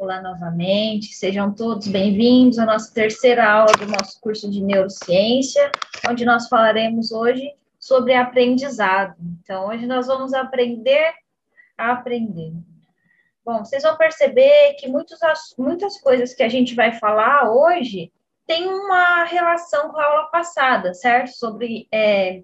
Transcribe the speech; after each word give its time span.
Olá 0.00 0.22
novamente, 0.22 1.12
sejam 1.12 1.52
todos 1.54 1.86
bem-vindos 1.86 2.58
à 2.58 2.64
nossa 2.64 2.90
terceira 2.90 3.46
aula 3.46 3.74
do 3.74 3.84
nosso 3.84 4.18
curso 4.18 4.50
de 4.50 4.62
Neurociência, 4.62 5.70
onde 6.08 6.24
nós 6.24 6.48
falaremos 6.48 7.12
hoje 7.12 7.52
sobre 7.78 8.14
aprendizado. 8.14 9.14
Então, 9.20 9.66
hoje 9.66 9.86
nós 9.86 10.06
vamos 10.06 10.32
aprender 10.32 11.12
a 11.76 11.92
aprender. 11.92 12.50
Bom, 13.44 13.62
vocês 13.62 13.82
vão 13.82 13.94
perceber 13.98 14.72
que 14.78 14.88
muitos, 14.88 15.18
muitas 15.58 16.00
coisas 16.00 16.32
que 16.32 16.42
a 16.42 16.48
gente 16.48 16.74
vai 16.74 16.92
falar 16.92 17.52
hoje 17.52 18.10
têm 18.46 18.68
uma 18.68 19.24
relação 19.24 19.90
com 19.90 20.00
a 20.00 20.04
aula 20.06 20.30
passada, 20.30 20.94
certo? 20.94 21.32
Sobre, 21.32 21.86
é, 21.92 22.42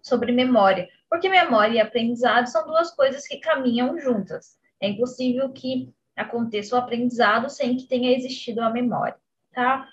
sobre 0.00 0.30
memória. 0.30 0.88
Porque 1.10 1.28
memória 1.28 1.74
e 1.74 1.80
aprendizado 1.80 2.46
são 2.46 2.64
duas 2.64 2.92
coisas 2.92 3.26
que 3.26 3.38
caminham 3.38 3.98
juntas. 3.98 4.56
É 4.80 4.88
impossível 4.88 5.50
que 5.50 5.92
aconteça 6.16 6.74
o 6.74 6.78
aprendizado 6.78 7.48
sem 7.48 7.76
que 7.76 7.86
tenha 7.86 8.16
existido 8.16 8.60
a 8.60 8.70
memória, 8.70 9.16
tá? 9.52 9.88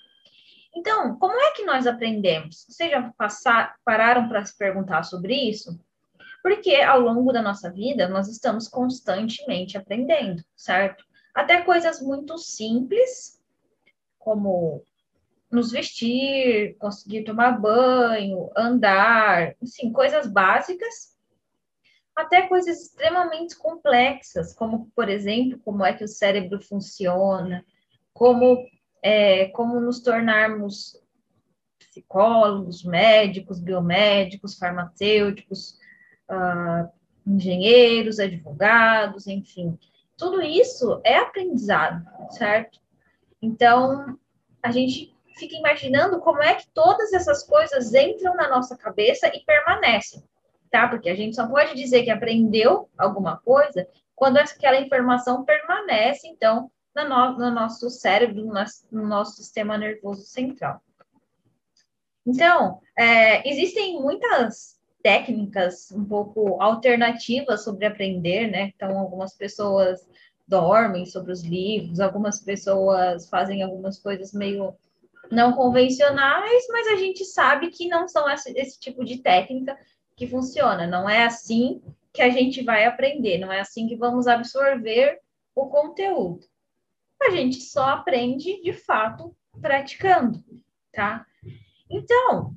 Então, 0.74 1.16
como 1.18 1.38
é 1.38 1.50
que 1.52 1.64
nós 1.64 1.86
aprendemos? 1.86 2.66
Vocês 2.68 2.90
já 2.90 3.12
passar, 3.16 3.76
pararam 3.84 4.28
para 4.28 4.44
se 4.44 4.56
perguntar 4.56 5.02
sobre 5.02 5.34
isso? 5.34 5.78
Porque 6.42 6.76
ao 6.76 7.00
longo 7.00 7.32
da 7.32 7.42
nossa 7.42 7.70
vida, 7.70 8.08
nós 8.08 8.28
estamos 8.28 8.68
constantemente 8.68 9.76
aprendendo, 9.76 10.42
certo? 10.56 11.04
Até 11.34 11.60
coisas 11.62 12.00
muito 12.00 12.36
simples, 12.38 13.40
como 14.18 14.82
nos 15.50 15.70
vestir, 15.70 16.76
conseguir 16.78 17.24
tomar 17.24 17.60
banho, 17.60 18.50
andar, 18.56 19.54
assim, 19.62 19.92
coisas 19.92 20.26
básicas, 20.26 21.11
até 22.14 22.42
coisas 22.42 22.80
extremamente 22.80 23.56
complexas, 23.56 24.54
como, 24.54 24.90
por 24.94 25.08
exemplo, 25.08 25.58
como 25.64 25.84
é 25.84 25.92
que 25.92 26.04
o 26.04 26.08
cérebro 26.08 26.60
funciona, 26.60 27.64
como, 28.12 28.66
é, 29.02 29.46
como 29.48 29.80
nos 29.80 30.00
tornarmos 30.00 31.00
psicólogos, 31.78 32.84
médicos, 32.84 33.60
biomédicos, 33.60 34.56
farmacêuticos, 34.56 35.78
uh, 36.30 36.90
engenheiros, 37.26 38.18
advogados, 38.18 39.26
enfim. 39.26 39.78
Tudo 40.16 40.40
isso 40.40 41.00
é 41.04 41.18
aprendizado, 41.18 42.04
certo? 42.30 42.80
Então, 43.40 44.18
a 44.62 44.70
gente 44.70 45.14
fica 45.36 45.56
imaginando 45.56 46.20
como 46.20 46.42
é 46.42 46.54
que 46.54 46.68
todas 46.70 47.12
essas 47.12 47.42
coisas 47.42 47.92
entram 47.94 48.34
na 48.36 48.48
nossa 48.48 48.76
cabeça 48.76 49.28
e 49.28 49.44
permanecem 49.44 50.22
tá? 50.72 50.88
Porque 50.88 51.10
a 51.10 51.14
gente 51.14 51.36
só 51.36 51.46
pode 51.46 51.76
dizer 51.76 52.02
que 52.02 52.10
aprendeu 52.10 52.88
alguma 52.98 53.36
coisa 53.36 53.86
quando 54.16 54.38
aquela 54.38 54.80
informação 54.80 55.44
permanece, 55.44 56.26
então, 56.26 56.70
no, 56.96 57.38
no 57.38 57.50
nosso 57.50 57.90
cérebro, 57.90 58.44
no 58.44 58.54
nosso, 58.54 58.86
no 58.90 59.06
nosso, 59.06 59.36
sistema 59.36 59.76
nervoso 59.76 60.22
central. 60.22 60.80
Então, 62.26 62.80
é, 62.96 63.46
existem 63.48 64.00
muitas 64.00 64.80
técnicas 65.02 65.90
um 65.90 66.04
pouco 66.04 66.62
alternativas 66.62 67.64
sobre 67.64 67.84
aprender, 67.84 68.48
né? 68.48 68.72
Então, 68.74 68.98
algumas 68.98 69.34
pessoas 69.34 70.06
dormem 70.46 71.04
sobre 71.04 71.32
os 71.32 71.42
livros, 71.42 72.00
algumas 72.00 72.40
pessoas 72.40 73.28
fazem 73.28 73.62
algumas 73.62 73.98
coisas 73.98 74.32
meio 74.32 74.74
não 75.30 75.54
convencionais, 75.54 76.64
mas 76.68 76.86
a 76.88 76.96
gente 76.96 77.24
sabe 77.24 77.70
que 77.70 77.88
não 77.88 78.06
são 78.06 78.28
esse, 78.30 78.52
esse 78.56 78.78
tipo 78.78 79.04
de 79.04 79.18
técnica 79.18 79.76
que 80.16 80.26
funciona. 80.26 80.86
Não 80.86 81.08
é 81.08 81.24
assim 81.24 81.82
que 82.12 82.22
a 82.22 82.28
gente 82.28 82.62
vai 82.62 82.84
aprender, 82.84 83.38
não 83.38 83.52
é 83.52 83.60
assim 83.60 83.86
que 83.86 83.96
vamos 83.96 84.26
absorver 84.26 85.20
o 85.54 85.66
conteúdo. 85.66 86.46
A 87.22 87.30
gente 87.30 87.60
só 87.60 87.90
aprende 87.90 88.60
de 88.62 88.72
fato 88.72 89.34
praticando, 89.60 90.42
tá? 90.92 91.24
Então, 91.88 92.54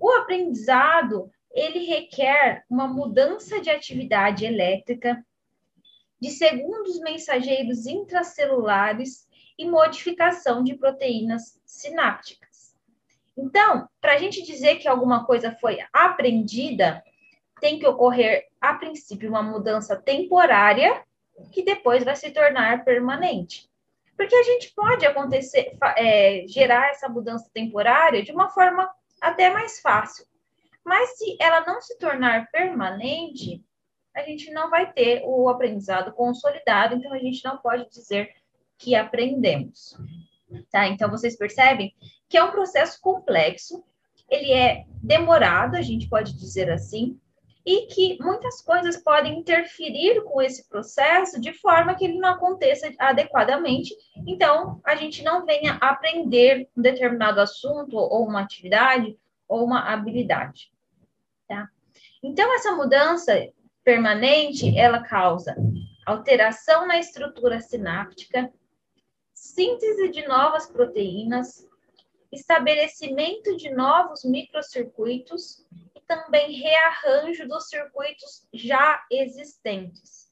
o 0.00 0.10
aprendizado 0.10 1.30
ele 1.50 1.86
requer 1.86 2.64
uma 2.68 2.86
mudança 2.86 3.60
de 3.60 3.70
atividade 3.70 4.44
elétrica 4.44 5.24
de 6.20 6.30
segundos 6.30 6.98
mensageiros 7.00 7.86
intracelulares 7.86 9.28
e 9.56 9.68
modificação 9.68 10.62
de 10.62 10.74
proteínas 10.74 11.60
sinápticas. 11.64 12.47
Então, 13.38 13.88
para 14.00 14.14
a 14.14 14.18
gente 14.18 14.42
dizer 14.42 14.76
que 14.76 14.88
alguma 14.88 15.24
coisa 15.24 15.52
foi 15.60 15.78
aprendida, 15.92 17.02
tem 17.60 17.78
que 17.78 17.86
ocorrer, 17.86 18.46
a 18.60 18.74
princípio, 18.74 19.28
uma 19.28 19.42
mudança 19.42 19.96
temporária 19.96 21.04
que 21.52 21.62
depois 21.62 22.02
vai 22.02 22.16
se 22.16 22.32
tornar 22.32 22.84
permanente. 22.84 23.70
Porque 24.16 24.34
a 24.34 24.42
gente 24.42 24.74
pode 24.74 25.06
acontecer, 25.06 25.76
é, 25.96 26.44
gerar 26.48 26.90
essa 26.90 27.08
mudança 27.08 27.48
temporária 27.54 28.24
de 28.24 28.32
uma 28.32 28.48
forma 28.48 28.90
até 29.20 29.50
mais 29.50 29.80
fácil. 29.80 30.26
Mas 30.84 31.16
se 31.16 31.36
ela 31.40 31.64
não 31.64 31.80
se 31.80 31.96
tornar 31.96 32.50
permanente, 32.50 33.62
a 34.16 34.22
gente 34.22 34.50
não 34.50 34.68
vai 34.68 34.92
ter 34.92 35.22
o 35.24 35.48
aprendizado 35.48 36.12
consolidado, 36.12 36.96
então 36.96 37.12
a 37.12 37.18
gente 37.18 37.44
não 37.44 37.58
pode 37.58 37.88
dizer 37.88 38.34
que 38.76 38.96
aprendemos. 38.96 39.96
Tá? 40.72 40.88
Então 40.88 41.08
vocês 41.08 41.36
percebem 41.36 41.94
que 42.28 42.36
é 42.36 42.42
um 42.42 42.50
processo 42.50 43.00
complexo, 43.00 43.84
ele 44.28 44.52
é 44.52 44.84
demorado, 45.02 45.76
a 45.76 45.82
gente 45.82 46.08
pode 46.08 46.36
dizer 46.36 46.70
assim, 46.70 47.18
e 47.64 47.86
que 47.86 48.18
muitas 48.22 48.62
coisas 48.62 48.96
podem 48.96 49.38
interferir 49.38 50.22
com 50.24 50.40
esse 50.40 50.66
processo 50.68 51.40
de 51.40 51.52
forma 51.52 51.94
que 51.94 52.04
ele 52.04 52.18
não 52.18 52.30
aconteça 52.30 52.90
adequadamente. 52.98 53.94
Então, 54.26 54.80
a 54.84 54.94
gente 54.94 55.22
não 55.22 55.44
venha 55.44 55.74
aprender 55.74 56.68
um 56.76 56.80
determinado 56.80 57.40
assunto 57.40 57.96
ou 57.96 58.26
uma 58.26 58.40
atividade 58.40 59.18
ou 59.46 59.64
uma 59.64 59.80
habilidade. 59.92 60.72
Tá? 61.46 61.68
Então, 62.22 62.54
essa 62.54 62.72
mudança 62.72 63.34
permanente, 63.84 64.78
ela 64.78 65.02
causa 65.02 65.54
alteração 66.06 66.86
na 66.86 66.98
estrutura 66.98 67.60
sináptica, 67.60 68.50
síntese 69.34 70.08
de 70.08 70.26
novas 70.26 70.66
proteínas, 70.66 71.68
estabelecimento 72.32 73.56
de 73.56 73.70
novos 73.70 74.24
microcircuitos 74.24 75.64
e 75.94 76.00
também 76.06 76.52
rearranjo 76.52 77.48
dos 77.48 77.68
circuitos 77.68 78.46
já 78.52 79.04
existentes. 79.10 80.28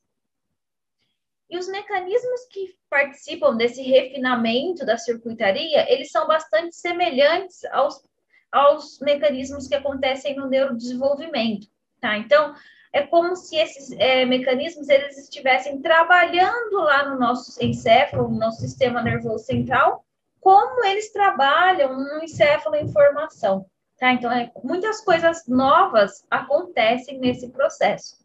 E 1.49 1.57
os 1.57 1.69
mecanismos 1.69 2.45
que 2.51 2.77
participam 2.91 3.57
desse 3.57 3.81
refinamento 3.83 4.85
da 4.85 4.99
circuitaria, 4.99 5.91
eles 5.93 6.11
são 6.11 6.27
bastante 6.27 6.75
semelhantes 6.75 7.65
aos, 7.67 8.03
aos 8.51 8.99
mecanismos 9.01 9.69
que 9.69 9.75
acontecem 9.75 10.35
no 10.35 10.49
neurodesenvolvimento, 10.49 11.69
tá? 12.01 12.19
Então, 12.19 12.55
é 12.93 13.03
como 13.03 13.37
se 13.37 13.57
esses 13.57 13.93
é, 13.93 14.25
mecanismos 14.25 14.89
eles 14.89 15.19
estivessem 15.19 15.83
trabalhando 15.83 16.79
lá 16.79 17.09
no 17.09 17.19
nosso 17.19 17.63
encéfalo, 17.63 18.29
no 18.29 18.39
nosso 18.39 18.61
sistema 18.61 19.03
nervoso 19.03 19.45
central, 19.45 20.06
como 20.41 20.85
eles 20.85 21.13
trabalham 21.13 21.99
no 21.99 22.23
encéfalo 22.23 22.77
informação. 22.77 23.67
Tá? 23.99 24.13
Então, 24.13 24.31
é, 24.31 24.53
muitas 24.63 25.01
coisas 25.01 25.47
novas 25.47 26.25
acontecem 26.31 27.19
nesse 27.19 27.49
processo. 27.49 28.25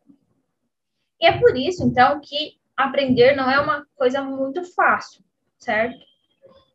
E 1.19 1.25
é 1.25 1.39
por 1.39 1.55
isso, 1.55 1.85
então, 1.85 2.19
que 2.19 2.59
aprender 2.75 3.35
não 3.35 3.49
é 3.49 3.59
uma 3.59 3.85
coisa 3.95 4.21
muito 4.21 4.63
fácil, 4.73 5.23
certo? 5.57 5.99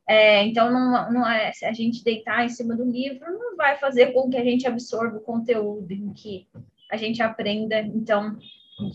É, 0.09 0.45
então, 0.45 0.71
não, 0.71 1.13
não 1.13 1.29
é, 1.29 1.53
se 1.53 1.65
a 1.65 1.73
gente 1.73 2.05
deitar 2.05 2.45
em 2.45 2.49
cima 2.49 2.77
do 2.77 2.85
livro, 2.85 3.27
não 3.39 3.57
vai 3.57 3.77
fazer 3.77 4.13
com 4.13 4.31
que 4.31 4.37
a 4.37 4.45
gente 4.45 4.67
absorva 4.67 5.17
o 5.17 5.23
conteúdo, 5.23 5.91
em 5.93 6.13
que 6.13 6.47
a 6.91 6.97
gente 6.97 7.21
aprenda, 7.21 7.81
então, 7.81 8.39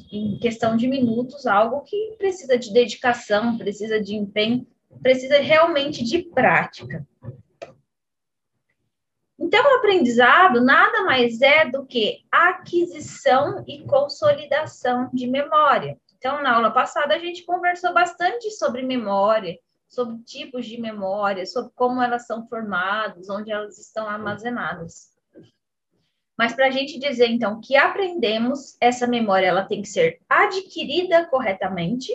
em 0.09 0.37
questão 0.39 0.77
de 0.77 0.87
minutos, 0.87 1.45
algo 1.45 1.81
que 1.81 2.15
precisa 2.17 2.57
de 2.57 2.71
dedicação, 2.71 3.57
precisa 3.57 4.01
de 4.01 4.15
empenho, 4.15 4.65
precisa 5.01 5.39
realmente 5.39 6.03
de 6.03 6.23
prática. 6.23 7.05
Então, 9.39 9.63
o 9.63 9.77
aprendizado 9.77 10.61
nada 10.61 11.03
mais 11.03 11.41
é 11.41 11.65
do 11.65 11.85
que 11.85 12.23
aquisição 12.31 13.63
e 13.67 13.83
consolidação 13.85 15.09
de 15.11 15.25
memória. 15.25 15.99
Então, 16.17 16.43
na 16.43 16.53
aula 16.53 16.69
passada, 16.69 17.15
a 17.15 17.19
gente 17.19 17.43
conversou 17.43 17.91
bastante 17.91 18.51
sobre 18.51 18.83
memória, 18.83 19.57
sobre 19.87 20.19
tipos 20.23 20.67
de 20.67 20.79
memória, 20.79 21.45
sobre 21.47 21.71
como 21.75 22.01
elas 22.01 22.27
são 22.27 22.47
formadas, 22.47 23.29
onde 23.29 23.51
elas 23.51 23.79
estão 23.79 24.07
armazenadas. 24.07 25.11
Mas 26.37 26.53
para 26.53 26.67
a 26.67 26.71
gente 26.71 26.99
dizer, 26.99 27.27
então, 27.27 27.59
que 27.59 27.75
aprendemos, 27.75 28.77
essa 28.79 29.07
memória 29.07 29.47
ela 29.47 29.65
tem 29.65 29.81
que 29.81 29.87
ser 29.87 30.21
adquirida 30.29 31.25
corretamente 31.25 32.11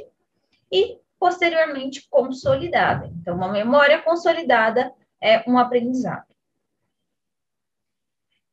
e 0.70 0.98
posteriormente 1.18 2.06
consolidada. 2.08 3.06
Então, 3.06 3.36
uma 3.36 3.50
memória 3.50 4.02
consolidada 4.02 4.92
é 5.20 5.48
um 5.48 5.58
aprendizado. 5.58 6.26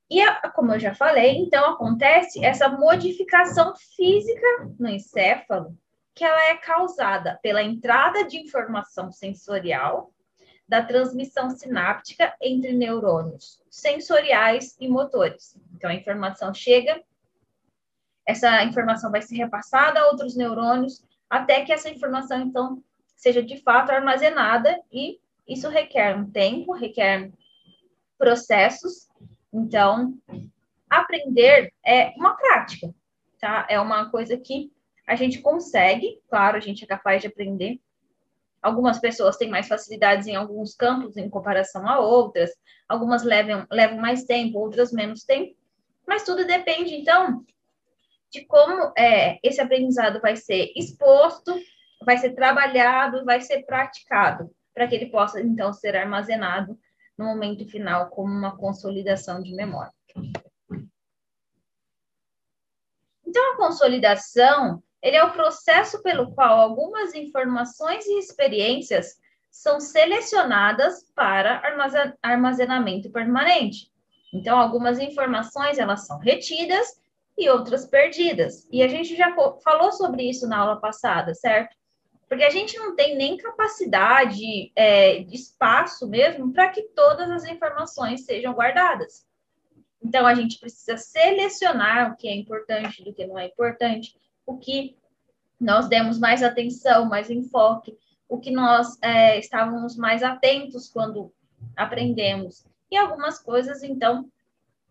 E, 0.09 0.21
como 0.53 0.73
eu 0.73 0.79
já 0.79 0.93
falei, 0.93 1.37
então 1.37 1.71
acontece 1.71 2.43
essa 2.45 2.69
modificação 2.69 3.73
física 3.75 4.47
no 4.79 4.87
encéfalo 4.87 5.75
que 6.13 6.23
ela 6.23 6.49
é 6.49 6.57
causada 6.57 7.39
pela 7.41 7.63
entrada 7.63 8.23
de 8.23 8.37
informação 8.37 9.11
sensorial, 9.11 10.13
da 10.67 10.83
transmissão 10.83 11.49
sináptica 11.49 12.35
entre 12.41 12.73
neurônios 12.73 13.61
sensoriais 13.69 14.75
e 14.79 14.87
motores. 14.87 15.57
Então, 15.75 15.89
a 15.89 15.93
informação 15.93 16.53
chega, 16.53 17.03
essa 18.25 18.63
informação 18.63 19.11
vai 19.11 19.21
ser 19.21 19.35
repassada 19.35 19.99
a 19.99 20.07
outros 20.07 20.35
neurônios, 20.35 21.03
até 21.29 21.63
que 21.63 21.73
essa 21.73 21.89
informação, 21.89 22.41
então, 22.41 22.83
seja 23.15 23.41
de 23.41 23.57
fato 23.61 23.91
armazenada, 23.91 24.79
e 24.91 25.19
isso 25.47 25.69
requer 25.69 26.15
um 26.15 26.29
tempo, 26.29 26.73
requer 26.73 27.31
processos. 28.17 29.09
Então, 29.51 30.17
aprender 30.89 31.73
é 31.85 32.09
uma 32.17 32.35
prática, 32.35 32.93
tá? 33.39 33.65
É 33.69 33.79
uma 33.79 34.09
coisa 34.09 34.37
que 34.37 34.71
a 35.05 35.15
gente 35.15 35.41
consegue, 35.41 36.21
claro, 36.29 36.57
a 36.57 36.59
gente 36.59 36.83
é 36.83 36.87
capaz 36.87 37.21
de 37.21 37.27
aprender. 37.27 37.79
Algumas 38.61 38.99
pessoas 38.99 39.35
têm 39.35 39.49
mais 39.49 39.67
facilidades 39.67 40.27
em 40.27 40.35
alguns 40.35 40.73
campos 40.73 41.17
em 41.17 41.29
comparação 41.29 41.87
a 41.87 41.99
outras, 41.99 42.51
algumas 42.87 43.23
levam, 43.23 43.67
levam 43.69 43.97
mais 43.97 44.23
tempo, 44.23 44.59
outras 44.59 44.93
menos 44.93 45.23
tempo, 45.23 45.55
mas 46.07 46.23
tudo 46.23 46.45
depende, 46.45 46.95
então, 46.95 47.43
de 48.33 48.45
como 48.45 48.91
é, 48.97 49.39
esse 49.43 49.61
aprendizado 49.61 50.19
vai 50.19 50.35
ser 50.35 50.73
exposto, 50.75 51.53
vai 52.03 52.17
ser 52.17 52.33
trabalhado, 52.33 53.23
vai 53.23 53.39
ser 53.39 53.63
praticado, 53.63 54.49
para 54.73 54.87
que 54.87 54.95
ele 54.95 55.11
possa, 55.11 55.39
então, 55.39 55.71
ser 55.71 55.95
armazenado 55.95 56.77
no 57.15 57.25
momento 57.25 57.63
final 57.69 58.09
como 58.09 58.33
uma 58.33 58.57
consolidação 58.57 59.41
de 59.41 59.53
memória. 59.53 59.93
Então, 63.25 63.53
a 63.53 63.57
consolidação 63.57 64.81
ele 65.01 65.17
é 65.17 65.23
o 65.23 65.33
processo 65.33 66.01
pelo 66.01 66.33
qual 66.33 66.59
algumas 66.59 67.13
informações 67.13 68.05
e 68.07 68.17
experiências 68.17 69.17
são 69.51 69.79
selecionadas 69.79 71.03
para 71.13 71.61
armazenamento 72.23 73.11
permanente. 73.11 73.91
Então, 74.33 74.57
algumas 74.57 74.97
informações 74.97 75.77
elas 75.77 76.07
são 76.07 76.17
retidas 76.17 77.02
e 77.37 77.49
outras 77.49 77.85
perdidas. 77.85 78.67
E 78.71 78.83
a 78.83 78.87
gente 78.87 79.15
já 79.15 79.35
falou 79.63 79.91
sobre 79.91 80.29
isso 80.29 80.47
na 80.47 80.59
aula 80.59 80.79
passada, 80.79 81.33
certo? 81.33 81.75
Porque 82.27 82.43
a 82.43 82.49
gente 82.49 82.77
não 82.77 82.95
tem 82.95 83.15
nem 83.15 83.37
capacidade 83.37 84.71
é, 84.75 85.19
de 85.19 85.35
espaço 85.35 86.07
mesmo 86.07 86.51
para 86.51 86.69
que 86.69 86.81
todas 86.81 87.29
as 87.29 87.45
informações 87.45 88.25
sejam 88.25 88.53
guardadas. 88.53 89.25
Então, 90.01 90.25
a 90.25 90.33
gente 90.33 90.59
precisa 90.59 90.97
selecionar 90.97 92.11
o 92.11 92.17
que 92.17 92.27
é 92.27 92.35
importante 92.35 93.03
do 93.03 93.13
que 93.13 93.25
não 93.25 93.39
é 93.39 93.45
importante, 93.45 94.15
o 94.45 94.57
que 94.57 94.97
nós 95.59 95.87
demos 95.87 96.19
mais 96.19 96.43
atenção, 96.43 97.05
mais 97.05 97.29
enfoque, 97.29 97.97
o 98.27 98.39
que 98.39 98.51
nós 98.51 98.97
é, 99.01 99.39
estávamos 99.39 99.95
mais 99.95 100.21
atentos 100.21 100.89
quando 100.89 101.33
aprendemos. 101.75 102.65
E 102.91 102.97
algumas 102.97 103.39
coisas, 103.39 103.81
então, 103.81 104.29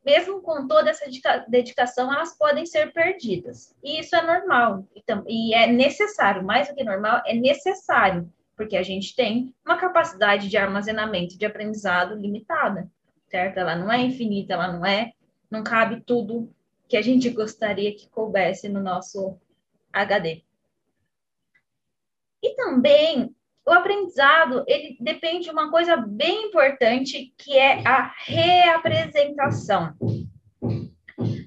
mesmo 0.04 0.40
com 0.42 0.66
toda 0.66 0.90
essa 0.90 1.06
dedicação, 1.48 2.12
elas 2.12 2.36
podem 2.36 2.66
ser 2.66 2.92
perdidas. 2.92 3.74
E 3.82 4.00
isso 4.00 4.16
é 4.16 4.22
normal, 4.22 4.86
e 5.26 5.54
é 5.54 5.66
necessário, 5.66 6.44
mais 6.44 6.68
do 6.68 6.74
que 6.74 6.82
normal, 6.82 7.22
é 7.24 7.34
necessário, 7.34 8.30
porque 8.56 8.76
a 8.76 8.82
gente 8.82 9.14
tem 9.14 9.54
uma 9.64 9.76
capacidade 9.76 10.48
de 10.48 10.56
armazenamento 10.56 11.38
de 11.38 11.46
aprendizado 11.46 12.16
limitada, 12.16 12.90
certo? 13.28 13.58
Ela 13.58 13.76
não 13.76 13.92
é 13.92 13.98
infinita, 13.98 14.54
ela 14.54 14.72
não 14.72 14.84
é, 14.84 15.12
não 15.50 15.62
cabe 15.62 16.00
tudo 16.00 16.52
que 16.88 16.96
a 16.96 17.02
gente 17.02 17.30
gostaria 17.30 17.94
que 17.94 18.08
coubesse 18.08 18.68
no 18.68 18.80
nosso 18.80 19.38
HD. 19.92 20.42
E 22.42 22.56
também 22.56 23.34
o 23.64 23.70
aprendizado, 23.70 24.64
ele 24.66 24.96
depende 25.00 25.44
de 25.44 25.50
uma 25.50 25.70
coisa 25.70 25.96
bem 25.96 26.48
importante, 26.48 27.32
que 27.38 27.56
é 27.56 27.86
a 27.86 28.12
reapresentação. 28.24 29.94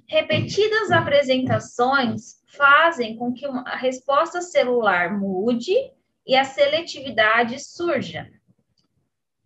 Repetidas 0.08 0.92
apresentações 0.92 2.42
fazem 2.48 3.18
com 3.18 3.34
que 3.34 3.46
a 3.46 3.76
resposta 3.76 4.42
celular 4.42 5.18
mude 5.20 5.76
e 6.26 6.36
a 6.36 6.46
seletividade 6.46 7.60
surja. 7.60 8.30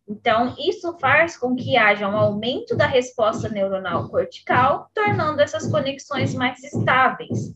Então, 0.08 0.56
isso 0.58 0.98
faz 0.98 1.38
com 1.38 1.56
que 1.56 1.78
haja 1.78 2.08
um 2.08 2.18
aumento 2.18 2.76
da 2.76 2.88
resposta 2.88 3.48
neuronal 3.48 4.10
cortical, 4.10 4.90
tornando 4.94 5.42
essas 5.42 5.70
conexões 5.70 6.34
mais 6.34 6.64
estáveis. 6.64 7.54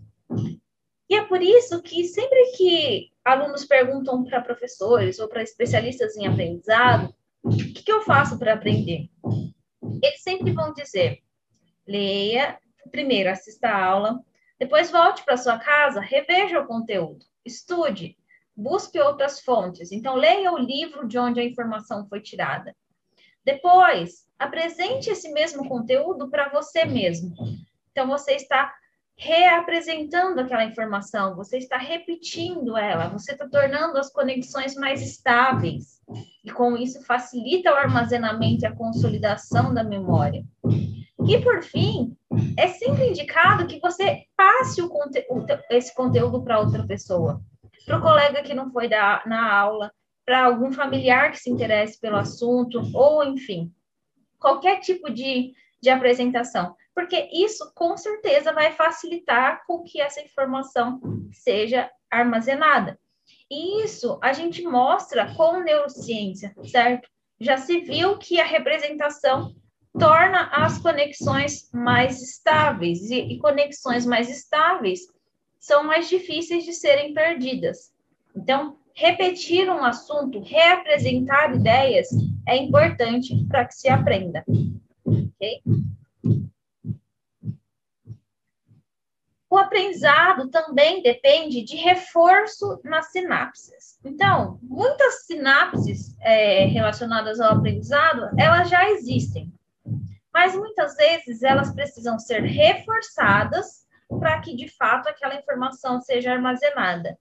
E 1.14 1.16
é 1.16 1.24
por 1.24 1.44
isso 1.44 1.80
que 1.84 2.06
sempre 2.06 2.44
que 2.58 3.12
alunos 3.24 3.66
perguntam 3.66 4.24
para 4.24 4.42
professores 4.42 5.20
ou 5.20 5.28
para 5.28 5.44
especialistas 5.44 6.18
em 6.18 6.26
aprendizado, 6.26 7.14
o 7.44 7.52
que, 7.52 7.84
que 7.84 7.92
eu 7.92 8.02
faço 8.02 8.40
para 8.40 8.56
aprender? 8.56 9.12
Eles 10.02 10.24
sempre 10.24 10.52
vão 10.52 10.74
dizer: 10.74 11.20
leia, 11.88 12.58
primeiro 12.90 13.30
assista 13.30 13.68
a 13.68 13.86
aula, 13.86 14.20
depois 14.58 14.90
volte 14.90 15.24
para 15.24 15.38
sua 15.38 15.60
casa, 15.60 16.02
reveja 16.02 16.60
o 16.60 16.66
conteúdo, 16.66 17.24
estude, 17.46 18.18
busque 18.58 19.00
outras 19.00 19.40
fontes. 19.40 19.92
Então, 19.92 20.16
leia 20.16 20.52
o 20.52 20.58
livro 20.58 21.08
de 21.08 21.20
onde 21.20 21.40
a 21.40 21.46
informação 21.46 22.08
foi 22.10 22.22
tirada. 22.22 22.76
Depois, 23.46 24.26
apresente 24.40 25.12
esse 25.12 25.32
mesmo 25.32 25.70
conteúdo 25.70 26.32
para 26.32 26.50
você 26.50 26.86
mesmo. 26.86 27.36
Então, 27.92 28.08
você 28.08 28.32
está 28.32 28.74
reapresentando 29.16 30.40
aquela 30.40 30.66
informação, 30.66 31.36
você 31.36 31.58
está 31.58 31.78
repetindo 31.78 32.78
ela, 32.78 33.08
você 33.10 33.34
está 33.34 33.48
tornando 33.48 33.98
as 33.98 34.12
conexões 34.12 34.76
mais 34.76 35.02
estáveis, 35.02 36.02
e 36.44 36.52
com 36.52 36.76
isso 36.76 37.04
facilita 37.06 37.72
o 37.72 37.76
armazenamento 37.76 38.64
e 38.64 38.68
a 38.68 38.76
consolidação 38.76 39.74
da 39.74 39.84
memória. 39.84 40.44
E 41.26 41.40
por 41.42 41.64
fim, 41.64 42.18
é 42.58 42.68
sempre 42.68 43.10
indicado 43.10 43.68
que 43.68 43.80
você 43.80 44.24
passe 44.36 44.82
o 44.82 44.90
conte 44.90 45.26
esse 45.70 45.94
conteúdo 45.96 46.44
para 46.44 46.60
outra 46.60 46.86
pessoa, 46.86 47.42
para 47.86 47.98
o 47.98 48.02
colega 48.02 48.44
que 48.44 48.54
não 48.54 48.72
foi 48.72 48.90
da, 48.90 49.24
na 49.26 49.54
aula, 49.54 49.92
para 50.26 50.46
algum 50.46 50.72
familiar 50.72 51.32
que 51.32 51.40
se 51.40 51.50
interesse 51.50 52.00
pelo 52.00 52.18
assunto, 52.18 52.82
ou 52.94 53.24
enfim, 53.24 53.72
qualquer 54.40 54.80
tipo 54.80 55.10
de, 55.10 55.54
de 55.82 55.90
apresentação 55.90 56.76
porque 56.96 57.30
isso 57.32 57.72
com 57.74 57.98
certeza 57.98 58.54
vai 58.54 58.72
facilitar 58.72 59.64
com 59.66 59.84
que 59.84 60.00
essa 60.00 60.22
informação 60.22 61.02
seja 61.32 61.90
armazenada. 62.10 63.00
E 63.50 63.84
isso 63.84 64.20
a 64.22 64.34
gente 64.34 64.64
mostra 64.64 65.34
com 65.36 65.60
neurociência, 65.60 66.56
certo? 66.66 67.10
Já 67.40 67.58
se 67.58 67.80
viu 67.80 68.18
que 68.18 68.40
a 68.40 68.46
representação 68.46 69.56
torna 69.98 70.50
as 70.52 70.78
conexões 70.80 71.70
mais 71.72 72.22
estáveis, 72.22 73.10
e, 73.10 73.20
e 73.20 73.40
conexões 73.40 74.06
mais 74.06 74.30
estáveis 74.30 75.02
são 75.60 75.84
mais 75.84 76.10
difíceis 76.10 76.66
de 76.66 76.74
serem 76.74 77.14
perdidas. 77.14 77.94
Então, 78.36 78.78
repetir 78.96 79.70
um 79.70 79.84
assunto, 79.84 80.42
reapresentar 80.42 81.56
ideias 81.56 82.10
é 82.48 82.58
importante 82.58 83.46
para 83.48 83.66
que 83.66 83.76
se 83.76 83.90
aprenda. 83.90 84.44
Ok? 85.06 85.62
O 89.54 89.58
aprendizado 89.60 90.50
também 90.50 91.04
depende 91.04 91.62
de 91.62 91.76
reforço 91.76 92.82
nas 92.84 93.12
sinapses. 93.12 94.00
Então, 94.04 94.58
muitas 94.64 95.28
sinapses 95.28 96.18
é, 96.22 96.66
relacionadas 96.66 97.40
ao 97.40 97.58
aprendizado, 97.58 98.32
elas 98.36 98.68
já 98.68 98.90
existem, 98.90 99.54
mas 100.34 100.56
muitas 100.56 100.96
vezes 100.96 101.44
elas 101.44 101.72
precisam 101.72 102.18
ser 102.18 102.42
reforçadas 102.42 103.86
para 104.10 104.42
que, 104.42 104.56
de 104.56 104.68
fato, 104.70 105.08
aquela 105.08 105.36
informação 105.36 106.02
seja 106.02 106.34
armazenada. 106.34 107.16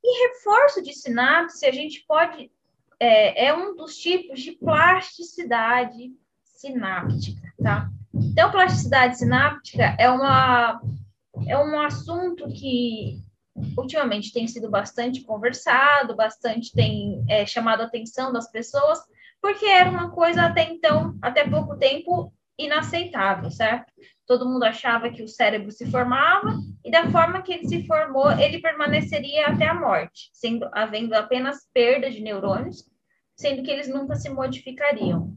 E 0.00 0.28
reforço 0.28 0.80
de 0.80 0.92
sinapse, 0.92 1.66
a 1.66 1.72
gente 1.72 2.04
pode, 2.06 2.52
é, 3.00 3.46
é 3.46 3.52
um 3.52 3.74
dos 3.74 3.96
tipos 3.96 4.38
de 4.38 4.52
plasticidade 4.52 6.12
sináptica, 6.44 7.52
tá? 7.60 7.90
Então, 8.14 8.48
plasticidade 8.52 9.18
sináptica 9.18 9.96
é 9.98 10.08
uma 10.08 10.80
é 11.46 11.56
um 11.58 11.80
assunto 11.80 12.48
que 12.48 13.22
ultimamente 13.76 14.32
tem 14.32 14.46
sido 14.46 14.70
bastante 14.70 15.22
conversado, 15.22 16.14
bastante 16.14 16.72
tem 16.72 17.24
é, 17.28 17.44
chamado 17.44 17.82
a 17.82 17.86
atenção 17.86 18.32
das 18.32 18.50
pessoas, 18.50 18.98
porque 19.40 19.66
era 19.66 19.90
uma 19.90 20.10
coisa 20.10 20.42
até 20.42 20.64
então, 20.64 21.16
até 21.22 21.48
pouco 21.48 21.76
tempo, 21.76 22.32
inaceitável, 22.58 23.50
certo? 23.50 23.92
Todo 24.26 24.48
mundo 24.48 24.64
achava 24.64 25.10
que 25.10 25.22
o 25.22 25.28
cérebro 25.28 25.70
se 25.70 25.90
formava 25.90 26.58
e 26.84 26.90
da 26.90 27.10
forma 27.10 27.42
que 27.42 27.52
ele 27.52 27.66
se 27.66 27.86
formou, 27.86 28.30
ele 28.32 28.60
permaneceria 28.60 29.46
até 29.46 29.66
a 29.68 29.74
morte, 29.74 30.30
sendo 30.32 30.68
havendo 30.72 31.14
apenas 31.14 31.66
perda 31.72 32.10
de 32.10 32.20
neurônios, 32.20 32.84
sendo 33.36 33.62
que 33.62 33.70
eles 33.70 33.88
nunca 33.88 34.16
se 34.16 34.28
modificariam. 34.28 35.36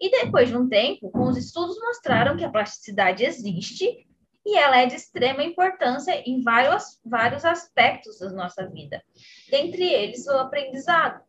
E 0.00 0.10
depois 0.10 0.48
de 0.48 0.56
um 0.56 0.68
tempo, 0.68 1.10
os 1.14 1.36
estudos 1.36 1.78
mostraram 1.80 2.36
que 2.36 2.44
a 2.44 2.50
plasticidade 2.50 3.24
existe 3.24 4.06
e 4.44 4.58
ela 4.58 4.78
é 4.78 4.86
de 4.86 4.96
extrema 4.96 5.42
importância 5.42 6.12
em 6.28 6.42
vários, 6.42 7.00
vários 7.04 7.44
aspectos 7.44 8.18
da 8.18 8.30
nossa 8.30 8.66
vida, 8.66 9.02
dentre 9.50 9.84
eles 9.84 10.26
o 10.26 10.38
aprendizado, 10.38 11.22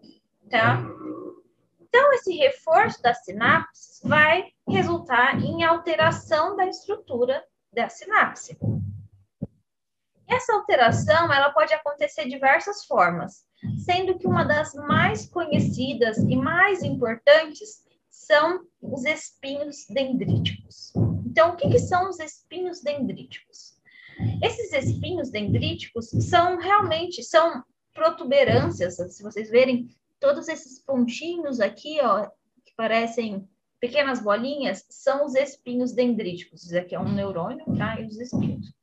tá? 0.49 0.83
Então, 1.79 2.13
esse 2.13 2.35
reforço 2.35 3.01
das 3.01 3.23
sinapses 3.23 4.01
vai 4.03 4.51
resultar 4.67 5.41
em 5.41 5.63
alteração 5.63 6.55
da 6.55 6.65
estrutura 6.65 7.41
da 7.71 7.87
sinapse. 7.87 8.57
Essa 10.27 10.53
alteração 10.53 11.31
ela 11.31 11.51
pode 11.51 11.73
acontecer 11.73 12.23
de 12.23 12.31
diversas 12.31 12.83
formas, 12.85 13.45
sendo 13.85 14.17
que 14.17 14.27
uma 14.27 14.43
das 14.43 14.73
mais 14.73 15.29
conhecidas 15.29 16.17
e 16.17 16.35
mais 16.35 16.83
importantes 16.83 17.85
são 18.09 18.65
os 18.81 19.05
espinhos 19.05 19.85
dendríticos. 19.87 20.91
Então, 21.35 21.49
o 21.49 21.57
que, 21.57 21.69
que 21.69 21.79
são 21.79 22.09
os 22.09 22.17
espinhos 22.17 22.81
dendríticos? 22.81 23.73
Esses 24.41 24.71
espinhos 24.71 25.29
dendríticos 25.29 26.09
são 26.29 26.57
realmente 26.57 27.21
são 27.21 27.61
protuberâncias, 27.93 28.95
se 28.95 29.21
vocês 29.21 29.49
verem 29.49 29.89
todos 30.17 30.47
esses 30.47 30.79
pontinhos 30.79 31.59
aqui, 31.59 31.99
ó, 32.01 32.29
que 32.65 32.73
parecem 32.77 33.45
pequenas 33.81 34.21
bolinhas, 34.21 34.85
são 34.89 35.25
os 35.25 35.35
espinhos 35.35 35.91
dendríticos. 35.91 36.63
Isso 36.63 36.77
aqui 36.77 36.95
é 36.95 36.99
um 37.01 37.11
neurônio, 37.11 37.65
tá? 37.77 37.99
E 37.99 38.05
os 38.05 38.17
espinhos. 38.17 38.73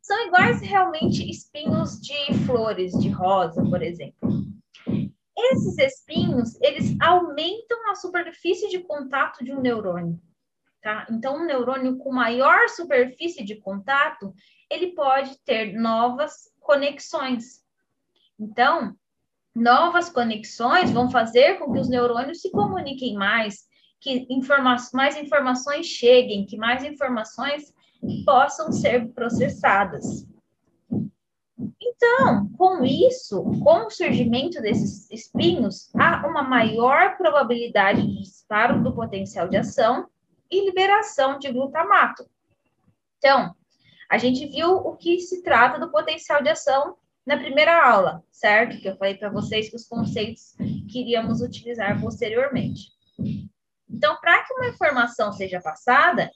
São 0.00 0.26
iguais 0.26 0.62
realmente 0.62 1.28
espinhos 1.28 2.00
de 2.00 2.32
flores, 2.46 2.92
de 2.92 3.10
rosa, 3.10 3.62
por 3.64 3.82
exemplo. 3.82 4.30
Esses 5.36 5.76
espinhos, 5.76 6.58
eles 6.62 6.96
aumentam 7.02 7.90
a 7.90 7.94
superfície 7.94 8.70
de 8.70 8.78
contato 8.78 9.44
de 9.44 9.52
um 9.52 9.60
neurônio. 9.60 10.18
Tá? 10.84 11.06
Então, 11.10 11.38
um 11.38 11.46
neurônio 11.46 11.96
com 11.96 12.12
maior 12.12 12.68
superfície 12.68 13.42
de 13.42 13.56
contato, 13.56 14.34
ele 14.70 14.88
pode 14.88 15.38
ter 15.38 15.72
novas 15.72 16.52
conexões. 16.60 17.64
Então, 18.38 18.94
novas 19.54 20.10
conexões 20.10 20.90
vão 20.90 21.10
fazer 21.10 21.58
com 21.58 21.72
que 21.72 21.78
os 21.78 21.88
neurônios 21.88 22.42
se 22.42 22.50
comuniquem 22.50 23.14
mais, 23.14 23.64
que 23.98 24.26
informa 24.28 24.76
mais 24.92 25.16
informações 25.16 25.86
cheguem, 25.86 26.44
que 26.44 26.58
mais 26.58 26.84
informações 26.84 27.72
possam 28.26 28.70
ser 28.70 29.10
processadas. 29.14 30.28
Então, 31.80 32.46
com 32.58 32.84
isso, 32.84 33.42
com 33.62 33.86
o 33.86 33.90
surgimento 33.90 34.60
desses 34.60 35.10
espinhos, 35.10 35.90
há 35.94 36.26
uma 36.26 36.42
maior 36.42 37.16
probabilidade 37.16 38.02
de 38.02 38.20
disparo 38.20 38.84
do 38.84 38.94
potencial 38.94 39.48
de 39.48 39.56
ação 39.56 40.06
e 40.50 40.64
liberação 40.64 41.38
de 41.38 41.50
glutamato. 41.50 42.28
Então, 43.18 43.54
a 44.10 44.18
gente 44.18 44.46
viu 44.46 44.76
o 44.76 44.96
que 44.96 45.18
se 45.20 45.42
trata 45.42 45.78
do 45.78 45.90
potencial 45.90 46.42
de 46.42 46.50
ação 46.50 46.96
na 47.26 47.38
primeira 47.38 47.84
aula, 47.88 48.22
certo? 48.30 48.78
Que 48.78 48.88
eu 48.88 48.96
falei 48.96 49.14
para 49.14 49.30
vocês 49.30 49.70
que 49.70 49.76
os 49.76 49.88
conceitos 49.88 50.54
que 50.90 51.00
iríamos 51.00 51.40
utilizar 51.40 51.98
posteriormente. 52.00 52.92
Então, 53.88 54.18
para 54.20 54.44
que 54.44 54.52
uma 54.54 54.68
informação 54.68 55.32
seja 55.32 55.60
passada, 55.60 56.30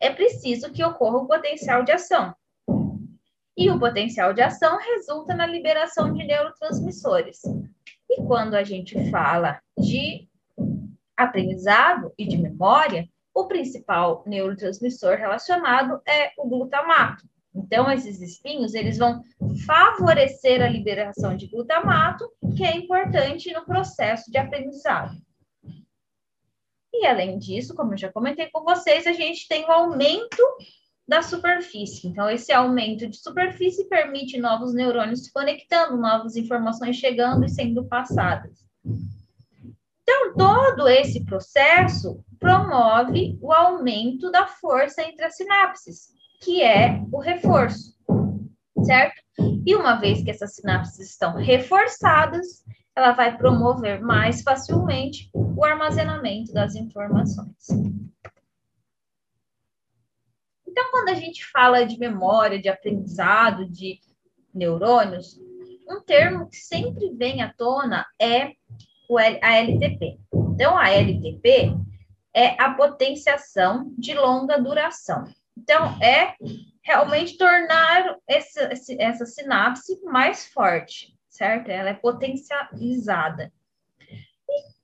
é 0.00 0.10
preciso 0.10 0.70
que 0.70 0.84
ocorra 0.84 1.18
o 1.18 1.26
potencial 1.26 1.82
de 1.82 1.92
ação. 1.92 2.34
E 3.56 3.70
o 3.70 3.78
potencial 3.78 4.32
de 4.32 4.42
ação 4.42 4.78
resulta 4.78 5.34
na 5.34 5.46
liberação 5.46 6.12
de 6.12 6.24
neurotransmissores. 6.24 7.40
E 8.08 8.22
quando 8.22 8.54
a 8.54 8.62
gente 8.62 9.10
fala 9.10 9.60
de 9.76 10.28
aprendizado 11.16 12.12
e 12.16 12.26
de 12.26 12.36
memória, 12.36 13.08
o 13.38 13.46
principal 13.46 14.24
neurotransmissor 14.26 15.16
relacionado 15.16 16.00
é 16.06 16.32
o 16.36 16.48
glutamato. 16.48 17.24
Então, 17.54 17.90
esses 17.90 18.20
espinhos, 18.20 18.74
eles 18.74 18.98
vão 18.98 19.22
favorecer 19.64 20.60
a 20.60 20.68
liberação 20.68 21.36
de 21.36 21.46
glutamato, 21.46 22.28
que 22.56 22.64
é 22.64 22.76
importante 22.76 23.52
no 23.52 23.64
processo 23.64 24.30
de 24.30 24.38
aprendizado. 24.38 25.16
E, 26.92 27.06
além 27.06 27.38
disso, 27.38 27.74
como 27.74 27.94
eu 27.94 27.98
já 27.98 28.12
comentei 28.12 28.48
com 28.50 28.64
vocês, 28.64 29.06
a 29.06 29.12
gente 29.12 29.46
tem 29.46 29.64
o 29.64 29.70
aumento 29.70 30.42
da 31.06 31.22
superfície. 31.22 32.08
Então, 32.08 32.28
esse 32.28 32.52
aumento 32.52 33.06
de 33.06 33.16
superfície 33.16 33.88
permite 33.88 34.36
novos 34.38 34.74
neurônios 34.74 35.24
se 35.24 35.32
conectando, 35.32 35.96
novas 35.96 36.36
informações 36.36 36.96
chegando 36.96 37.44
e 37.44 37.48
sendo 37.48 37.84
passadas. 37.86 38.58
Então, 40.10 40.32
todo 40.32 40.88
esse 40.88 41.22
processo 41.22 42.24
promove 42.40 43.38
o 43.42 43.52
aumento 43.52 44.30
da 44.30 44.46
força 44.46 45.02
entre 45.02 45.22
as 45.22 45.36
sinapses, 45.36 46.08
que 46.40 46.62
é 46.62 47.02
o 47.12 47.18
reforço, 47.18 47.94
certo? 48.82 49.20
E 49.66 49.76
uma 49.76 49.96
vez 49.96 50.22
que 50.22 50.30
essas 50.30 50.54
sinapses 50.54 51.10
estão 51.10 51.34
reforçadas, 51.34 52.64
ela 52.96 53.12
vai 53.12 53.36
promover 53.36 54.00
mais 54.00 54.40
facilmente 54.40 55.28
o 55.34 55.62
armazenamento 55.62 56.54
das 56.54 56.74
informações. 56.74 57.68
Então, 60.66 60.90
quando 60.90 61.10
a 61.10 61.14
gente 61.16 61.44
fala 61.50 61.84
de 61.84 61.98
memória, 61.98 62.58
de 62.58 62.70
aprendizado, 62.70 63.68
de 63.68 64.00
neurônios, 64.54 65.38
um 65.86 66.00
termo 66.00 66.48
que 66.48 66.56
sempre 66.56 67.10
vem 67.10 67.42
à 67.42 67.52
tona 67.52 68.06
é 68.18 68.52
a 69.16 69.56
LTP. 69.56 70.18
Então, 70.54 70.76
a 70.76 70.90
LTP 70.90 71.74
é 72.34 72.60
a 72.60 72.74
potenciação 72.74 73.92
de 73.96 74.14
longa 74.14 74.60
duração. 74.60 75.24
Então, 75.56 75.96
é 76.02 76.34
realmente 76.82 77.36
tornar 77.36 78.16
essa, 78.26 78.70
essa 78.98 79.26
sinapse 79.26 80.00
mais 80.04 80.46
forte, 80.46 81.14
certo? 81.28 81.68
Ela 81.68 81.90
é 81.90 81.94
potencializada. 81.94 83.52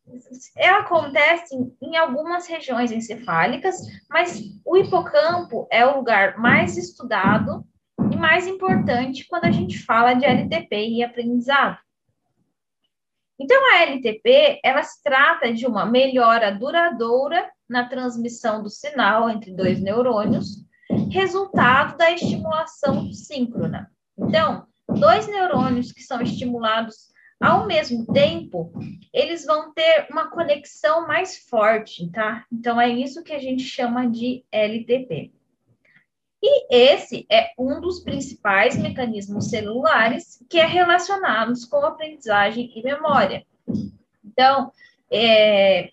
E 0.06 0.14
ela 0.56 0.80
acontece 0.80 1.54
em 1.82 1.96
algumas 1.96 2.46
regiões 2.46 2.92
encefálicas, 2.92 3.76
mas 4.08 4.42
o 4.64 4.76
hipocampo 4.76 5.66
é 5.70 5.84
o 5.86 5.96
lugar 5.96 6.38
mais 6.38 6.76
estudado 6.76 7.64
e 8.12 8.16
mais 8.16 8.46
importante 8.46 9.26
quando 9.26 9.46
a 9.46 9.50
gente 9.50 9.82
fala 9.84 10.14
de 10.14 10.24
LTP 10.24 10.88
e 10.88 11.02
aprendizado. 11.02 11.78
Então, 13.38 13.58
a 13.72 13.82
LTP, 13.82 14.60
ela 14.62 14.82
se 14.82 15.02
trata 15.02 15.52
de 15.52 15.66
uma 15.66 15.84
melhora 15.84 16.52
duradoura 16.52 17.50
na 17.68 17.88
transmissão 17.88 18.62
do 18.62 18.70
sinal 18.70 19.28
entre 19.28 19.52
dois 19.52 19.80
neurônios, 19.80 20.64
resultado 21.10 21.96
da 21.96 22.12
estimulação 22.12 23.12
síncrona. 23.12 23.90
Então, 24.16 24.66
dois 24.88 25.26
neurônios 25.26 25.90
que 25.90 26.02
são 26.02 26.20
estimulados 26.20 27.12
ao 27.40 27.66
mesmo 27.66 28.06
tempo, 28.06 28.72
eles 29.12 29.44
vão 29.44 29.72
ter 29.74 30.06
uma 30.10 30.30
conexão 30.30 31.06
mais 31.06 31.36
forte, 31.36 32.10
tá? 32.10 32.44
Então, 32.52 32.80
é 32.80 32.88
isso 32.88 33.24
que 33.24 33.32
a 33.32 33.38
gente 33.38 33.64
chama 33.64 34.08
de 34.08 34.44
LTP. 34.50 35.32
E 36.46 36.66
esse 36.70 37.26
é 37.32 37.54
um 37.58 37.80
dos 37.80 38.00
principais 38.00 38.76
mecanismos 38.76 39.48
celulares 39.48 40.44
que 40.46 40.58
é 40.58 40.66
relacionados 40.66 41.64
com 41.64 41.78
aprendizagem 41.78 42.70
e 42.76 42.82
memória. 42.82 43.46
Então, 44.22 44.70
é, 45.10 45.88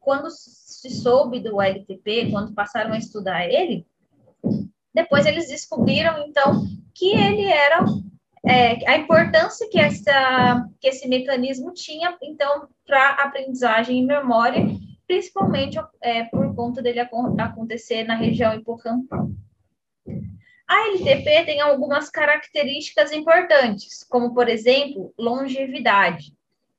quando 0.00 0.30
se 0.30 0.88
soube 0.88 1.40
do 1.40 1.60
LTP, 1.60 2.30
quando 2.30 2.54
passaram 2.54 2.94
a 2.94 2.98
estudar 2.98 3.46
ele, 3.46 3.86
depois 4.94 5.26
eles 5.26 5.48
descobriram, 5.48 6.26
então, 6.26 6.64
que 6.94 7.10
ele 7.10 7.44
era 7.44 7.84
é, 8.46 8.90
a 8.90 8.96
importância 8.96 9.68
que, 9.68 9.78
essa, 9.78 10.66
que 10.80 10.88
esse 10.88 11.06
mecanismo 11.06 11.70
tinha, 11.74 12.16
então, 12.22 12.66
para 12.86 13.10
aprendizagem 13.10 13.98
e 13.98 14.06
memória, 14.06 14.64
principalmente 15.06 15.78
é, 16.00 16.24
por 16.24 16.54
conta 16.54 16.80
dele 16.80 17.00
acontecer 17.00 18.04
na 18.04 18.14
região 18.14 18.54
hipocampal. 18.54 19.28
A 20.66 20.88
LTP 20.88 21.44
tem 21.44 21.60
algumas 21.60 22.08
características 22.08 23.12
importantes, 23.12 24.04
como, 24.04 24.32
por 24.32 24.48
exemplo, 24.48 25.12
longevidade. 25.18 26.32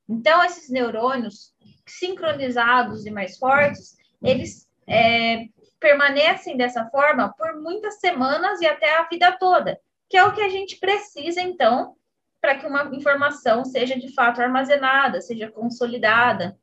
Então, 0.08 0.44
esses 0.44 0.70
neurônios 0.70 1.54
sincronizados 1.86 3.06
e 3.06 3.12
mais 3.12 3.38
fortes, 3.38 3.96
eles 4.22 4.68
é, 4.88 5.46
permanecem 5.80 6.58
dessa 6.58 6.86
forma 6.90 7.34
por 7.38 7.62
muitas 7.62 8.00
semanas 8.00 8.62
e 8.62 8.66
até 8.66 8.98
a 8.98 9.04
vida 9.04 9.32
toda, 9.38 9.80
que 10.10 10.18
é 10.18 10.24
o 10.24 10.34
que 10.34 10.42
a 10.42 10.50
gente 10.50 10.78
precisa, 10.78 11.42
então, 11.42 11.96
para 12.42 12.58
que 12.58 12.66
uma 12.66 12.84
informação 12.96 13.63
seja 13.63 13.98
de 13.98 14.13
fato 14.13 14.42
armazenada, 14.42 15.22
seja 15.22 15.52
consolidada 15.52 16.58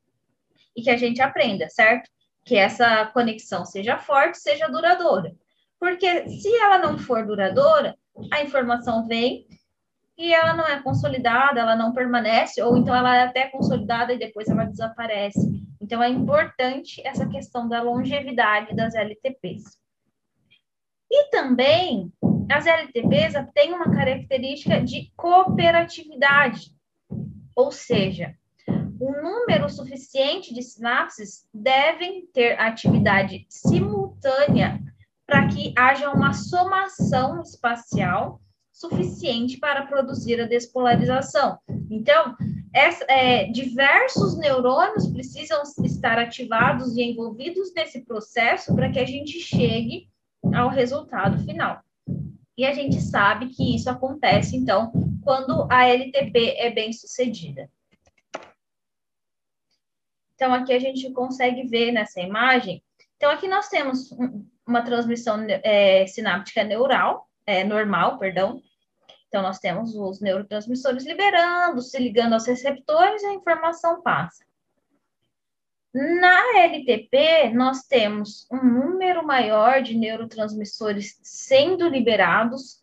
e 0.75 0.81
que 0.81 0.89
a 0.89 0.97
gente 0.97 1.21
aprenda, 1.21 1.67
certo? 1.69 2.09
Que 2.45 2.55
essa 2.55 3.05
conexão 3.07 3.65
seja 3.65 3.97
forte, 3.97 4.37
seja 4.37 4.67
duradoura. 4.67 5.35
Porque 5.81 6.29
se 6.29 6.55
ela 6.57 6.77
não 6.77 6.99
for 6.99 7.25
duradoura, 7.25 7.97
a 8.31 8.43
informação 8.43 9.07
vem 9.07 9.47
e 10.15 10.31
ela 10.31 10.53
não 10.53 10.67
é 10.67 10.79
consolidada, 10.79 11.59
ela 11.59 11.75
não 11.75 11.91
permanece, 11.91 12.61
ou 12.61 12.77
então 12.77 12.95
ela 12.95 13.17
é 13.17 13.23
até 13.23 13.47
consolidada 13.47 14.13
e 14.13 14.19
depois 14.19 14.47
ela 14.47 14.65
desaparece. 14.65 15.39
Então 15.81 16.03
é 16.03 16.07
importante 16.07 17.01
essa 17.03 17.27
questão 17.27 17.67
da 17.67 17.81
longevidade 17.81 18.75
das 18.75 18.93
LTPs. 18.93 19.81
E 21.09 21.31
também 21.31 22.13
as 22.51 22.67
LTPs 22.67 23.33
têm 23.51 23.73
uma 23.73 23.91
característica 23.91 24.79
de 24.79 25.11
cooperatividade, 25.17 26.75
ou 27.55 27.71
seja, 27.71 28.35
um 28.69 29.19
número 29.19 29.67
suficiente 29.67 30.53
de 30.53 30.61
sinapses 30.61 31.47
devem 31.51 32.27
ter 32.27 32.59
atividade 32.59 33.47
simultânea 33.49 34.79
para 35.31 35.47
que 35.47 35.73
haja 35.77 36.09
uma 36.11 36.33
somação 36.33 37.41
espacial 37.41 38.41
suficiente 38.69 39.57
para 39.57 39.85
produzir 39.85 40.41
a 40.41 40.45
despolarização. 40.45 41.57
Então, 41.89 42.35
essa, 42.73 43.05
é, 43.05 43.45
diversos 43.45 44.37
neurônios 44.37 45.07
precisam 45.07 45.63
estar 45.85 46.19
ativados 46.19 46.97
e 46.97 47.03
envolvidos 47.03 47.73
nesse 47.73 48.01
processo 48.01 48.75
para 48.75 48.91
que 48.91 48.99
a 48.99 49.05
gente 49.05 49.39
chegue 49.39 50.09
ao 50.53 50.67
resultado 50.67 51.41
final. 51.45 51.79
E 52.57 52.65
a 52.65 52.73
gente 52.73 52.99
sabe 52.99 53.47
que 53.47 53.73
isso 53.73 53.89
acontece, 53.89 54.57
então, 54.57 54.91
quando 55.23 55.65
a 55.71 55.87
LTP 55.87 56.57
é 56.57 56.69
bem 56.71 56.91
sucedida. 56.91 57.69
Então, 60.35 60.53
aqui 60.53 60.73
a 60.73 60.79
gente 60.79 61.09
consegue 61.11 61.65
ver 61.67 61.93
nessa 61.93 62.19
imagem. 62.19 62.83
Então, 63.15 63.31
aqui 63.31 63.47
nós 63.47 63.69
temos 63.69 64.09
uma 64.67 64.81
transmissão 64.83 65.45
é, 65.47 66.05
sináptica 66.07 66.63
neural, 66.63 67.27
é, 67.45 67.63
normal, 67.63 68.17
perdão. 68.17 68.61
Então, 69.27 69.41
nós 69.41 69.59
temos 69.59 69.95
os 69.95 70.19
neurotransmissores 70.19 71.05
liberando, 71.05 71.81
se 71.81 71.97
ligando 71.97 72.33
aos 72.33 72.45
receptores 72.45 73.23
a 73.23 73.33
informação 73.33 74.01
passa. 74.01 74.43
Na 75.93 76.59
LTP, 76.59 77.49
nós 77.53 77.83
temos 77.83 78.47
um 78.51 78.63
número 78.63 79.25
maior 79.25 79.81
de 79.81 79.97
neurotransmissores 79.97 81.19
sendo 81.21 81.87
liberados, 81.87 82.81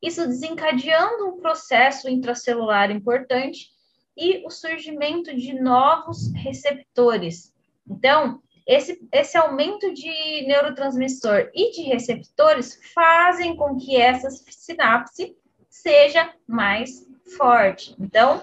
isso 0.00 0.26
desencadeando 0.26 1.28
um 1.28 1.40
processo 1.40 2.08
intracelular 2.08 2.90
importante 2.90 3.70
e 4.16 4.42
o 4.46 4.50
surgimento 4.50 5.34
de 5.36 5.52
novos 5.52 6.32
receptores. 6.34 7.52
Então, 7.88 8.40
esse, 8.66 9.00
esse 9.12 9.38
aumento 9.38 9.94
de 9.94 10.44
neurotransmissor 10.46 11.50
e 11.54 11.70
de 11.70 11.82
receptores 11.82 12.80
fazem 12.92 13.56
com 13.56 13.76
que 13.76 13.96
essa 13.96 14.28
sinapse 14.30 15.36
seja 15.70 16.34
mais 16.46 17.06
forte. 17.36 17.94
Então, 17.98 18.42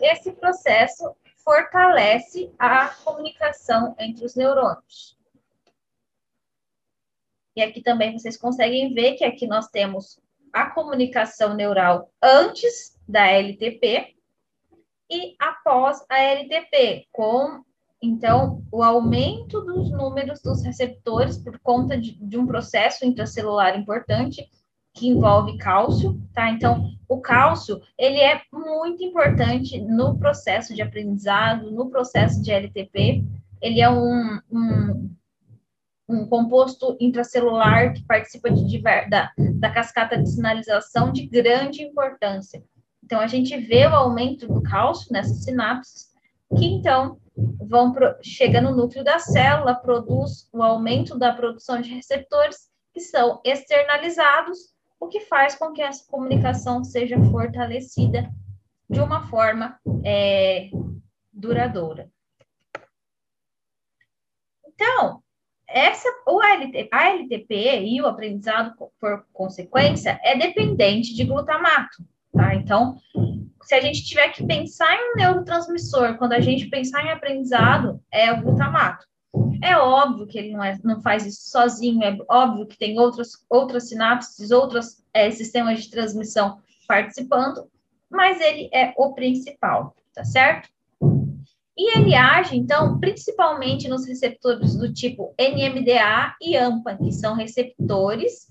esse 0.00 0.30
processo 0.32 1.14
fortalece 1.38 2.52
a 2.58 2.88
comunicação 2.88 3.94
entre 3.98 4.24
os 4.24 4.36
neurônios. 4.36 5.16
E 7.56 7.62
aqui 7.62 7.82
também 7.82 8.12
vocês 8.12 8.36
conseguem 8.36 8.92
ver 8.92 9.14
que 9.14 9.24
aqui 9.24 9.46
nós 9.46 9.68
temos 9.68 10.20
a 10.52 10.70
comunicação 10.70 11.54
neural 11.54 12.10
antes 12.22 12.96
da 13.08 13.26
LTP, 13.26 14.14
e 15.08 15.36
após 15.38 16.04
a 16.08 16.18
LTP, 16.18 17.06
com 17.12 17.64
então 18.06 18.62
o 18.70 18.82
aumento 18.82 19.60
dos 19.62 19.90
números 19.90 20.40
dos 20.40 20.62
receptores 20.62 21.38
por 21.38 21.58
conta 21.60 21.98
de, 21.98 22.12
de 22.12 22.38
um 22.38 22.46
processo 22.46 23.04
intracelular 23.04 23.78
importante 23.78 24.48
que 24.96 25.08
envolve 25.08 25.58
cálcio, 25.58 26.18
tá? 26.32 26.50
Então, 26.50 26.90
o 27.06 27.20
cálcio, 27.20 27.80
ele 27.98 28.18
é 28.18 28.40
muito 28.50 29.04
importante 29.04 29.78
no 29.78 30.18
processo 30.18 30.74
de 30.74 30.80
aprendizado, 30.80 31.70
no 31.70 31.90
processo 31.90 32.42
de 32.42 32.50
LTP. 32.50 33.22
Ele 33.60 33.80
é 33.80 33.90
um, 33.90 34.40
um, 34.50 35.10
um 36.08 36.26
composto 36.26 36.96
intracelular 36.98 37.92
que 37.92 38.02
participa 38.04 38.50
de, 38.50 38.82
da, 39.10 39.30
da 39.36 39.70
cascata 39.70 40.16
de 40.16 40.30
sinalização 40.30 41.12
de 41.12 41.26
grande 41.26 41.82
importância. 41.82 42.64
Então, 43.04 43.20
a 43.20 43.26
gente 43.26 43.54
vê 43.56 43.86
o 43.86 43.94
aumento 43.94 44.48
do 44.48 44.62
cálcio 44.62 45.12
nessas 45.12 45.44
sinapses, 45.44 46.06
que 46.56 46.64
então 46.64 47.18
vão 47.36 47.92
pro, 47.92 48.16
chega 48.22 48.60
no 48.60 48.74
núcleo 48.74 49.04
da 49.04 49.18
célula, 49.18 49.74
produz 49.74 50.48
o 50.52 50.62
aumento 50.62 51.18
da 51.18 51.32
produção 51.32 51.80
de 51.80 51.94
receptores 51.94 52.68
que 52.92 53.00
são 53.00 53.40
externalizados, 53.44 54.74
o 54.98 55.08
que 55.08 55.20
faz 55.20 55.54
com 55.54 55.72
que 55.72 55.82
essa 55.82 56.04
comunicação 56.10 56.82
seja 56.82 57.20
fortalecida 57.30 58.30
de 58.88 59.00
uma 59.00 59.26
forma 59.28 59.78
é, 60.04 60.70
duradoura. 61.32 62.10
Então, 64.66 65.22
essa, 65.68 66.08
o 66.26 66.40
a 66.40 67.08
LTP 67.08 67.80
e 67.80 68.00
o 68.00 68.06
aprendizado 68.06 68.74
por 69.00 69.26
consequência 69.32 70.18
é 70.22 70.36
dependente 70.36 71.14
de 71.14 71.24
glutamato 71.24 72.04
tá? 72.36 72.54
Então, 72.54 72.98
se 73.66 73.74
a 73.74 73.80
gente 73.80 74.04
tiver 74.04 74.28
que 74.28 74.46
pensar 74.46 74.94
em 74.94 75.12
um 75.12 75.16
neurotransmissor, 75.16 76.16
quando 76.16 76.34
a 76.34 76.40
gente 76.40 76.68
pensar 76.68 77.04
em 77.04 77.10
aprendizado, 77.10 78.00
é 78.12 78.32
o 78.32 78.40
glutamato. 78.40 79.04
É 79.60 79.76
óbvio 79.76 80.26
que 80.26 80.38
ele 80.38 80.52
não, 80.52 80.62
é, 80.62 80.78
não 80.84 81.02
faz 81.02 81.26
isso 81.26 81.50
sozinho, 81.50 82.02
é 82.02 82.16
óbvio 82.28 82.66
que 82.66 82.78
tem 82.78 82.98
outras, 82.98 83.32
outras 83.50 83.88
sinapses, 83.88 84.50
outros 84.50 85.02
é, 85.12 85.30
sistemas 85.30 85.82
de 85.82 85.90
transmissão 85.90 86.60
participando, 86.86 87.68
mas 88.08 88.40
ele 88.40 88.70
é 88.72 88.94
o 88.96 89.12
principal, 89.12 89.96
tá 90.14 90.24
certo? 90.24 90.68
E 91.76 91.98
ele 91.98 92.14
age, 92.14 92.56
então, 92.56 92.98
principalmente 93.00 93.88
nos 93.88 94.06
receptores 94.06 94.76
do 94.76 94.92
tipo 94.92 95.34
NMDA 95.38 96.34
e 96.40 96.56
AMPA, 96.56 96.96
que 96.96 97.12
são 97.12 97.34
receptores 97.34 98.46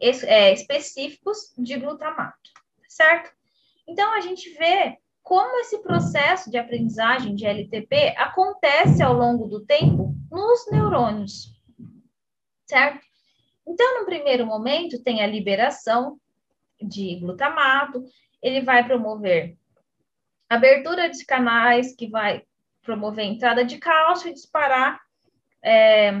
é, 0.00 0.52
específicos 0.52 1.54
de 1.56 1.78
glutamato 1.78 2.56
certo? 2.96 3.30
Então, 3.86 4.14
a 4.14 4.20
gente 4.20 4.50
vê 4.54 4.98
como 5.22 5.58
esse 5.58 5.82
processo 5.82 6.50
de 6.50 6.56
aprendizagem 6.56 7.34
de 7.34 7.46
LTP 7.46 8.14
acontece 8.16 9.02
ao 9.02 9.12
longo 9.12 9.46
do 9.46 9.64
tempo 9.64 10.14
nos 10.30 10.70
neurônios, 10.70 11.52
certo? 12.64 13.04
Então, 13.66 14.00
no 14.00 14.06
primeiro 14.06 14.46
momento, 14.46 15.02
tem 15.02 15.22
a 15.22 15.26
liberação 15.26 16.20
de 16.80 17.16
glutamato, 17.16 18.04
ele 18.40 18.60
vai 18.60 18.86
promover 18.86 19.56
abertura 20.48 21.10
de 21.10 21.24
canais, 21.24 21.94
que 21.94 22.08
vai 22.08 22.44
promover 22.82 23.24
a 23.24 23.28
entrada 23.28 23.64
de 23.64 23.78
cálcio 23.78 24.28
e 24.28 24.34
disparar 24.34 25.00
é, 25.62 26.12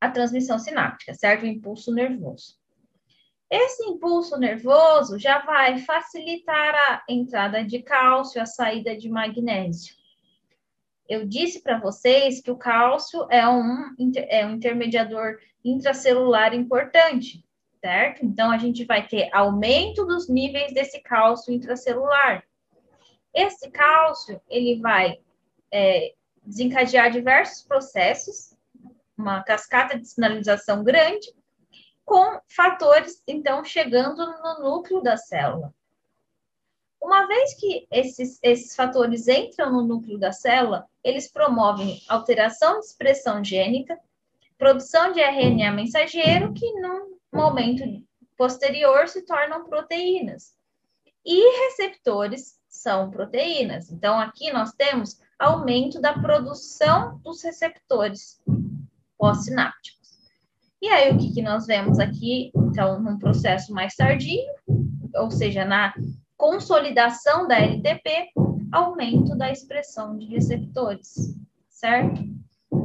a 0.00 0.10
transmissão 0.10 0.58
sináptica, 0.58 1.14
certo? 1.14 1.44
O 1.44 1.46
impulso 1.46 1.94
nervoso. 1.94 2.58
Esse 3.50 3.84
impulso 3.84 4.36
nervoso 4.36 5.18
já 5.18 5.38
vai 5.38 5.78
facilitar 5.78 6.74
a 6.74 7.04
entrada 7.08 7.64
de 7.64 7.80
cálcio, 7.80 8.42
a 8.42 8.46
saída 8.46 8.96
de 8.96 9.08
magnésio. 9.08 9.94
Eu 11.08 11.24
disse 11.24 11.62
para 11.62 11.78
vocês 11.78 12.40
que 12.40 12.50
o 12.50 12.56
cálcio 12.56 13.26
é 13.30 13.48
um, 13.48 13.94
é 14.28 14.44
um 14.44 14.54
intermediador 14.54 15.38
intracelular 15.64 16.54
importante, 16.54 17.44
certo? 17.80 18.24
Então, 18.24 18.50
a 18.50 18.58
gente 18.58 18.84
vai 18.84 19.06
ter 19.06 19.28
aumento 19.32 20.04
dos 20.04 20.28
níveis 20.28 20.74
desse 20.74 21.00
cálcio 21.00 21.54
intracelular. 21.54 22.44
Esse 23.32 23.70
cálcio, 23.70 24.40
ele 24.48 24.80
vai 24.80 25.20
é, 25.70 26.14
desencadear 26.42 27.12
diversos 27.12 27.62
processos, 27.62 28.56
uma 29.16 29.42
cascata 29.44 29.96
de 29.96 30.08
sinalização 30.08 30.82
grande, 30.82 31.32
com 32.06 32.40
fatores, 32.48 33.20
então, 33.26 33.64
chegando 33.64 34.24
no 34.24 34.60
núcleo 34.62 35.02
da 35.02 35.16
célula. 35.16 35.74
Uma 37.02 37.26
vez 37.26 37.54
que 37.54 37.86
esses, 37.90 38.38
esses 38.42 38.74
fatores 38.74 39.28
entram 39.28 39.72
no 39.72 39.82
núcleo 39.82 40.18
da 40.18 40.32
célula, 40.32 40.86
eles 41.02 41.30
promovem 41.30 42.00
alteração 42.08 42.78
de 42.78 42.86
expressão 42.86 43.44
gênica, 43.44 43.98
produção 44.56 45.12
de 45.12 45.20
RNA 45.20 45.72
mensageiro, 45.72 46.54
que 46.54 46.72
num 46.80 47.18
momento 47.32 47.82
posterior 48.36 49.08
se 49.08 49.22
tornam 49.22 49.64
proteínas. 49.64 50.54
E 51.24 51.66
receptores 51.66 52.56
são 52.68 53.10
proteínas. 53.10 53.90
Então, 53.90 54.18
aqui 54.18 54.52
nós 54.52 54.72
temos 54.72 55.20
aumento 55.38 56.00
da 56.00 56.14
produção 56.14 57.18
dos 57.18 57.42
receptores 57.42 58.40
pós-sinápticos. 59.18 59.95
E 60.80 60.88
aí, 60.88 61.10
o 61.10 61.18
que, 61.18 61.32
que 61.32 61.42
nós 61.42 61.66
vemos 61.66 61.98
aqui? 61.98 62.50
Então, 62.54 63.00
num 63.02 63.18
processo 63.18 63.72
mais 63.72 63.94
tardio, 63.94 64.42
ou 65.14 65.30
seja, 65.30 65.64
na 65.64 65.94
consolidação 66.36 67.48
da 67.48 67.58
LTP, 67.58 68.28
aumento 68.70 69.36
da 69.36 69.50
expressão 69.50 70.18
de 70.18 70.26
receptores, 70.26 71.34
certo? 71.68 72.22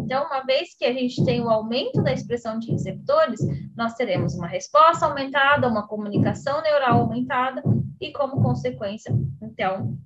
Então, 0.03 0.25
uma 0.25 0.41
vez 0.41 0.75
que 0.75 0.85
a 0.85 0.93
gente 0.93 1.23
tem 1.25 1.41
o 1.41 1.49
aumento 1.49 2.01
da 2.01 2.13
expressão 2.13 2.59
de 2.59 2.71
receptores, 2.71 3.39
nós 3.75 3.93
teremos 3.95 4.35
uma 4.35 4.47
resposta 4.47 5.05
aumentada, 5.05 5.67
uma 5.67 5.87
comunicação 5.87 6.61
neural 6.61 7.01
aumentada 7.01 7.61
e, 7.99 8.11
como 8.11 8.41
consequência, 8.41 9.13
então, 9.41 9.97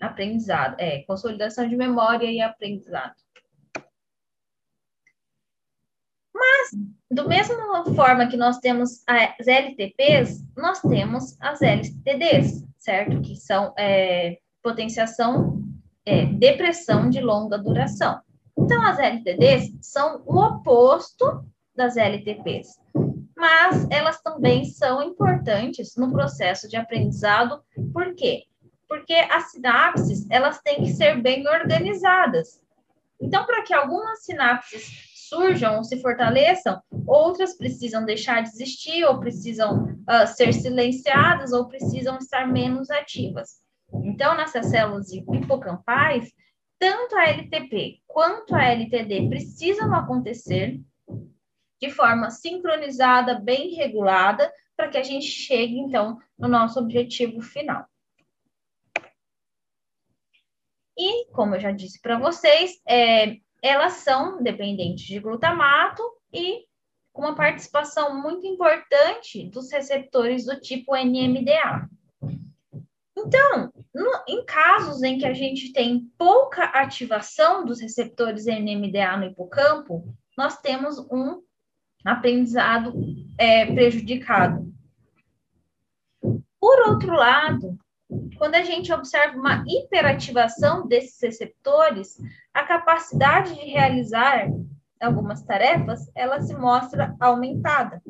aprendizado, 0.00 0.76
é, 0.78 1.02
consolidação 1.02 1.68
de 1.68 1.76
memória 1.76 2.30
e 2.30 2.40
aprendizado. 2.40 3.14
Mas, 6.50 6.70
do 7.10 7.28
mesma 7.28 7.84
forma 7.94 8.26
que 8.26 8.36
nós 8.36 8.58
temos 8.58 9.02
as 9.06 9.46
LTPs, 9.46 10.44
nós 10.56 10.80
temos 10.80 11.36
as 11.40 11.62
LTDs, 11.62 12.64
certo? 12.76 13.20
Que 13.20 13.36
são 13.36 13.72
é, 13.78 14.38
potenciação, 14.62 15.62
é, 16.04 16.26
depressão 16.26 17.08
de 17.08 17.20
longa 17.20 17.56
duração. 17.56 18.20
Então, 18.58 18.82
as 18.82 18.98
LTDs 18.98 19.72
são 19.80 20.22
o 20.26 20.38
oposto 20.38 21.44
das 21.74 21.96
LTPs, 21.96 22.78
mas 23.36 23.86
elas 23.90 24.20
também 24.20 24.64
são 24.64 25.02
importantes 25.02 25.94
no 25.96 26.10
processo 26.12 26.68
de 26.68 26.76
aprendizado, 26.76 27.62
por 27.92 28.14
quê? 28.14 28.44
Porque 28.88 29.14
as 29.14 29.52
sinapses, 29.52 30.26
elas 30.28 30.60
têm 30.60 30.82
que 30.82 30.92
ser 30.92 31.22
bem 31.22 31.46
organizadas. 31.46 32.60
Então, 33.20 33.46
para 33.46 33.62
que 33.62 33.72
algumas 33.72 34.24
sinapses 34.24 35.09
surjam 35.30 35.76
ou 35.76 35.84
se 35.84 36.02
fortaleçam, 36.02 36.82
outras 37.06 37.56
precisam 37.56 38.04
deixar 38.04 38.42
de 38.42 38.48
existir, 38.48 39.04
ou 39.04 39.20
precisam 39.20 39.84
uh, 39.84 40.26
ser 40.26 40.52
silenciadas, 40.52 41.52
ou 41.52 41.68
precisam 41.68 42.18
estar 42.18 42.46
menos 42.46 42.90
ativas. 42.90 43.60
Então, 44.02 44.36
nessas 44.36 44.66
células 44.66 45.12
hipocampais, 45.12 46.32
tanto 46.78 47.14
a 47.16 47.28
LTP 47.28 48.00
quanto 48.06 48.54
a 48.54 48.64
LTD 48.64 49.28
precisam 49.28 49.94
acontecer 49.94 50.80
de 51.80 51.90
forma 51.90 52.30
sincronizada, 52.30 53.38
bem 53.38 53.74
regulada, 53.74 54.52
para 54.76 54.88
que 54.88 54.98
a 54.98 55.02
gente 55.02 55.26
chegue, 55.26 55.78
então, 55.78 56.18
no 56.38 56.48
nosso 56.48 56.78
objetivo 56.78 57.40
final. 57.40 57.86
E, 60.96 61.26
como 61.32 61.54
eu 61.54 61.60
já 61.60 61.70
disse 61.70 62.00
para 62.00 62.18
vocês, 62.18 62.78
é, 62.86 63.38
elas 63.62 63.94
são 63.94 64.42
dependentes 64.42 65.04
de 65.04 65.18
glutamato 65.18 66.02
e 66.32 66.64
uma 67.14 67.34
participação 67.34 68.20
muito 68.20 68.46
importante 68.46 69.48
dos 69.50 69.70
receptores 69.70 70.46
do 70.46 70.58
tipo 70.60 70.96
NMDA. 70.96 71.88
Então, 73.16 73.72
no, 73.94 74.10
em 74.28 74.44
casos 74.44 75.02
em 75.02 75.18
que 75.18 75.26
a 75.26 75.34
gente 75.34 75.72
tem 75.72 76.10
pouca 76.16 76.64
ativação 76.64 77.64
dos 77.64 77.80
receptores 77.80 78.46
NMDA 78.46 79.16
no 79.16 79.26
hipocampo, 79.26 80.04
nós 80.36 80.58
temos 80.60 80.98
um 81.10 81.42
aprendizado 82.04 82.94
é, 83.38 83.66
prejudicado. 83.66 84.72
Por 86.58 86.88
outro 86.88 87.12
lado, 87.14 87.78
quando 88.38 88.54
a 88.54 88.62
gente 88.62 88.92
observa 88.92 89.36
uma 89.36 89.64
hiperativação 89.66 90.86
desses 90.86 91.20
receptores, 91.20 92.16
a 92.52 92.64
capacidade 92.64 93.54
de 93.54 93.70
realizar 93.70 94.48
algumas 95.00 95.42
tarefas, 95.42 96.10
ela 96.14 96.40
se 96.40 96.54
mostra 96.54 97.16
aumentada, 97.18 98.02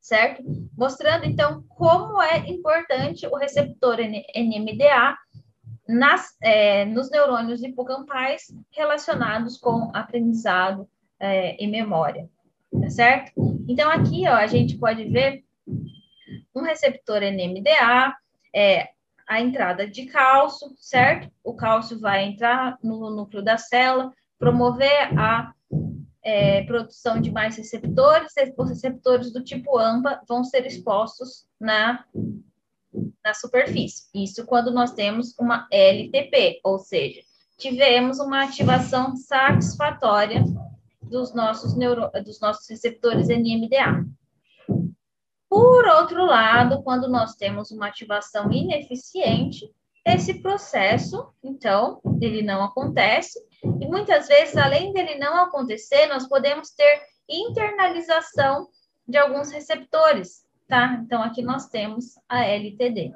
certo? 0.00 0.42
Mostrando, 0.76 1.24
então, 1.24 1.64
como 1.68 2.22
é 2.22 2.38
importante 2.48 3.26
o 3.26 3.36
receptor 3.36 3.96
NMDA 3.98 5.16
nas, 5.88 6.36
é, 6.42 6.84
nos 6.84 7.10
neurônios 7.10 7.62
hipocampais 7.62 8.54
relacionados 8.70 9.58
com 9.58 9.90
aprendizado 9.94 10.88
é, 11.18 11.62
e 11.62 11.66
memória, 11.66 12.28
tá 12.80 12.88
certo? 12.88 13.32
Então, 13.68 13.90
aqui, 13.90 14.28
ó, 14.28 14.34
a 14.34 14.46
gente 14.46 14.78
pode 14.78 15.04
ver 15.08 15.44
um 16.54 16.62
receptor 16.62 17.20
NMDA, 17.22 18.14
é, 18.54 18.90
a 19.26 19.40
entrada 19.40 19.86
de 19.86 20.06
cálcio, 20.06 20.72
certo? 20.76 21.30
O 21.42 21.54
cálcio 21.54 21.98
vai 21.98 22.24
entrar 22.24 22.78
no 22.82 23.10
núcleo 23.10 23.42
da 23.42 23.56
célula, 23.56 24.12
promover 24.38 25.18
a 25.18 25.52
é, 26.22 26.62
produção 26.62 27.20
de 27.20 27.30
mais 27.30 27.56
receptores, 27.56 28.32
os 28.56 28.68
receptores 28.70 29.32
do 29.32 29.44
tipo 29.44 29.78
AMPA 29.78 30.22
vão 30.26 30.42
ser 30.42 30.66
expostos 30.66 31.46
na, 31.60 32.04
na 33.22 33.34
superfície. 33.34 34.04
Isso 34.14 34.46
quando 34.46 34.70
nós 34.70 34.92
temos 34.92 35.34
uma 35.38 35.68
LTP, 35.70 36.60
ou 36.64 36.78
seja, 36.78 37.20
tivemos 37.58 38.18
uma 38.18 38.44
ativação 38.44 39.14
satisfatória 39.16 40.42
dos 41.02 41.34
nossos, 41.34 41.76
neuro, 41.76 42.10
dos 42.24 42.40
nossos 42.40 42.68
receptores 42.68 43.28
NMDA. 43.28 44.04
Por 45.54 45.86
outro 45.86 46.24
lado, 46.24 46.82
quando 46.82 47.08
nós 47.08 47.36
temos 47.36 47.70
uma 47.70 47.86
ativação 47.86 48.50
ineficiente, 48.50 49.72
esse 50.04 50.42
processo, 50.42 51.32
então, 51.44 52.00
ele 52.20 52.42
não 52.42 52.64
acontece, 52.64 53.38
e 53.62 53.86
muitas 53.86 54.26
vezes, 54.26 54.56
além 54.56 54.92
dele 54.92 55.14
não 55.14 55.36
acontecer, 55.36 56.06
nós 56.06 56.26
podemos 56.26 56.70
ter 56.70 57.02
internalização 57.30 58.66
de 59.06 59.16
alguns 59.16 59.52
receptores, 59.52 60.44
tá? 60.66 61.00
Então, 61.00 61.22
aqui 61.22 61.40
nós 61.40 61.68
temos 61.68 62.18
a 62.28 62.44
LTD. 62.44 63.14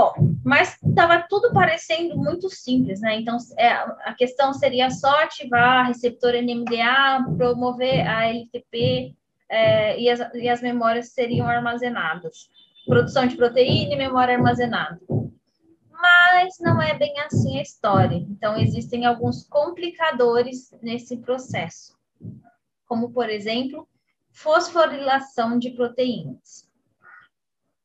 Bom, 0.00 0.14
mas 0.42 0.78
estava 0.82 1.26
tudo 1.28 1.52
parecendo 1.52 2.16
muito 2.16 2.48
simples, 2.48 3.02
né? 3.02 3.20
Então, 3.20 3.36
é, 3.58 3.68
a 3.68 4.14
questão 4.16 4.54
seria 4.54 4.88
só 4.90 5.10
ativar 5.22 5.88
receptor 5.88 6.32
NMDA, 6.32 7.22
promover 7.36 8.06
a 8.08 8.26
LTP 8.26 9.14
é, 9.46 10.00
e, 10.00 10.08
as, 10.08 10.20
e 10.32 10.48
as 10.48 10.62
memórias 10.62 11.10
seriam 11.10 11.46
armazenadas. 11.46 12.48
Produção 12.86 13.26
de 13.26 13.36
proteína 13.36 13.92
e 13.92 13.98
memória 13.98 14.36
armazenada. 14.36 14.98
Mas 15.92 16.54
não 16.60 16.80
é 16.80 16.96
bem 16.96 17.20
assim 17.20 17.58
a 17.58 17.62
história. 17.62 18.16
Então, 18.16 18.56
existem 18.56 19.04
alguns 19.04 19.46
complicadores 19.46 20.74
nesse 20.80 21.18
processo, 21.18 21.94
como, 22.88 23.10
por 23.10 23.28
exemplo, 23.28 23.86
fosforilação 24.32 25.58
de 25.58 25.68
proteínas. 25.72 26.69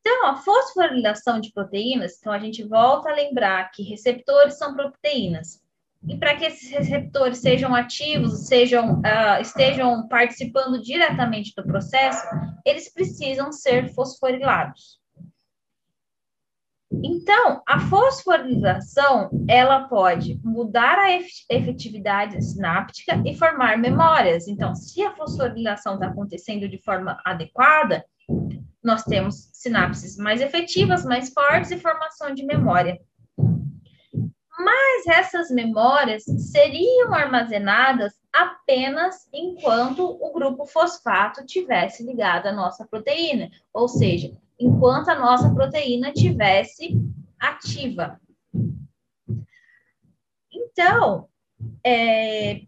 Então, 0.08 0.24
a 0.24 0.36
fosforilação 0.36 1.40
de 1.40 1.50
proteínas, 1.50 2.16
então 2.16 2.32
a 2.32 2.38
gente 2.38 2.62
volta 2.62 3.10
a 3.10 3.12
lembrar 3.12 3.72
que 3.72 3.82
receptores 3.82 4.56
são 4.56 4.72
proteínas. 4.72 5.60
E 6.06 6.16
para 6.16 6.36
que 6.36 6.44
esses 6.44 6.70
receptores 6.70 7.38
sejam 7.38 7.74
ativos, 7.74 8.46
sejam, 8.46 9.00
uh, 9.00 9.40
estejam 9.40 10.06
participando 10.06 10.80
diretamente 10.80 11.52
do 11.56 11.64
processo, 11.64 12.24
eles 12.64 12.88
precisam 12.94 13.50
ser 13.50 13.92
fosforilados. 13.94 15.00
Então, 16.92 17.60
a 17.66 17.80
fosforilação, 17.80 19.28
ela 19.48 19.88
pode 19.88 20.40
mudar 20.44 21.00
a 21.00 21.10
efetividade 21.50 22.40
sináptica 22.44 23.20
e 23.26 23.36
formar 23.36 23.76
memórias. 23.76 24.46
Então, 24.46 24.72
se 24.76 25.02
a 25.02 25.16
fosforilação 25.16 25.94
está 25.94 26.06
acontecendo 26.06 26.68
de 26.68 26.78
forma 26.78 27.20
adequada, 27.24 28.04
nós 28.86 29.02
temos 29.02 29.50
sinapses 29.52 30.16
mais 30.16 30.40
efetivas, 30.40 31.04
mais 31.04 31.30
fortes 31.30 31.72
e 31.72 31.78
formação 31.78 32.32
de 32.32 32.46
memória. 32.46 33.00
Mas 34.58 35.06
essas 35.08 35.50
memórias 35.50 36.22
seriam 36.52 37.12
armazenadas 37.12 38.14
apenas 38.32 39.28
enquanto 39.32 40.06
o 40.08 40.32
grupo 40.32 40.66
fosfato 40.66 41.44
tivesse 41.44 42.04
ligado 42.04 42.46
à 42.46 42.52
nossa 42.52 42.86
proteína, 42.86 43.50
ou 43.74 43.88
seja, 43.88 44.30
enquanto 44.58 45.08
a 45.08 45.18
nossa 45.18 45.52
proteína 45.52 46.12
tivesse 46.12 46.96
ativa. 47.40 48.20
Então, 50.52 51.28
é, 51.84 52.60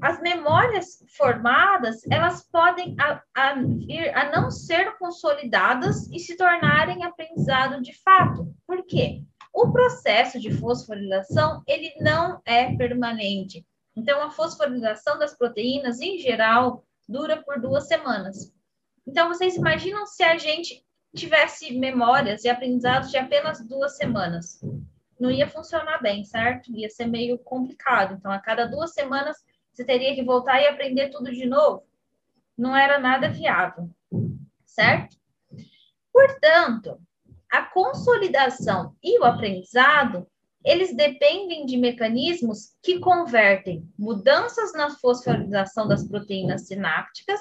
as 0.00 0.20
memórias 0.20 1.02
formadas, 1.16 2.00
elas 2.10 2.46
podem 2.50 2.94
a, 3.00 3.22
a, 3.34 3.50
a 3.50 4.30
não 4.30 4.50
ser 4.50 4.96
consolidadas 4.98 6.08
e 6.10 6.18
se 6.18 6.36
tornarem 6.36 7.04
aprendizado 7.04 7.80
de 7.82 7.92
fato. 8.02 8.54
Por 8.66 8.84
quê? 8.86 9.22
O 9.52 9.72
processo 9.72 10.38
de 10.38 10.50
fosforilação, 10.50 11.62
ele 11.66 11.92
não 12.00 12.40
é 12.44 12.76
permanente. 12.76 13.66
Então, 13.96 14.22
a 14.22 14.30
fosforilação 14.30 15.18
das 15.18 15.34
proteínas, 15.34 16.00
em 16.00 16.18
geral, 16.18 16.84
dura 17.08 17.42
por 17.42 17.58
duas 17.58 17.88
semanas. 17.88 18.52
Então, 19.06 19.28
vocês 19.28 19.56
imaginam 19.56 20.04
se 20.04 20.22
a 20.22 20.36
gente 20.36 20.84
tivesse 21.14 21.72
memórias 21.78 22.44
e 22.44 22.48
aprendizados 22.48 23.10
de 23.10 23.16
apenas 23.16 23.66
duas 23.66 23.96
semanas? 23.96 24.60
Não 25.18 25.30
ia 25.30 25.48
funcionar 25.48 26.02
bem, 26.02 26.22
certo? 26.24 26.70
Ia 26.72 26.90
ser 26.90 27.06
meio 27.06 27.38
complicado. 27.38 28.14
Então, 28.14 28.30
a 28.30 28.38
cada 28.38 28.66
duas 28.66 28.92
semanas, 28.92 29.38
você 29.76 29.84
teria 29.84 30.14
que 30.14 30.24
voltar 30.24 30.58
e 30.58 30.66
aprender 30.66 31.10
tudo 31.10 31.30
de 31.30 31.44
novo. 31.44 31.82
Não 32.56 32.74
era 32.74 32.98
nada 32.98 33.28
viável, 33.28 33.90
certo? 34.64 35.18
Portanto, 36.10 36.98
a 37.52 37.60
consolidação 37.60 38.96
e 39.02 39.20
o 39.20 39.24
aprendizado, 39.24 40.26
eles 40.64 40.96
dependem 40.96 41.66
de 41.66 41.76
mecanismos 41.76 42.74
que 42.82 42.98
convertem 42.98 43.86
mudanças 43.98 44.72
na 44.72 44.88
fosforilação 44.88 45.86
das 45.86 46.08
proteínas 46.08 46.66
sinápticas 46.66 47.38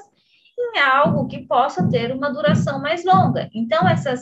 em 0.59 0.79
algo 0.79 1.27
que 1.27 1.47
possa 1.47 1.89
ter 1.89 2.13
uma 2.13 2.33
duração 2.33 2.81
mais 2.81 3.05
longa. 3.05 3.49
Então, 3.53 3.87
essa 3.87 4.13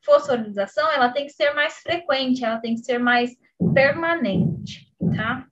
fosforilação, 0.00 0.88
ela 0.92 1.08
tem 1.08 1.26
que 1.26 1.32
ser 1.32 1.52
mais 1.54 1.74
frequente, 1.78 2.44
ela 2.44 2.60
tem 2.60 2.76
que 2.76 2.82
ser 2.82 2.98
mais 2.98 3.36
permanente, 3.74 4.92
tá? 5.16 5.48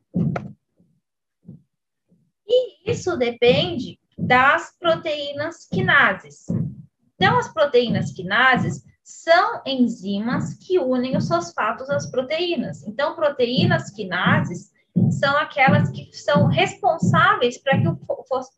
Isso 2.84 3.16
depende 3.16 3.98
das 4.18 4.76
proteínas 4.78 5.66
quinases. 5.66 6.46
Então, 7.14 7.38
as 7.38 7.52
proteínas 7.52 8.12
quinases 8.12 8.84
são 9.02 9.62
enzimas 9.66 10.54
que 10.54 10.78
unem 10.78 11.16
os 11.16 11.28
fosfatos 11.28 11.90
às 11.90 12.10
proteínas. 12.10 12.82
Então, 12.86 13.14
proteínas 13.14 13.90
quinases 13.90 14.70
são 15.18 15.36
aquelas 15.36 15.90
que 15.90 16.10
são 16.12 16.46
responsáveis 16.46 17.58
para 17.58 17.80
que 17.80 17.88
o 17.88 17.98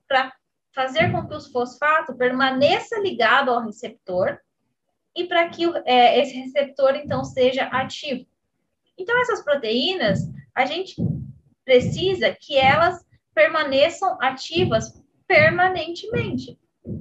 para 0.09 0.33
fazer 0.75 1.13
com 1.13 1.27
que 1.27 1.35
o 1.35 1.41
fosfato 1.41 2.15
permaneça 2.15 2.99
ligado 2.99 3.51
ao 3.51 3.63
receptor 3.63 4.39
e 5.15 5.25
para 5.25 5.49
que 5.51 5.65
é, 5.85 6.19
esse 6.21 6.35
receptor 6.35 6.97
então 6.97 7.25
seja 7.25 7.65
ativo. 7.65 8.27
Então, 8.99 9.21
essas 9.21 9.43
proteínas, 9.43 10.21
a 10.55 10.65
gente 10.65 10.97
precisa 11.65 12.35
que 12.39 12.57
elas 12.57 13.05
permaneçam 13.35 14.17
ativas 14.21 15.03
permanentemente 15.27 16.59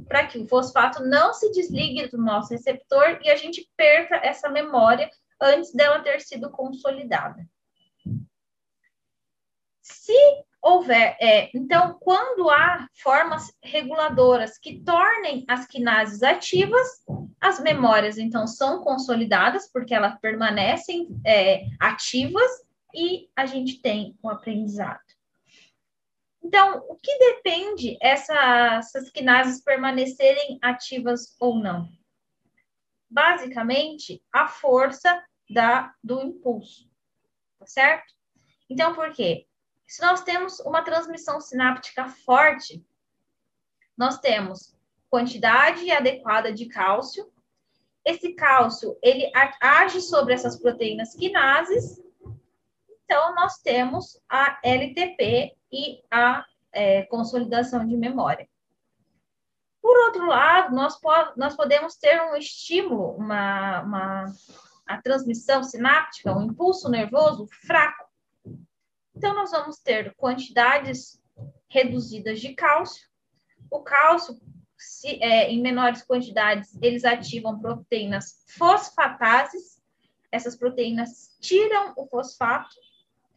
para 0.08 0.28
que 0.28 0.38
o 0.38 0.48
fosfato 0.48 1.04
não 1.04 1.34
se 1.34 1.52
desligue 1.52 2.08
do 2.08 2.18
nosso 2.18 2.54
receptor 2.54 3.20
e 3.24 3.30
a 3.30 3.36
gente 3.36 3.70
perca 3.76 4.16
essa 4.18 4.50
memória 4.50 5.10
antes 5.42 5.74
dela 5.74 6.02
ter 6.02 6.22
sido 6.22 6.52
consolidada. 6.52 7.46
Se 9.82 10.14
houver, 10.62 11.18
é, 11.20 11.50
então, 11.56 11.98
quando 12.00 12.50
há 12.50 12.88
formas 12.94 13.52
reguladoras 13.64 14.60
que 14.60 14.80
tornem 14.82 15.44
as 15.48 15.66
quinases 15.66 16.22
ativas, 16.22 16.88
as 17.40 17.60
memórias, 17.60 18.20
então, 18.20 18.46
são 18.46 18.84
consolidadas, 18.84 19.68
porque 19.72 19.96
elas 19.96 20.20
permanecem 20.20 21.08
é, 21.26 21.64
ativas, 21.80 22.52
e 22.94 23.30
a 23.36 23.46
gente 23.46 23.82
tem 23.82 24.18
o 24.22 24.30
aprendizado. 24.30 25.00
Então, 26.44 26.84
o 26.90 26.96
que 26.96 27.18
depende 27.20 27.98
essa, 28.02 28.78
essas 28.78 29.10
quinases 29.12 29.64
permanecerem 29.64 30.58
ativas 30.62 31.36
ou 31.40 31.56
não? 31.56 31.88
Basicamente, 33.10 34.24
a 34.34 34.48
força 34.48 35.24
da, 35.50 35.94
do 36.04 36.22
impulso, 36.22 36.90
tá 37.60 37.66
certo? 37.68 38.14
Então, 38.70 38.96
por 38.96 39.12
quê? 39.12 39.46
Se 39.86 40.02
nós 40.02 40.24
temos 40.24 40.60
uma 40.62 40.82
transmissão 40.82 41.40
sináptica 41.42 42.08
forte, 42.08 42.84
nós 43.98 44.20
temos 44.20 44.76
quantidade 45.10 45.92
adequada 45.92 46.52
de 46.52 46.66
cálcio. 46.68 47.30
Esse 48.04 48.34
cálcio, 48.34 48.98
ele 49.04 49.30
age 49.60 50.02
sobre 50.02 50.34
essas 50.34 50.58
proteínas 50.58 51.14
quinases. 51.14 52.02
Então, 53.04 53.36
nós 53.36 53.58
temos 53.58 54.20
a 54.30 54.58
LTP 54.64 55.56
e 55.72 56.04
a 56.12 56.46
é, 56.72 57.04
consolidação 57.04 57.86
de 57.86 57.96
memória. 57.96 58.48
Por 59.82 59.98
outro 60.06 60.28
lado, 60.28 60.76
nós, 60.76 61.00
po 61.00 61.10
nós 61.36 61.56
podemos 61.56 61.96
ter 61.96 62.22
um 62.22 62.36
estímulo, 62.36 63.16
uma, 63.16 63.82
uma, 63.82 64.26
a 64.86 65.02
transmissão 65.02 65.64
sináptica, 65.64 66.36
um 66.38 66.44
impulso 66.44 66.90
nervoso 66.90 67.48
fraco. 67.66 68.10
Então, 69.16 69.34
nós 69.34 69.52
vamos 69.52 69.80
ter 69.80 70.16
quantidades 70.16 71.22
reduzidas 71.68 72.40
de 72.40 72.54
cálcio. 72.54 73.10
O 73.70 73.82
cálcio, 73.82 74.40
se, 74.78 75.22
é, 75.22 75.50
em 75.50 75.62
menores 75.62 76.04
quantidades, 76.04 76.78
eles 76.82 77.04
ativam 77.04 77.60
proteínas 77.60 78.44
fosfatases. 78.48 79.82
Essas 80.32 80.56
proteínas 80.56 81.36
tiram 81.40 81.94
o 81.98 82.06
fosfato 82.06 82.76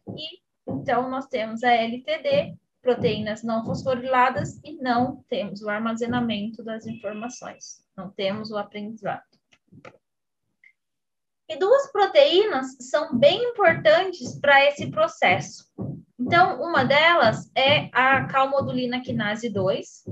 e 0.09 0.44
então, 0.67 1.09
nós 1.09 1.27
temos 1.27 1.63
a 1.63 1.71
LTD, 1.71 2.55
proteínas 2.81 3.43
não 3.43 3.65
fosforiladas, 3.65 4.59
e 4.63 4.77
não 4.77 5.23
temos 5.27 5.61
o 5.61 5.69
armazenamento 5.69 6.63
das 6.63 6.85
informações, 6.85 7.83
não 7.95 8.09
temos 8.09 8.51
o 8.51 8.57
aprendizado. 8.57 9.23
E 11.47 11.57
duas 11.57 11.91
proteínas 11.91 12.75
são 12.79 13.17
bem 13.17 13.51
importantes 13.51 14.39
para 14.39 14.65
esse 14.65 14.89
processo. 14.89 15.65
Então, 16.19 16.59
uma 16.61 16.83
delas 16.83 17.51
é 17.55 17.89
a 17.91 18.25
calmodulina 18.25 19.01
quinase 19.01 19.49
2. 19.49 20.05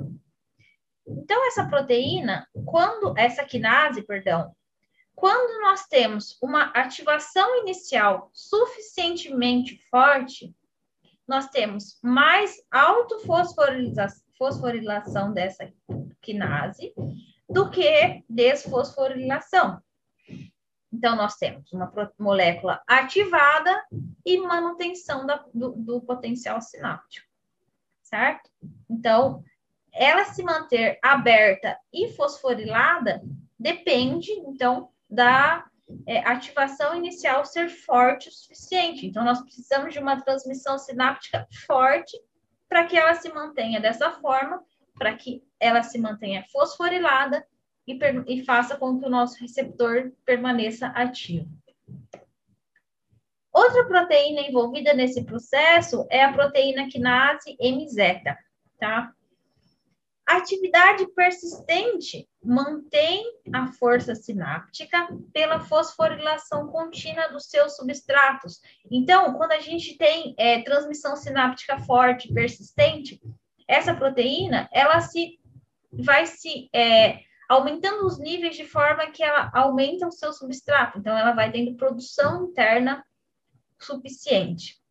Então, 1.07 1.47
essa 1.47 1.67
proteína, 1.67 2.47
quando 2.65 3.17
essa 3.17 3.43
quinase, 3.43 4.03
perdão, 4.03 4.55
quando 5.15 5.61
nós 5.61 5.85
temos 5.87 6.37
uma 6.41 6.65
ativação 6.71 7.61
inicial 7.61 8.29
suficientemente 8.33 9.81
forte, 9.89 10.53
nós 11.27 11.49
temos 11.49 11.99
mais 12.01 12.55
autofosforilação 12.71 15.33
dessa 15.33 15.69
quinase 16.21 16.93
do 17.49 17.69
que 17.69 18.23
desfosforilação. 18.27 19.81
Então, 20.91 21.15
nós 21.15 21.37
temos 21.37 21.71
uma 21.73 21.91
molécula 22.19 22.81
ativada 22.87 23.83
e 24.25 24.37
manutenção 24.37 25.25
da, 25.25 25.43
do, 25.53 25.71
do 25.71 26.01
potencial 26.01 26.61
sináptico, 26.61 27.27
certo? 28.01 28.49
Então, 28.89 29.43
ela 29.91 30.25
se 30.25 30.43
manter 30.43 30.99
aberta 31.01 31.77
e 31.91 32.09
fosforilada 32.13 33.21
depende, 33.57 34.31
então, 34.31 34.92
da 35.13 35.65
é, 36.07 36.19
ativação 36.27 36.95
inicial 36.95 37.45
ser 37.45 37.69
forte 37.69 38.29
o 38.29 38.31
suficiente. 38.31 39.05
Então, 39.05 39.23
nós 39.23 39.41
precisamos 39.41 39.93
de 39.93 39.99
uma 39.99 40.19
transmissão 40.21 40.77
sináptica 40.79 41.47
forte 41.67 42.19
para 42.67 42.85
que 42.85 42.97
ela 42.97 43.13
se 43.13 43.31
mantenha 43.31 43.79
dessa 43.79 44.11
forma, 44.13 44.63
para 44.97 45.13
que 45.13 45.43
ela 45.59 45.83
se 45.83 45.99
mantenha 45.99 46.43
fosforilada 46.51 47.45
e, 47.87 47.97
e 48.27 48.43
faça 48.43 48.75
com 48.75 48.99
que 48.99 49.05
o 49.05 49.09
nosso 49.09 49.39
receptor 49.39 50.11
permaneça 50.25 50.87
ativo. 50.87 51.47
Outra 53.51 53.85
proteína 53.85 54.41
envolvida 54.41 54.95
nesse 54.95 55.23
processo 55.23 56.07
é 56.09 56.23
a 56.23 56.33
proteína 56.33 56.89
quinase 56.89 57.55
M-zeta, 57.59 58.35
tá? 58.79 59.13
A 60.25 60.37
atividade 60.37 61.05
persistente 61.13 62.27
mantém 62.41 63.23
a 63.53 63.67
força 63.73 64.15
sináptica 64.15 65.07
pela 65.33 65.59
fosforilação 65.59 66.67
contínua 66.67 67.27
dos 67.27 67.45
seus 67.49 67.75
substratos. 67.75 68.61
Então, 68.89 69.33
quando 69.33 69.51
a 69.51 69.59
gente 69.59 69.97
tem 69.97 70.33
é, 70.37 70.61
transmissão 70.63 71.15
sináptica 71.17 71.77
forte, 71.79 72.33
persistente, 72.33 73.21
essa 73.67 73.93
proteína, 73.93 74.69
ela 74.71 75.01
se 75.01 75.39
vai 75.91 76.25
se 76.25 76.69
é, 76.73 77.19
aumentando 77.49 78.05
os 78.05 78.17
níveis 78.17 78.55
de 78.55 78.65
forma 78.65 79.11
que 79.11 79.21
ela 79.21 79.51
aumenta 79.53 80.07
o 80.07 80.11
seu 80.11 80.31
substrato. 80.31 80.99
Então, 80.99 81.17
ela 81.17 81.33
vai 81.33 81.51
tendo 81.51 81.75
produção 81.75 82.45
interna 82.45 83.05
suficiente. 83.77 84.82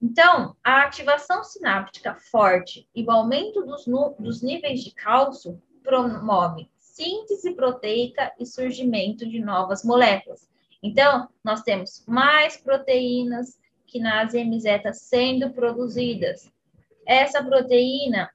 Então, 0.00 0.56
a 0.62 0.82
ativação 0.82 1.42
sináptica 1.42 2.14
forte 2.14 2.88
e 2.94 3.04
o 3.04 3.10
aumento 3.10 3.64
dos, 3.64 3.84
dos 4.18 4.42
níveis 4.42 4.84
de 4.84 4.94
cálcio 4.94 5.60
promove 5.82 6.70
síntese 6.78 7.52
proteica 7.54 8.32
e 8.38 8.46
surgimento 8.46 9.28
de 9.28 9.40
novas 9.40 9.84
moléculas. 9.84 10.48
Então, 10.80 11.28
nós 11.42 11.62
temos 11.62 12.04
mais 12.06 12.56
proteínas 12.56 13.58
quinase 13.86 14.42
MZ 14.44 14.92
sendo 14.92 15.50
produzidas. 15.50 16.52
Essa 17.04 17.42
proteína, 17.42 18.30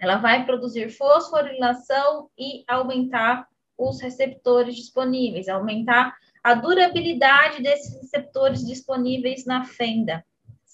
ela 0.00 0.16
vai 0.16 0.46
produzir 0.46 0.88
fosforilação 0.90 2.30
e 2.38 2.64
aumentar 2.66 3.46
os 3.76 4.00
receptores 4.00 4.74
disponíveis, 4.76 5.48
aumentar 5.48 6.16
a 6.42 6.54
durabilidade 6.54 7.62
desses 7.62 8.00
receptores 8.00 8.64
disponíveis 8.64 9.44
na 9.44 9.64
fenda 9.64 10.24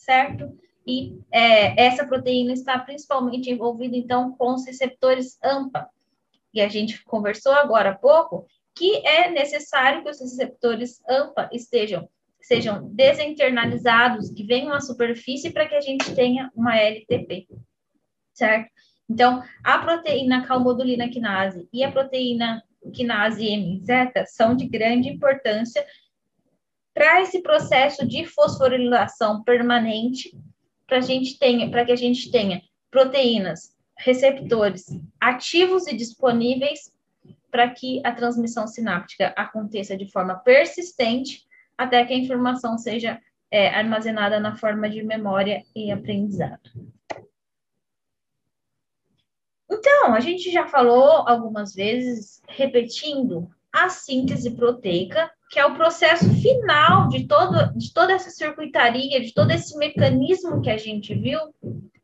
certo? 0.00 0.50
E 0.86 1.18
é, 1.30 1.86
essa 1.86 2.06
proteína 2.06 2.52
está 2.52 2.78
principalmente 2.78 3.50
envolvida, 3.50 3.96
então, 3.96 4.32
com 4.32 4.54
os 4.54 4.66
receptores 4.66 5.38
AMPA, 5.42 5.88
e 6.52 6.60
a 6.60 6.68
gente 6.68 7.04
conversou 7.04 7.52
agora 7.52 7.90
há 7.90 7.94
pouco, 7.94 8.46
que 8.74 9.06
é 9.06 9.30
necessário 9.30 10.02
que 10.02 10.10
os 10.10 10.20
receptores 10.20 11.00
AMPA 11.08 11.48
estejam 11.52 12.08
sejam 12.42 12.88
desinternalizados, 12.94 14.30
que 14.30 14.42
venham 14.42 14.72
à 14.72 14.80
superfície 14.80 15.50
para 15.50 15.68
que 15.68 15.74
a 15.74 15.80
gente 15.80 16.14
tenha 16.14 16.50
uma 16.56 16.74
LTP, 16.74 17.46
certo? 18.32 18.70
Então, 19.08 19.44
a 19.62 19.78
proteína 19.78 20.46
calmodulina 20.46 21.10
quinase 21.10 21.68
e 21.70 21.84
a 21.84 21.92
proteína 21.92 22.62
quinase 22.94 23.46
M-zeta 23.46 24.24
são 24.26 24.56
de 24.56 24.66
grande 24.66 25.10
importância 25.10 25.84
para 26.94 27.22
esse 27.22 27.42
processo 27.42 28.06
de 28.06 28.24
fosforilação 28.24 29.42
permanente, 29.42 30.36
para 30.86 31.00
que 31.00 31.92
a 31.92 31.96
gente 31.96 32.30
tenha 32.30 32.62
proteínas, 32.90 33.74
receptores 33.96 34.86
ativos 35.20 35.86
e 35.86 35.96
disponíveis 35.96 36.92
para 37.50 37.68
que 37.70 38.00
a 38.04 38.12
transmissão 38.12 38.66
sináptica 38.66 39.34
aconteça 39.36 39.96
de 39.96 40.10
forma 40.10 40.36
persistente 40.36 41.46
até 41.76 42.04
que 42.04 42.12
a 42.12 42.16
informação 42.16 42.78
seja 42.78 43.20
é, 43.50 43.68
armazenada 43.68 44.38
na 44.38 44.56
forma 44.56 44.88
de 44.88 45.02
memória 45.02 45.62
e 45.74 45.90
aprendizado. 45.90 46.70
Então, 49.68 50.14
a 50.14 50.20
gente 50.20 50.50
já 50.50 50.66
falou 50.66 51.28
algumas 51.28 51.74
vezes, 51.74 52.42
repetindo, 52.48 53.48
a 53.72 53.88
síntese 53.88 54.50
proteica, 54.50 55.30
que 55.50 55.58
é 55.58 55.66
o 55.66 55.74
processo 55.74 56.32
final 56.40 57.08
de, 57.08 57.26
todo, 57.26 57.76
de 57.76 57.92
toda 57.92 58.12
essa 58.12 58.30
circuitaria, 58.30 59.20
de 59.20 59.34
todo 59.34 59.50
esse 59.50 59.76
mecanismo 59.76 60.62
que 60.62 60.70
a 60.70 60.78
gente 60.78 61.12
viu, 61.12 61.40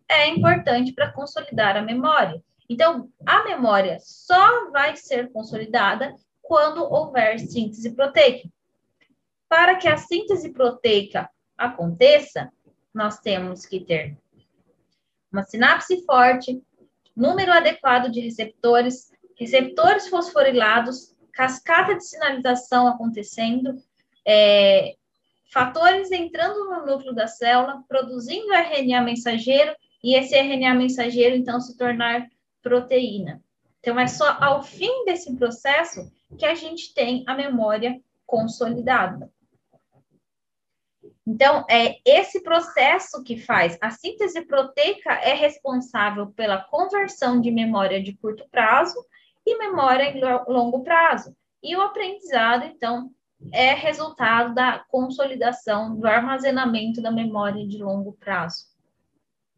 é 0.09 0.29
importante 0.29 0.93
para 0.93 1.13
consolidar 1.13 1.77
a 1.77 1.83
memória. 1.83 2.43
Então, 2.69 3.09
a 3.25 3.45
memória 3.45 3.99
só 4.01 4.69
vai 4.73 4.97
ser 4.97 5.31
consolidada 5.31 6.13
quando 6.43 6.83
houver 6.83 7.39
síntese 7.39 7.95
proteica. 7.95 8.49
Para 9.49 9.77
que 9.77 9.87
a 9.87 9.97
síntese 9.97 10.53
proteica 10.53 11.31
aconteça, 11.57 12.51
nós 12.93 13.21
temos 13.21 13.65
que 13.65 13.79
ter 13.79 14.19
uma 15.31 15.45
sinapse 15.45 16.05
forte, 16.05 16.61
número 17.15 17.53
adequado 17.53 18.11
de 18.11 18.21
receptores, 18.21 19.13
receptores 19.39 20.09
fosforilados, 20.09 21.16
cascata 21.37 21.95
de 21.95 22.03
sinalização 22.03 22.89
acontecendo, 22.89 23.77
é, 24.27 24.97
fatores 25.53 26.11
entrando 26.11 26.65
no 26.65 26.87
núcleo 26.87 27.15
da 27.15 27.27
célula, 27.27 27.85
produzindo 27.87 28.55
RNA 28.55 29.03
mensageiro, 29.03 29.77
e 30.03 30.15
esse 30.15 30.35
RNA 30.35 30.75
mensageiro, 30.75 31.37
então, 31.37 31.61
se 31.61 31.77
tornar 31.77 32.27
proteína. 32.63 33.43
Então, 33.81 34.01
é 34.01 34.07
só 34.07 34.37
ao 34.41 34.63
fim 34.63 35.05
desse 35.05 35.37
processo 35.37 36.11
que 36.39 36.47
a 36.47 36.55
gente 36.55 36.95
tem 36.95 37.23
a 37.27 37.35
memória 37.35 38.01
consolidada. 38.27 39.31
Então, 41.27 41.67
é 41.69 41.97
esse 42.05 42.43
processo 42.43 43.23
que 43.23 43.37
faz. 43.37 43.77
A 43.81 43.91
síntese 43.91 44.41
proteica 44.47 45.13
é 45.13 45.35
responsável 45.35 46.29
pela 46.29 46.63
conversão 46.63 47.41
de 47.41 47.51
memória 47.51 48.03
de 48.03 48.15
curto 48.15 48.49
prazo 48.51 48.97
e 49.47 49.59
memória 49.59 50.11
em 50.11 50.21
longo 50.21 50.83
prazo. 50.83 51.35
E 51.63 51.77
o 51.77 51.81
aprendizado, 51.81 52.65
então, 52.65 53.11
é 53.53 53.73
resultado 53.75 54.55
da 54.55 54.79
consolidação 54.89 55.95
do 55.95 56.07
armazenamento 56.07 57.01
da 57.01 57.11
memória 57.11 57.67
de 57.67 57.79
longo 57.79 58.13
prazo. 58.15 58.67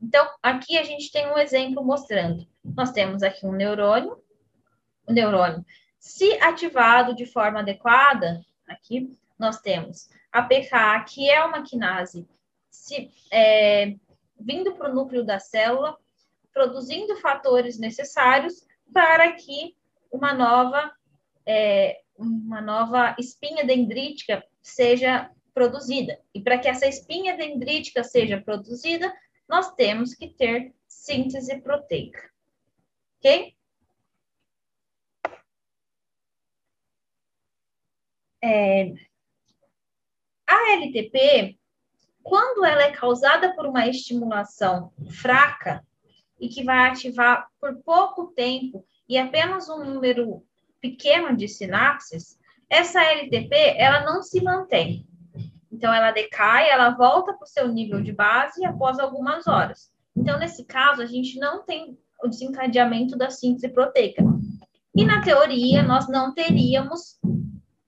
Então, 0.00 0.28
aqui 0.42 0.76
a 0.78 0.84
gente 0.84 1.10
tem 1.10 1.26
um 1.30 1.38
exemplo 1.38 1.84
mostrando. 1.84 2.46
Nós 2.64 2.92
temos 2.92 3.22
aqui 3.22 3.46
um 3.46 3.52
neurônio, 3.52 4.22
o 5.06 5.12
neurônio, 5.12 5.64
se 5.98 6.32
ativado 6.40 7.14
de 7.14 7.26
forma 7.26 7.60
adequada, 7.60 8.44
aqui 8.68 9.10
nós 9.38 9.60
temos 9.60 10.08
a 10.32 10.42
PKA, 10.42 11.04
que 11.04 11.28
é 11.28 11.42
uma 11.44 11.62
quinase, 11.62 12.28
se, 12.70 13.10
é, 13.32 13.94
vindo 14.38 14.74
para 14.74 14.90
o 14.90 14.94
núcleo 14.94 15.24
da 15.24 15.38
célula, 15.40 15.96
produzindo 16.52 17.16
fatores 17.16 17.78
necessários 17.78 18.66
para 18.92 19.32
que 19.32 19.76
uma 20.10 20.34
nova, 20.34 20.92
é, 21.46 22.00
uma 22.16 22.60
nova 22.60 23.14
espinha 23.18 23.64
dendrítica 23.64 24.44
seja 24.62 25.30
produzida. 25.54 26.20
E 26.34 26.40
para 26.40 26.58
que 26.58 26.68
essa 26.68 26.86
espinha 26.86 27.36
dendrítica 27.36 28.04
seja 28.04 28.40
produzida, 28.40 29.12
nós 29.48 29.74
temos 29.74 30.14
que 30.14 30.28
ter 30.28 30.74
síntese 30.86 31.60
proteica. 31.60 32.30
Ok? 33.18 33.56
É, 38.40 38.94
a 40.46 40.72
LTP, 40.74 41.58
quando 42.22 42.64
ela 42.64 42.84
é 42.84 42.92
causada 42.92 43.54
por 43.54 43.66
uma 43.66 43.88
estimulação 43.88 44.92
fraca 45.10 45.84
e 46.38 46.48
que 46.48 46.62
vai 46.62 46.88
ativar 46.88 47.48
por 47.60 47.82
pouco 47.82 48.28
tempo 48.28 48.86
e 49.08 49.16
apenas 49.16 49.68
um 49.68 49.84
número 49.84 50.42
pequeno 50.80 51.36
de 51.36 51.48
sinapses, 51.48 52.38
essa 52.68 53.02
LTP 53.02 53.54
ela 53.76 54.04
não 54.04 54.22
se 54.22 54.42
mantém. 54.42 55.06
Então 55.72 55.92
ela 55.92 56.10
decai, 56.10 56.68
ela 56.68 56.90
volta 56.90 57.32
para 57.32 57.44
o 57.44 57.48
seu 57.48 57.68
nível 57.68 58.02
de 58.02 58.12
base 58.12 58.64
após 58.64 58.98
algumas 58.98 59.46
horas. 59.46 59.90
Então 60.16 60.38
nesse 60.38 60.64
caso 60.64 61.02
a 61.02 61.06
gente 61.06 61.38
não 61.38 61.64
tem 61.64 61.98
o 62.22 62.28
desencadeamento 62.28 63.16
da 63.16 63.30
síntese 63.30 63.68
proteica. 63.68 64.22
E 64.94 65.04
na 65.04 65.22
teoria 65.22 65.82
nós 65.82 66.08
não 66.08 66.34
teríamos 66.34 67.18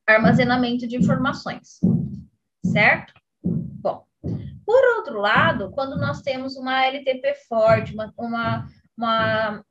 armazenamento 0.07 0.87
de 0.87 0.97
informações 0.97 1.81
certo? 2.71 3.13
Bom, 3.43 4.05
por 4.65 4.97
outro 4.97 5.19
lado, 5.19 5.71
quando 5.73 5.97
nós 5.97 6.23
temos 6.23 6.57
uma 6.57 6.85
LTP 6.85 7.35
forte, 7.49 7.95
uma, 7.95 8.13
uma, 8.17 8.67
uma 8.97 9.65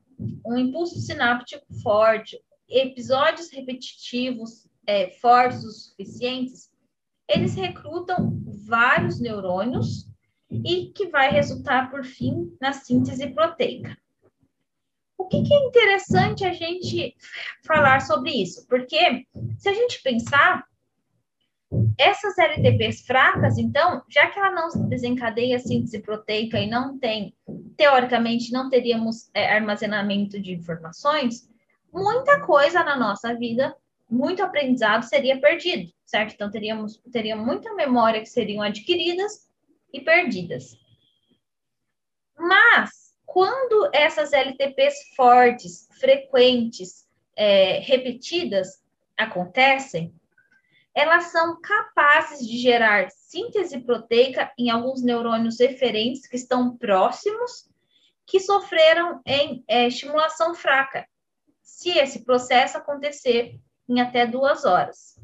um 0.45 0.57
impulso 0.57 0.99
sináptico 0.99 1.65
forte, 1.81 2.39
episódios 2.67 3.49
repetitivos 3.51 4.67
é, 4.85 5.09
fortes 5.09 5.63
o 5.63 5.71
suficientes, 5.71 6.69
eles 7.27 7.55
recrutam 7.55 8.41
vários 8.67 9.19
neurônios 9.19 10.07
e 10.51 10.87
que 10.87 11.07
vai 11.07 11.29
resultar, 11.29 11.91
por 11.91 12.03
fim, 12.03 12.55
na 12.59 12.73
síntese 12.73 13.27
proteica. 13.27 13.97
O 15.17 15.25
que, 15.27 15.43
que, 15.43 15.53
é 15.53 15.67
interessante 15.67 16.43
a 16.43 16.53
gente 16.53 17.15
falar 17.63 18.01
sobre 18.01 18.31
isso? 18.31 18.65
Porque 18.67 19.27
se 19.57 19.69
a 19.69 19.73
gente 19.73 20.01
pensar, 20.01 20.63
essas 21.97 22.37
LTPs 22.37 23.05
fracas, 23.05 23.57
então, 23.57 24.01
já 24.09 24.27
que 24.27 24.39
ela 24.39 24.51
não 24.51 24.87
desencadeia 24.87 25.57
a 25.57 25.59
síntese 25.59 26.01
proteica 26.01 26.59
e 26.59 26.67
não 26.67 26.97
tem, 26.97 27.35
teoricamente, 27.77 28.51
não 28.51 28.69
teríamos 28.69 29.29
é, 29.33 29.53
armazenamento 29.53 30.39
de 30.39 30.51
informações, 30.51 31.47
muita 31.93 32.41
coisa 32.41 32.83
na 32.83 32.97
nossa 32.97 33.35
vida, 33.35 33.75
muito 34.09 34.41
aprendizado 34.41 35.03
seria 35.03 35.39
perdido, 35.39 35.91
certo? 36.05 36.33
Então, 36.33 36.49
teríamos 36.49 36.99
teria 37.11 37.35
muita 37.35 37.73
memória 37.75 38.19
que 38.19 38.29
seriam 38.29 38.63
adquiridas 38.63 39.47
e 39.93 40.01
perdidas. 40.01 40.75
Mas, 42.35 43.13
quando 43.25 43.91
essas 43.93 44.33
LTPs 44.33 45.13
fortes, 45.15 45.87
frequentes, 45.99 47.07
é, 47.35 47.79
repetidas 47.79 48.81
acontecem, 49.15 50.13
elas 50.99 51.27
são 51.27 51.61
capazes 51.61 52.45
de 52.45 52.57
gerar 52.57 53.09
síntese 53.09 53.79
proteica 53.79 54.51
em 54.57 54.69
alguns 54.69 55.01
neurônios 55.01 55.57
referentes 55.57 56.27
que 56.27 56.35
estão 56.35 56.75
próximos, 56.75 57.69
que 58.25 58.37
sofreram 58.37 59.21
em 59.25 59.63
é, 59.65 59.87
estimulação 59.87 60.53
fraca, 60.53 61.07
se 61.61 61.91
esse 61.91 62.25
processo 62.25 62.77
acontecer 62.77 63.57
em 63.87 64.01
até 64.01 64.27
duas 64.27 64.65
horas. 64.65 65.17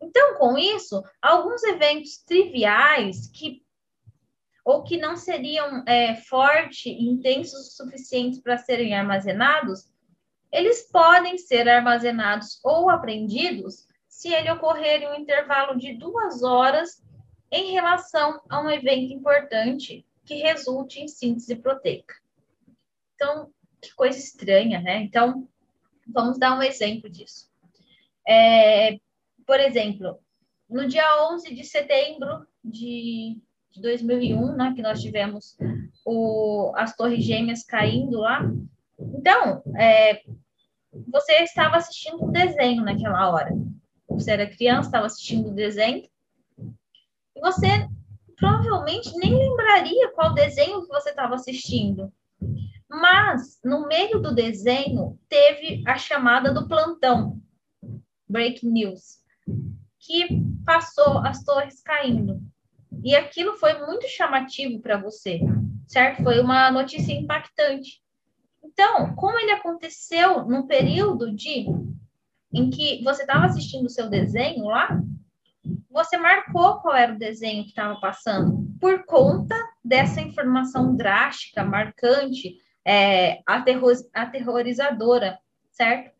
Então, 0.00 0.34
com 0.34 0.58
isso, 0.58 1.00
alguns 1.20 1.62
eventos 1.62 2.18
triviais 2.18 3.30
que 3.32 3.62
ou 4.64 4.82
que 4.82 4.96
não 4.96 5.16
seriam 5.16 5.84
é, 5.86 6.16
fortes 6.16 6.86
e 6.86 7.08
intensos 7.08 7.68
o 7.68 7.84
suficientes 7.84 8.40
para 8.40 8.58
serem 8.58 8.94
armazenados, 8.94 9.88
eles 10.52 10.82
podem 10.90 11.38
ser 11.38 11.68
armazenados 11.68 12.60
ou 12.64 12.90
aprendidos 12.90 13.86
se 14.22 14.32
ele 14.32 14.52
ocorrer 14.52 15.02
em 15.02 15.08
um 15.08 15.14
intervalo 15.16 15.76
de 15.76 15.94
duas 15.94 16.44
horas 16.44 17.02
em 17.50 17.72
relação 17.72 18.40
a 18.48 18.60
um 18.60 18.70
evento 18.70 19.12
importante 19.12 20.06
que 20.24 20.36
resulte 20.36 21.00
em 21.00 21.08
síntese 21.08 21.56
proteica. 21.56 22.14
Então, 23.16 23.50
que 23.80 23.92
coisa 23.96 24.16
estranha, 24.16 24.80
né? 24.80 25.02
Então, 25.02 25.48
vamos 26.06 26.38
dar 26.38 26.56
um 26.56 26.62
exemplo 26.62 27.10
disso. 27.10 27.50
É, 28.24 29.00
por 29.44 29.58
exemplo, 29.58 30.20
no 30.70 30.86
dia 30.86 31.28
11 31.32 31.52
de 31.52 31.64
setembro 31.64 32.46
de, 32.62 33.40
de 33.72 33.82
2001, 33.82 34.54
né, 34.54 34.72
que 34.76 34.82
nós 34.82 35.02
tivemos 35.02 35.56
o, 36.06 36.72
as 36.76 36.94
torres 36.94 37.24
gêmeas 37.24 37.64
caindo 37.64 38.20
lá. 38.20 38.40
Então, 39.00 39.64
é, 39.76 40.22
você 41.08 41.42
estava 41.42 41.78
assistindo 41.78 42.24
um 42.24 42.30
desenho 42.30 42.84
naquela 42.84 43.28
hora 43.28 43.50
você 44.22 44.30
era 44.30 44.46
criança, 44.46 44.88
estava 44.88 45.06
assistindo 45.06 45.50
o 45.50 45.54
desenho, 45.54 46.08
e 47.36 47.40
você 47.40 47.88
provavelmente 48.36 49.16
nem 49.18 49.36
lembraria 49.36 50.10
qual 50.12 50.34
desenho 50.34 50.82
que 50.82 50.88
você 50.88 51.10
estava 51.10 51.34
assistindo. 51.34 52.12
Mas, 52.88 53.58
no 53.64 53.86
meio 53.86 54.20
do 54.20 54.34
desenho, 54.34 55.18
teve 55.28 55.82
a 55.86 55.96
chamada 55.96 56.52
do 56.52 56.68
plantão, 56.68 57.40
break 58.28 58.66
news, 58.66 59.20
que 59.98 60.26
passou 60.64 61.18
as 61.18 61.42
torres 61.44 61.80
caindo. 61.82 62.40
E 63.02 63.16
aquilo 63.16 63.54
foi 63.54 63.86
muito 63.86 64.06
chamativo 64.08 64.80
para 64.80 64.98
você, 64.98 65.40
certo? 65.86 66.22
Foi 66.22 66.40
uma 66.40 66.70
notícia 66.70 67.12
impactante. 67.12 68.02
Então, 68.62 69.14
como 69.16 69.38
ele 69.38 69.52
aconteceu 69.52 70.44
no 70.44 70.66
período 70.66 71.34
de 71.34 71.66
em 72.52 72.70
que 72.70 73.02
você 73.02 73.22
estava 73.22 73.46
assistindo 73.46 73.86
o 73.86 73.90
seu 73.90 74.08
desenho 74.08 74.66
lá, 74.66 75.00
você 75.90 76.16
marcou 76.16 76.80
qual 76.80 76.94
era 76.94 77.12
o 77.12 77.18
desenho 77.18 77.62
que 77.62 77.70
estava 77.70 77.98
passando, 78.00 78.66
por 78.80 79.04
conta 79.04 79.54
dessa 79.84 80.20
informação 80.20 80.96
drástica, 80.96 81.64
marcante, 81.64 82.56
é, 82.84 83.40
aterrorizadora, 84.12 85.38
certo? 85.70 86.12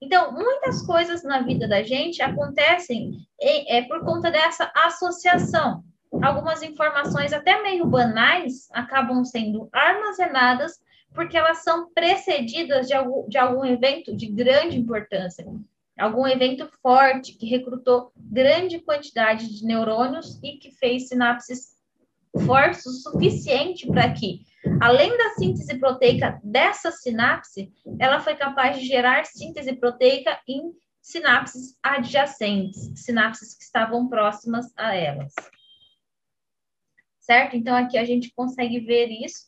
Então, 0.00 0.32
muitas 0.32 0.84
coisas 0.86 1.22
na 1.24 1.42
vida 1.42 1.66
da 1.66 1.82
gente 1.82 2.22
acontecem 2.22 3.18
é, 3.40 3.82
por 3.82 4.04
conta 4.04 4.30
dessa 4.30 4.70
associação. 4.74 5.82
Algumas 6.22 6.62
informações, 6.62 7.32
até 7.32 7.60
meio 7.62 7.86
banais, 7.86 8.68
acabam 8.72 9.24
sendo 9.24 9.68
armazenadas 9.72 10.80
porque 11.14 11.36
elas 11.36 11.64
são 11.64 11.90
precedidas 11.92 12.86
de 12.86 12.94
algum, 12.94 13.28
de 13.28 13.38
algum 13.38 13.64
evento 13.64 14.14
de 14.14 14.26
grande 14.26 14.78
importância, 14.78 15.44
algum 15.98 16.26
evento 16.26 16.68
forte 16.82 17.34
que 17.34 17.46
recrutou 17.46 18.12
grande 18.16 18.78
quantidade 18.78 19.48
de 19.48 19.64
neurônios 19.64 20.38
e 20.42 20.58
que 20.58 20.70
fez 20.72 21.08
sinapses 21.08 21.76
fortes 22.46 22.86
o 22.86 22.92
suficiente 22.92 23.86
para 23.86 24.12
que 24.12 24.46
Além 24.80 25.16
da 25.16 25.30
síntese 25.30 25.78
proteica 25.78 26.40
dessa 26.42 26.90
sinapse, 26.90 27.72
ela 27.98 28.20
foi 28.20 28.34
capaz 28.34 28.78
de 28.78 28.86
gerar 28.86 29.24
síntese 29.24 29.74
proteica 29.74 30.38
em 30.46 30.72
sinapses 31.00 31.78
adjacentes, 31.82 32.92
sinapses 32.96 33.54
que 33.54 33.62
estavam 33.62 34.08
próximas 34.08 34.72
a 34.76 34.94
elas. 34.94 35.32
Certo? 37.20 37.56
Então, 37.56 37.74
aqui 37.74 37.96
a 37.96 38.04
gente 38.04 38.32
consegue 38.34 38.80
ver 38.80 39.08
isso. 39.08 39.46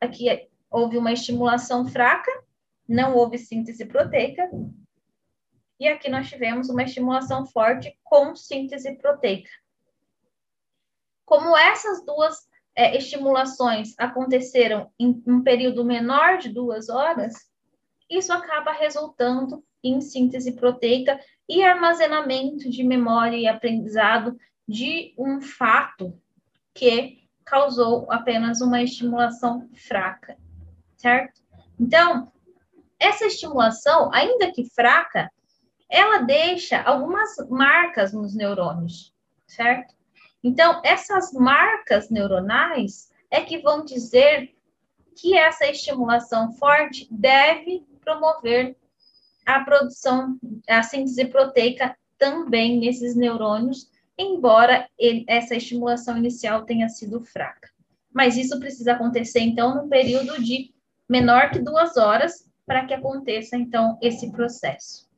Aqui 0.00 0.48
houve 0.70 0.96
uma 0.96 1.12
estimulação 1.12 1.86
fraca, 1.86 2.30
não 2.88 3.16
houve 3.16 3.38
síntese 3.38 3.84
proteica. 3.84 4.48
E 5.78 5.88
aqui 5.88 6.08
nós 6.08 6.28
tivemos 6.28 6.68
uma 6.68 6.82
estimulação 6.82 7.44
forte 7.46 7.98
com 8.04 8.36
síntese 8.36 8.96
proteica. 8.96 9.50
Como 11.24 11.56
essas 11.56 12.04
duas 12.04 12.48
é, 12.74 12.96
estimulações 12.96 13.94
aconteceram 13.98 14.90
em 14.98 15.22
um 15.26 15.42
período 15.42 15.84
menor 15.84 16.38
de 16.38 16.48
duas 16.48 16.88
horas, 16.88 17.34
isso 18.08 18.32
acaba 18.32 18.72
resultando 18.72 19.64
em 19.82 20.00
síntese 20.00 20.52
proteica 20.52 21.18
e 21.48 21.62
armazenamento 21.62 22.70
de 22.70 22.84
memória 22.84 23.36
e 23.36 23.48
aprendizado 23.48 24.36
de 24.68 25.14
um 25.18 25.40
fato 25.40 26.16
que 26.74 27.22
causou 27.44 28.10
apenas 28.10 28.60
uma 28.60 28.82
estimulação 28.82 29.68
fraca, 29.74 30.36
certo? 30.96 31.42
Então, 31.78 32.32
essa 32.98 33.26
estimulação, 33.26 34.10
ainda 34.12 34.52
que 34.52 34.64
fraca, 34.70 35.30
ela 35.92 36.22
deixa 36.22 36.80
algumas 36.80 37.36
marcas 37.50 38.14
nos 38.14 38.34
neurônios, 38.34 39.14
certo? 39.46 39.94
Então, 40.42 40.80
essas 40.82 41.34
marcas 41.34 42.08
neuronais 42.08 43.12
é 43.30 43.42
que 43.42 43.58
vão 43.58 43.84
dizer 43.84 44.54
que 45.14 45.36
essa 45.36 45.66
estimulação 45.66 46.50
forte 46.54 47.06
deve 47.10 47.84
promover 48.00 48.74
a 49.44 49.60
produção, 49.60 50.38
a 50.66 50.82
síntese 50.82 51.26
proteica 51.26 51.94
também 52.16 52.80
nesses 52.80 53.14
neurônios, 53.14 53.90
embora 54.16 54.88
ele, 54.98 55.26
essa 55.28 55.54
estimulação 55.54 56.16
inicial 56.16 56.64
tenha 56.64 56.88
sido 56.88 57.20
fraca. 57.20 57.68
Mas 58.10 58.38
isso 58.38 58.58
precisa 58.58 58.92
acontecer, 58.92 59.40
então, 59.40 59.74
num 59.74 59.90
período 59.90 60.42
de 60.42 60.72
menor 61.06 61.50
que 61.50 61.58
duas 61.58 61.98
horas, 61.98 62.50
para 62.64 62.86
que 62.86 62.94
aconteça, 62.94 63.56
então, 63.56 63.98
esse 64.00 64.32
processo. 64.32 65.11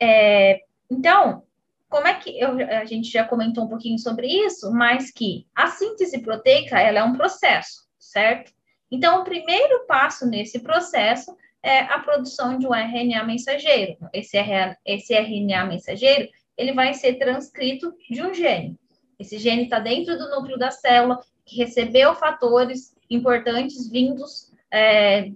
É, 0.00 0.62
então, 0.90 1.44
como 1.88 2.06
é 2.06 2.14
que 2.14 2.38
eu, 2.38 2.52
a 2.78 2.84
gente 2.84 3.10
já 3.10 3.24
comentou 3.24 3.64
um 3.64 3.68
pouquinho 3.68 3.98
sobre 3.98 4.26
isso, 4.26 4.72
mas 4.72 5.10
que 5.10 5.46
a 5.54 5.66
síntese 5.66 6.20
proteica 6.20 6.80
ela 6.80 7.00
é 7.00 7.04
um 7.04 7.14
processo, 7.14 7.88
certo? 7.98 8.52
Então, 8.90 9.20
o 9.20 9.24
primeiro 9.24 9.86
passo 9.86 10.26
nesse 10.26 10.60
processo 10.60 11.36
é 11.62 11.80
a 11.80 11.98
produção 11.98 12.58
de 12.58 12.66
um 12.66 12.74
RNA 12.74 13.24
mensageiro. 13.24 13.96
Esse 14.12 14.38
RNA, 14.38 14.76
esse 14.84 15.14
RNA 15.14 15.66
mensageiro 15.66 16.28
ele 16.56 16.72
vai 16.72 16.92
ser 16.94 17.14
transcrito 17.14 17.94
de 18.10 18.22
um 18.22 18.34
gene. 18.34 18.78
Esse 19.18 19.38
gene 19.38 19.64
está 19.64 19.78
dentro 19.78 20.16
do 20.18 20.28
núcleo 20.30 20.58
da 20.58 20.70
célula, 20.70 21.18
que 21.44 21.56
recebeu 21.56 22.14
fatores 22.14 22.94
importantes 23.08 23.88
vindos 23.90 24.52
é, 24.70 25.32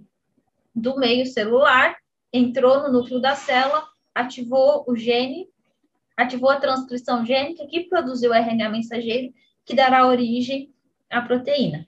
do 0.73 0.97
meio 0.97 1.25
celular, 1.25 1.97
entrou 2.31 2.83
no 2.83 2.91
núcleo 2.91 3.19
da 3.19 3.35
célula, 3.35 3.87
ativou 4.15 4.85
o 4.87 4.95
gene 4.95 5.49
ativou 6.15 6.49
a 6.49 6.59
transcrição 6.59 7.25
gênica 7.25 7.65
que 7.67 7.81
produziu 7.81 8.31
o 8.31 8.33
RNA 8.33 8.69
mensageiro, 8.69 9.33
que 9.65 9.75
dará 9.75 10.07
origem 10.07 10.73
à 11.09 11.21
proteína. 11.21 11.87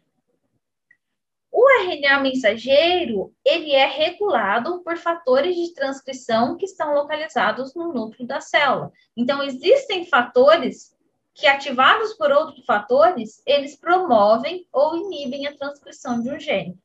O 1.51 1.65
RNA 1.81 2.19
mensageiro, 2.19 3.33
ele 3.43 3.71
é 3.71 3.85
regulado 3.85 4.83
por 4.83 4.97
fatores 4.97 5.55
de 5.55 5.73
transcrição 5.73 6.55
que 6.57 6.65
estão 6.65 6.93
localizados 6.93 7.73
no 7.73 7.93
núcleo 7.93 8.27
da 8.27 8.41
célula. 8.41 8.91
Então, 9.15 9.41
existem 9.41 10.05
fatores 10.05 10.95
que, 11.33 11.47
ativados 11.47 12.13
por 12.13 12.31
outros 12.31 12.65
fatores, 12.65 13.41
eles 13.45 13.75
promovem 13.75 14.67
ou 14.71 14.97
inibem 14.97 15.47
a 15.47 15.55
transcrição 15.55 16.21
de 16.21 16.29
um 16.29 16.39
gene. 16.39 16.77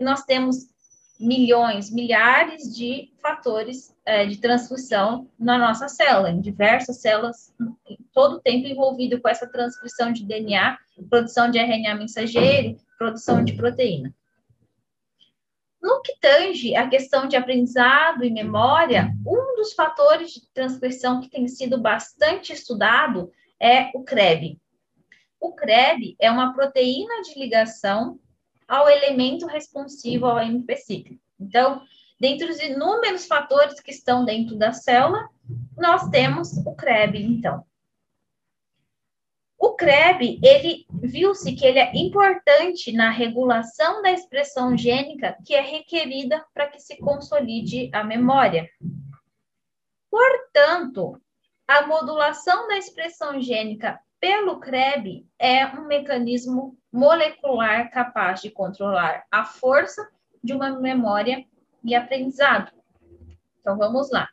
Nós 0.00 0.24
temos 0.24 0.68
milhões, 1.20 1.90
milhares 1.90 2.74
de 2.74 3.12
fatores 3.20 3.94
é, 4.06 4.24
de 4.24 4.38
transcrição 4.38 5.28
na 5.38 5.58
nossa 5.58 5.86
célula, 5.86 6.30
em 6.30 6.40
diversas 6.40 7.00
células, 7.00 7.54
todo 8.12 8.36
o 8.36 8.40
tempo 8.40 8.66
envolvido 8.66 9.20
com 9.20 9.28
essa 9.28 9.46
transcrição 9.46 10.12
de 10.12 10.24
DNA, 10.24 10.78
produção 11.10 11.50
de 11.50 11.58
RNA 11.58 11.94
mensageiro, 11.96 12.78
produção 12.98 13.44
de 13.44 13.52
proteína. 13.52 14.14
No 15.82 16.00
que 16.02 16.18
tange 16.20 16.74
a 16.74 16.88
questão 16.88 17.26
de 17.26 17.36
aprendizado 17.36 18.24
e 18.24 18.30
memória, 18.30 19.14
um 19.26 19.56
dos 19.56 19.72
fatores 19.74 20.32
de 20.32 20.46
transcrição 20.52 21.20
que 21.20 21.30
tem 21.30 21.46
sido 21.48 21.80
bastante 21.80 22.52
estudado 22.52 23.30
é 23.58 23.90
o 23.94 24.02
CREB. 24.02 24.58
O 25.38 25.52
CREB 25.52 26.16
é 26.18 26.30
uma 26.30 26.52
proteína 26.54 27.22
de 27.22 27.38
ligação 27.38 28.18
ao 28.70 28.88
elemento 28.88 29.48
responsivo 29.48 30.26
ao 30.26 30.38
MP 30.38 30.76
cíclico. 30.76 31.20
Então, 31.40 31.82
dentre 32.20 32.48
os 32.48 32.60
inúmeros 32.60 33.26
fatores 33.26 33.80
que 33.80 33.90
estão 33.90 34.24
dentro 34.24 34.56
da 34.56 34.72
célula, 34.72 35.28
nós 35.76 36.08
temos 36.10 36.56
o 36.58 36.72
CREB, 36.76 37.20
então. 37.20 37.64
O 39.58 39.74
CREB, 39.74 40.38
ele 40.40 40.86
viu-se 41.02 41.52
que 41.52 41.66
ele 41.66 41.80
é 41.80 41.90
importante 41.96 42.92
na 42.92 43.10
regulação 43.10 44.02
da 44.02 44.12
expressão 44.12 44.76
gênica 44.76 45.36
que 45.44 45.52
é 45.52 45.60
requerida 45.60 46.46
para 46.54 46.68
que 46.68 46.78
se 46.78 46.96
consolide 46.96 47.90
a 47.92 48.04
memória. 48.04 48.70
Portanto, 50.08 51.20
a 51.66 51.88
modulação 51.88 52.68
da 52.68 52.78
expressão 52.78 53.42
gênica 53.42 53.98
pelo 54.20 54.60
CREB 54.60 55.26
é 55.38 55.66
um 55.66 55.86
mecanismo 55.86 56.78
molecular 56.92 57.90
capaz 57.90 58.42
de 58.42 58.50
controlar 58.50 59.24
a 59.30 59.44
força 59.44 60.08
de 60.44 60.52
uma 60.52 60.78
memória 60.78 61.44
e 61.82 61.94
aprendizado. 61.94 62.70
Então, 63.60 63.78
vamos 63.78 64.10
lá. 64.10 64.28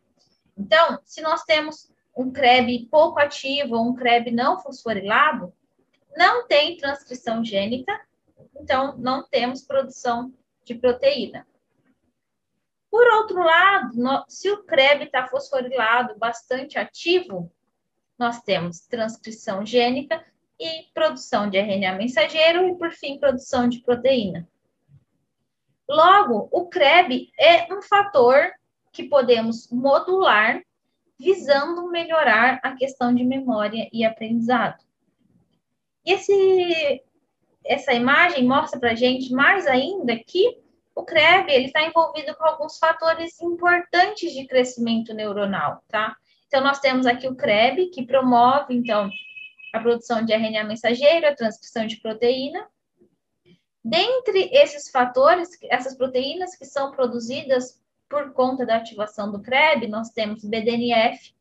Então, 0.58 1.00
se 1.06 1.22
nós 1.22 1.44
temos 1.44 1.92
um 2.16 2.32
CREB 2.32 2.88
pouco 2.92 3.20
ativo 3.20 3.76
ou 3.76 3.90
um 3.90 3.96
CREB 3.96 4.32
não 4.32 4.60
fosforilado, 4.60 5.54
não 6.16 6.48
tem 6.48 6.78
transcrição 6.78 7.44
gênica, 7.46 7.98
então 8.60 8.98
não 8.98 9.24
temos 9.24 9.62
produção 9.62 10.34
de 10.66 10.76
proteína. 10.76 11.48
Por 12.90 13.06
outro 13.14 13.40
lado, 13.44 14.26
se 14.28 14.50
o 14.50 14.64
CREB 14.64 15.04
está 15.04 15.28
fosforilado, 15.28 16.18
bastante 16.18 16.80
ativo, 16.80 17.52
nós 18.18 18.42
temos 18.42 18.80
transcrição 18.82 19.66
gênica 19.66 20.24
e 20.60 20.86
produção 20.94 21.50
de 21.50 21.58
RNA 21.58 21.94
mensageiro 21.94 22.68
e, 22.68 22.76
por 22.76 22.92
fim, 22.92 23.20
produção 23.20 23.70
de 23.70 23.80
proteína. 23.80 24.48
Logo, 25.88 26.50
o 26.52 26.68
CREB 26.68 27.32
é 27.40 27.74
um 27.74 27.82
fator 27.82 28.52
que 28.92 29.04
podemos 29.04 29.70
modular 29.72 30.62
visando 31.20 31.90
melhorar 31.90 32.60
a 32.62 32.76
questão 32.76 33.14
de 33.14 33.24
memória 33.24 33.90
e 33.92 34.06
aprendizado. 34.06 34.84
Esse, 36.06 37.04
essa 37.66 37.94
imagem 37.94 38.46
mostra 38.46 38.80
para 38.80 38.96
gente 38.96 39.32
mais 39.34 39.66
ainda 39.68 40.16
que 40.16 40.62
o 40.96 41.04
CREB 41.04 41.66
está 41.66 41.84
envolvido 41.84 42.36
com 42.36 42.44
alguns 42.44 42.78
fatores 42.78 43.40
importantes 43.42 44.34
de 44.34 44.46
crescimento 44.48 45.14
neuronal, 45.14 45.84
tá? 45.88 46.16
Então, 46.48 46.64
nós 46.64 46.80
temos 46.80 47.06
aqui 47.06 47.28
o 47.28 47.36
CREB, 47.36 47.90
que 47.90 48.06
promove, 48.06 48.74
então, 48.74 49.10
a 49.74 49.80
produção 49.80 50.24
de 50.24 50.34
RNA 50.34 50.64
mensageiro, 50.64 51.28
a 51.28 51.36
transcrição 51.36 51.86
de 51.86 51.98
proteína. 51.98 52.66
Dentre 53.84 54.50
esses 54.54 54.90
fatores, 54.90 55.50
essas 55.64 55.96
proteínas 55.96 56.56
que 56.56 56.66
são 56.66 56.92
produzidas 56.92 57.82
por 58.10 58.34
conta 58.34 58.66
da 58.66 58.78
ativação 58.78 59.32
do 59.32 59.42
CREB, 59.42 59.88
nós 59.88 60.10
temos 60.10 60.44
BDNF, 60.44 61.34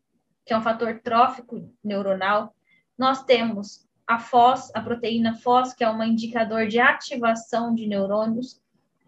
que 0.44 0.52
é 0.52 0.58
um 0.58 0.62
fator 0.62 1.00
trófico 1.02 1.68
neuronal, 1.82 2.54
nós 2.98 3.24
temos 3.24 3.86
a 4.06 4.18
FOS, 4.18 4.70
a 4.74 4.80
proteína 4.80 5.34
FOS, 5.34 5.74
que 5.74 5.82
é 5.82 5.90
um 5.90 6.02
indicador 6.02 6.68
de 6.68 6.78
ativação 6.78 7.74
de 7.74 7.86
neurônios, 7.86 8.60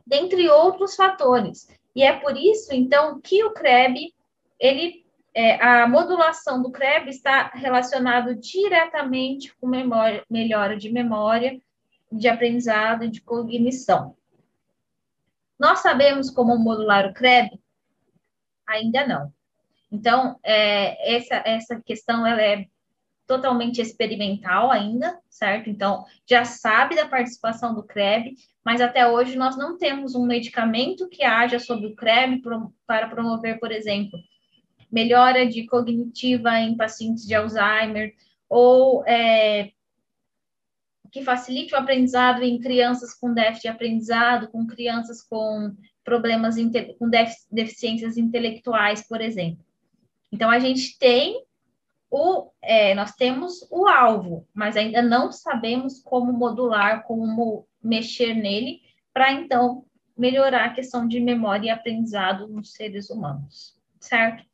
dentre 0.07 0.49
outros 0.49 0.97
fatores. 0.97 1.69
E 1.95 2.03
é 2.03 2.13
por 2.19 2.37
isso, 2.37 2.75
então, 2.75 3.21
que 3.21 3.45
o 3.45 3.53
CREB, 3.53 4.13
ele, 4.59 5.07
é, 5.39 5.63
a 5.63 5.87
modulação 5.87 6.61
do 6.61 6.73
CREB 6.73 7.11
está 7.11 7.47
relacionado 7.55 8.35
diretamente 8.35 9.55
com 9.61 9.69
memória, 9.69 10.25
melhora 10.29 10.77
de 10.77 10.91
memória, 10.91 11.61
de 12.11 12.27
aprendizado 12.27 13.05
e 13.05 13.09
de 13.09 13.21
cognição. 13.21 14.17
Nós 15.57 15.79
sabemos 15.79 16.29
como 16.29 16.59
modular 16.59 17.07
o 17.07 17.15
CREB? 17.15 17.51
Ainda 18.67 19.07
não. 19.07 19.33
Então, 19.93 20.41
é, 20.43 21.15
essa, 21.17 21.37
essa 21.47 21.81
questão 21.83 22.27
ela 22.27 22.43
é 22.43 22.67
totalmente 23.25 23.81
experimental 23.81 24.73
ainda, 24.73 25.21
certo? 25.31 25.71
Então, 25.71 26.05
já 26.29 26.45
sabe 26.45 26.97
da 26.97 27.07
participação 27.07 27.77
do 27.77 27.85
CREB, 27.85 28.35
mas 28.65 28.81
até 28.81 29.07
hoje 29.07 29.37
nós 29.37 29.57
não 29.57 29.79
temos 29.79 30.17
um 30.17 30.27
medicamento 30.27 31.09
que 31.09 31.23
haja 31.23 31.61
sobre 31.61 31.87
o 31.87 31.95
CREB 31.95 32.43
para 32.85 33.07
promover, 33.07 33.61
por 33.61 33.71
exemplo, 33.71 34.19
melhora 34.91 35.47
de 35.47 35.67
cognitiva 35.67 36.59
em 36.61 36.77
pacientes 36.77 37.27
de 37.27 37.35
Alzheimer, 37.35 38.15
ou 38.49 39.05
é, 39.07 39.71
que 41.11 41.23
facilite 41.23 41.75
o 41.75 41.79
aprendizado 41.79 42.43
em 42.43 42.59
crianças 42.59 43.15
com 43.15 43.33
déficit 43.33 43.63
de 43.63 43.69
aprendizado, 43.69 44.49
com 44.49 44.67
crianças 44.67 45.23
com 45.23 45.75
problemas, 46.05 46.57
com 46.99 47.09
deficiências 47.51 48.17
intelectuais, 48.17 49.07
por 49.07 49.21
exemplo. 49.21 49.65
Então, 50.33 50.51
a 50.51 50.59
gente 50.59 50.99
tem 50.99 51.45
o, 52.11 52.51
é, 52.63 52.95
nós 52.95 53.13
temos 53.13 53.67
o 53.71 53.87
alvo, 53.87 54.47
mas 54.55 54.77
ainda 54.77 55.03
não 55.03 55.31
sabemos 55.31 56.01
como 56.03 56.33
modular, 56.33 57.05
como 57.05 57.67
mexer 57.83 58.35
nele, 58.35 58.81
para 59.13 59.33
então 59.33 59.85
melhorar 60.17 60.67
a 60.67 60.73
questão 60.73 61.07
de 61.07 61.21
memória 61.21 61.67
e 61.67 61.71
aprendizado 61.71 62.49
nos 62.49 62.73
seres 62.73 63.11
humanos, 63.11 63.79
certo? 64.01 64.48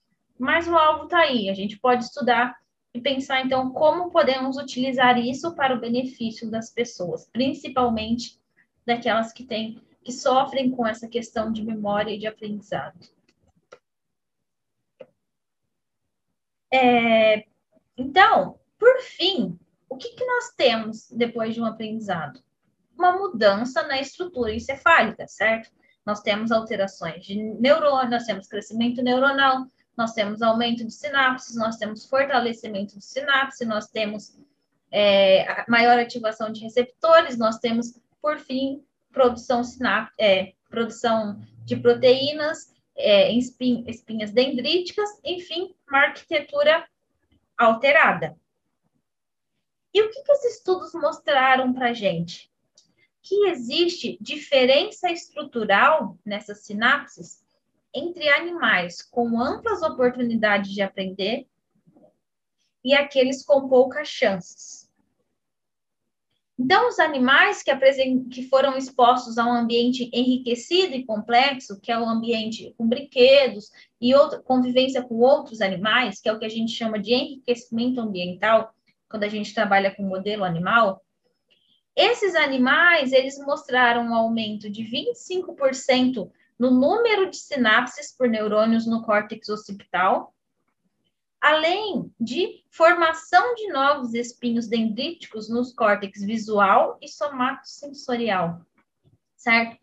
Mas 0.44 0.68
o 0.68 0.76
alvo 0.76 1.04
está 1.04 1.20
aí, 1.20 1.48
a 1.48 1.54
gente 1.54 1.78
pode 1.78 2.04
estudar 2.04 2.54
e 2.92 3.00
pensar 3.00 3.40
então 3.40 3.70
como 3.70 4.10
podemos 4.10 4.58
utilizar 4.58 5.18
isso 5.18 5.54
para 5.54 5.74
o 5.74 5.80
benefício 5.80 6.50
das 6.50 6.68
pessoas, 6.68 7.26
principalmente 7.32 8.38
daquelas 8.84 9.32
que 9.32 9.42
têm 9.42 9.80
que 10.04 10.12
sofrem 10.12 10.70
com 10.70 10.86
essa 10.86 11.08
questão 11.08 11.50
de 11.50 11.64
memória 11.64 12.10
e 12.10 12.18
de 12.18 12.26
aprendizado. 12.26 13.08
É, 16.70 17.46
então, 17.96 18.60
por 18.78 19.00
fim, 19.00 19.58
o 19.88 19.96
que, 19.96 20.10
que 20.10 20.26
nós 20.26 20.50
temos 20.54 21.08
depois 21.10 21.54
de 21.54 21.62
um 21.62 21.64
aprendizado? 21.64 22.38
Uma 22.94 23.16
mudança 23.16 23.82
na 23.84 23.98
estrutura 23.98 24.54
encefálica, 24.54 25.26
certo? 25.26 25.72
Nós 26.04 26.20
temos 26.20 26.52
alterações 26.52 27.24
de 27.24 27.34
neurônio, 27.34 28.10
nós 28.10 28.26
temos 28.26 28.46
crescimento 28.46 29.00
neuronal, 29.00 29.64
nós 29.96 30.12
temos 30.12 30.42
aumento 30.42 30.84
de 30.84 30.92
sinapses, 30.92 31.56
nós 31.56 31.76
temos 31.76 32.04
fortalecimento 32.04 32.98
de 32.98 33.04
sinapse, 33.04 33.64
nós 33.64 33.88
temos 33.88 34.36
é, 34.90 35.64
maior 35.68 35.98
ativação 35.98 36.50
de 36.50 36.60
receptores, 36.60 37.38
nós 37.38 37.58
temos, 37.58 37.98
por 38.20 38.38
fim, 38.38 38.84
produção, 39.12 39.62
sinap 39.62 40.10
é, 40.18 40.54
produção 40.68 41.40
de 41.64 41.76
proteínas 41.76 42.74
é, 42.96 43.32
espin 43.32 43.84
espinhas 43.86 44.30
dendríticas, 44.30 45.08
enfim, 45.24 45.74
uma 45.88 45.98
arquitetura 45.98 46.86
alterada. 47.56 48.36
E 49.92 50.02
o 50.02 50.10
que, 50.10 50.22
que 50.22 50.32
os 50.32 50.44
estudos 50.44 50.92
mostraram 50.94 51.72
para 51.72 51.90
a 51.90 51.92
gente? 51.92 52.50
Que 53.22 53.46
existe 53.48 54.18
diferença 54.20 55.10
estrutural 55.10 56.18
nessas 56.24 56.64
sinapses 56.64 57.43
entre 57.94 58.28
animais 58.28 59.02
com 59.02 59.40
amplas 59.40 59.82
oportunidades 59.82 60.72
de 60.72 60.82
aprender 60.82 61.46
e 62.84 62.92
aqueles 62.92 63.44
com 63.44 63.68
poucas 63.68 64.08
chances. 64.08 64.84
Então, 66.58 66.88
os 66.88 67.00
animais 67.00 67.62
que, 67.62 67.72
que 68.30 68.48
foram 68.48 68.76
expostos 68.76 69.38
a 69.38 69.46
um 69.46 69.52
ambiente 69.52 70.08
enriquecido 70.12 70.94
e 70.94 71.04
complexo, 71.04 71.80
que 71.80 71.90
é 71.90 71.98
o 71.98 72.04
um 72.04 72.08
ambiente 72.08 72.72
com 72.78 72.88
brinquedos 72.88 73.70
e 74.00 74.14
outra, 74.14 74.40
convivência 74.40 75.02
com 75.02 75.16
outros 75.16 75.60
animais, 75.60 76.20
que 76.20 76.28
é 76.28 76.32
o 76.32 76.38
que 76.38 76.44
a 76.44 76.50
gente 76.50 76.72
chama 76.72 76.98
de 76.98 77.12
enriquecimento 77.12 78.00
ambiental, 78.00 78.72
quando 79.08 79.24
a 79.24 79.28
gente 79.28 79.52
trabalha 79.52 79.94
com 79.94 80.04
modelo 80.04 80.44
animal, 80.44 81.04
esses 81.96 82.34
animais, 82.34 83.12
eles 83.12 83.38
mostraram 83.38 84.08
um 84.08 84.14
aumento 84.14 84.68
de 84.68 84.82
25% 84.82 86.30
no 86.58 86.70
número 86.70 87.30
de 87.30 87.36
sinapses 87.36 88.16
por 88.16 88.28
neurônios 88.28 88.86
no 88.86 89.02
córtex 89.02 89.48
occipital, 89.48 90.34
além 91.40 92.10
de 92.18 92.64
formação 92.70 93.54
de 93.54 93.68
novos 93.68 94.14
espinhos 94.14 94.66
dendríticos 94.66 95.48
nos 95.48 95.74
córtex 95.74 96.22
visual 96.22 96.96
e 97.02 97.08
somatosensorial, 97.08 98.62
certo? 99.36 99.76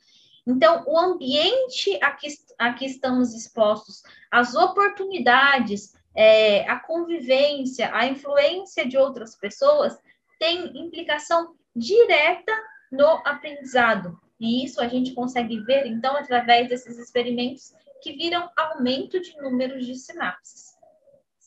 Então, 0.47 0.84
o 0.88 0.97
ambiente 0.97 1.99
a 2.01 2.11
que, 2.11 2.28
a 2.57 2.74
que 2.74 2.86
estamos 2.86 3.36
expostos, 3.36 4.01
as 4.32 4.55
oportunidades, 4.55 5.93
é, 6.15 6.67
a 6.67 6.80
convivência, 6.80 7.93
a 7.93 8.07
influência 8.07 8.88
de 8.88 8.97
outras 8.97 9.36
pessoas, 9.36 9.97
tem 10.39 10.76
implicação 10.76 11.55
direta 11.76 12.51
no 12.91 13.22
aprendizado. 13.24 14.19
E 14.42 14.66
isso 14.66 14.82
a 14.82 14.88
gente 14.89 15.14
consegue 15.14 15.62
ver, 15.62 15.86
então, 15.86 16.18
através 16.18 16.68
desses 16.68 16.98
experimentos 16.98 17.74
que 18.02 18.14
viram 18.14 18.50
aumento 18.58 19.22
de 19.22 19.38
números 19.38 19.86
de 19.86 19.96
sinapses 19.96 20.72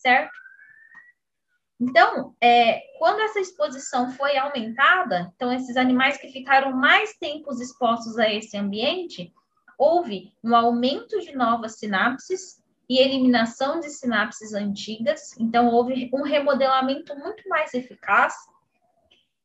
certo? 0.04 0.32
Então, 1.80 2.34
é, 2.40 2.80
quando 2.98 3.20
essa 3.20 3.40
exposição 3.40 4.10
foi 4.12 4.36
aumentada, 4.36 5.32
então 5.34 5.52
esses 5.52 5.76
animais 5.76 6.18
que 6.18 6.28
ficaram 6.28 6.72
mais 6.72 7.14
tempos 7.16 7.60
expostos 7.60 8.18
a 8.18 8.30
esse 8.30 8.56
ambiente, 8.56 9.32
houve 9.78 10.32
um 10.42 10.54
aumento 10.54 11.18
de 11.20 11.34
novas 11.34 11.78
sinapses 11.78 12.62
e 12.88 12.98
eliminação 12.98 13.80
de 13.80 13.88
sinapses 13.88 14.52
antigas, 14.52 15.34
então 15.38 15.68
houve 15.68 16.10
um 16.12 16.22
remodelamento 16.22 17.16
muito 17.18 17.48
mais 17.48 17.72
eficaz. 17.74 18.34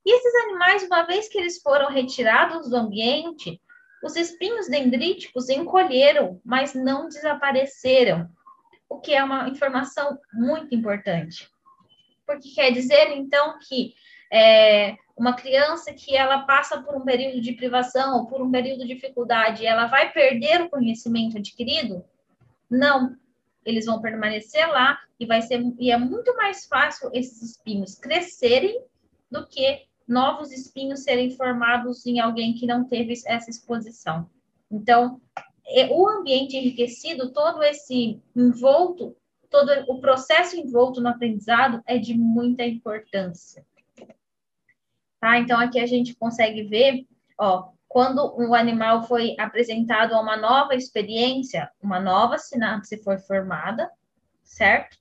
E 0.09 0.11
esses 0.11 0.33
animais, 0.43 0.81
uma 0.81 1.03
vez 1.03 1.27
que 1.27 1.37
eles 1.37 1.61
foram 1.61 1.91
retirados 1.91 2.67
do 2.67 2.75
ambiente, 2.75 3.61
os 4.03 4.15
espinhos 4.15 4.67
dendríticos 4.67 5.49
encolheram, 5.49 6.41
mas 6.43 6.73
não 6.73 7.07
desapareceram 7.07 8.27
o 8.89 8.99
que 8.99 9.13
é 9.13 9.23
uma 9.23 9.47
informação 9.47 10.17
muito 10.33 10.73
importante. 10.73 11.47
Porque 12.25 12.49
quer 12.55 12.71
dizer, 12.71 13.11
então, 13.11 13.59
que 13.59 13.93
é, 14.33 14.97
uma 15.15 15.35
criança 15.35 15.93
que 15.93 16.17
ela 16.17 16.39
passa 16.39 16.81
por 16.81 16.95
um 16.95 17.05
período 17.05 17.39
de 17.39 17.53
privação 17.53 18.17
ou 18.17 18.25
por 18.25 18.41
um 18.41 18.49
período 18.49 18.79
de 18.79 18.95
dificuldade, 18.95 19.63
ela 19.63 19.85
vai 19.85 20.11
perder 20.11 20.63
o 20.63 20.71
conhecimento 20.71 21.37
adquirido? 21.37 22.03
Não. 22.67 23.15
Eles 23.63 23.85
vão 23.85 24.01
permanecer 24.01 24.67
lá 24.67 24.99
e 25.19 25.27
vai 25.27 25.43
ser 25.43 25.63
e 25.77 25.91
é 25.91 25.97
muito 25.99 26.35
mais 26.35 26.65
fácil 26.65 27.11
esses 27.13 27.43
espinhos 27.43 27.93
crescerem 27.93 28.81
do 29.29 29.45
que 29.45 29.87
novos 30.09 30.51
espinhos 30.51 31.03
serem 31.03 31.29
formados 31.31 32.05
em 32.05 32.19
alguém 32.19 32.53
que 32.53 32.65
não 32.65 32.83
teve 32.83 33.13
essa 33.25 33.49
exposição. 33.49 34.29
Então, 34.69 35.21
é, 35.67 35.87
o 35.91 36.07
ambiente 36.07 36.57
enriquecido, 36.57 37.31
todo 37.31 37.61
esse 37.63 38.19
envolto, 38.35 39.15
todo 39.49 39.71
o 39.87 40.01
processo 40.01 40.57
envolto 40.57 40.99
no 40.99 41.09
aprendizado 41.09 41.81
é 41.85 41.97
de 41.97 42.15
muita 42.17 42.65
importância. 42.65 43.65
Tá? 45.19 45.37
Então, 45.37 45.59
aqui 45.59 45.79
a 45.79 45.85
gente 45.85 46.15
consegue 46.15 46.63
ver, 46.63 47.05
ó, 47.37 47.69
quando 47.87 48.35
um 48.37 48.53
animal 48.53 49.03
foi 49.03 49.35
apresentado 49.39 50.13
a 50.13 50.21
uma 50.21 50.37
nova 50.37 50.75
experiência, 50.75 51.71
uma 51.81 51.99
nova 51.99 52.37
sinapse 52.37 53.01
foi 53.03 53.17
formada, 53.17 53.89
certo? 54.43 54.98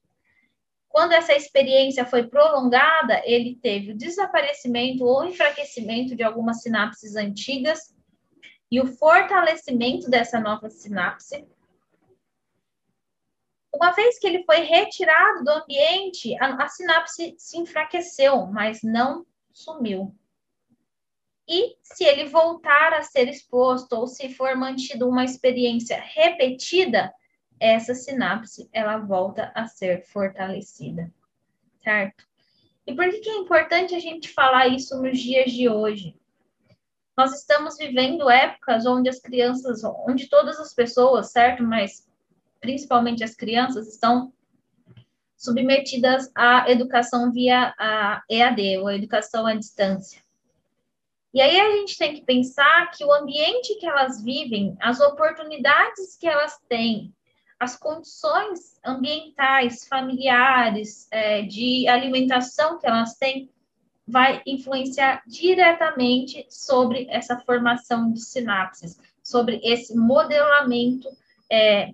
Quando 0.88 1.12
essa 1.12 1.34
experiência 1.34 2.04
foi 2.04 2.26
prolongada, 2.26 3.22
ele 3.24 3.56
teve 3.56 3.92
o 3.92 3.96
desaparecimento 3.96 5.04
ou 5.04 5.24
enfraquecimento 5.24 6.16
de 6.16 6.22
algumas 6.22 6.62
sinapses 6.62 7.14
antigas 7.14 7.94
e 8.70 8.80
o 8.80 8.86
fortalecimento 8.86 10.10
dessa 10.10 10.40
nova 10.40 10.68
sinapse. 10.70 11.46
Uma 13.72 13.92
vez 13.92 14.18
que 14.18 14.26
ele 14.26 14.44
foi 14.44 14.60
retirado 14.60 15.44
do 15.44 15.50
ambiente, 15.50 16.36
a, 16.40 16.64
a 16.64 16.68
sinapse 16.68 17.34
se 17.38 17.58
enfraqueceu, 17.58 18.46
mas 18.46 18.82
não 18.82 19.26
sumiu. 19.52 20.14
E 21.46 21.76
se 21.82 22.04
ele 22.04 22.26
voltar 22.26 22.92
a 22.92 23.02
ser 23.02 23.28
exposto 23.28 23.94
ou 23.94 24.06
se 24.06 24.34
for 24.34 24.54
mantido 24.56 25.08
uma 25.08 25.24
experiência 25.24 25.98
repetida, 25.98 27.12
essa 27.60 27.94
sinapse 27.94 28.68
ela 28.72 28.98
volta 28.98 29.52
a 29.54 29.66
ser 29.66 30.04
fortalecida, 30.06 31.12
certo? 31.82 32.26
E 32.86 32.94
por 32.94 33.08
que, 33.08 33.28
é 33.28 33.36
importante 33.36 33.94
a 33.94 33.98
gente 33.98 34.28
falar 34.28 34.68
isso 34.68 35.00
nos 35.02 35.18
dias 35.18 35.52
de 35.52 35.68
hoje? 35.68 36.16
Nós 37.16 37.34
estamos 37.34 37.76
vivendo 37.76 38.30
épocas 38.30 38.86
onde 38.86 39.08
as 39.08 39.18
crianças, 39.18 39.82
onde 39.84 40.28
todas 40.28 40.58
as 40.58 40.72
pessoas, 40.72 41.32
certo? 41.32 41.62
Mas 41.62 42.08
principalmente 42.60 43.24
as 43.24 43.34
crianças, 43.34 43.88
estão 43.88 44.32
submetidas 45.36 46.30
à 46.34 46.70
educação 46.70 47.30
via 47.32 47.74
a 47.78 48.22
EAD, 48.28 48.78
ou 48.78 48.88
a 48.88 48.96
educação 48.96 49.46
à 49.46 49.54
distância. 49.54 50.20
E 51.32 51.40
aí 51.40 51.60
a 51.60 51.70
gente 51.76 51.96
tem 51.96 52.14
que 52.14 52.24
pensar 52.24 52.90
que 52.90 53.04
o 53.04 53.12
ambiente 53.12 53.76
que 53.76 53.86
elas 53.86 54.22
vivem, 54.22 54.76
as 54.80 54.98
oportunidades 55.00 56.16
que 56.16 56.26
elas 56.26 56.58
têm, 56.68 57.14
as 57.58 57.76
condições 57.76 58.78
ambientais, 58.84 59.86
familiares, 59.86 61.08
é, 61.10 61.42
de 61.42 61.88
alimentação 61.88 62.78
que 62.78 62.86
elas 62.86 63.14
têm, 63.16 63.50
vai 64.06 64.40
influenciar 64.46 65.22
diretamente 65.26 66.46
sobre 66.48 67.06
essa 67.10 67.38
formação 67.40 68.12
de 68.12 68.20
sinapses, 68.20 68.98
sobre 69.22 69.60
esse 69.62 69.94
modelamento 69.96 71.08
é, 71.50 71.92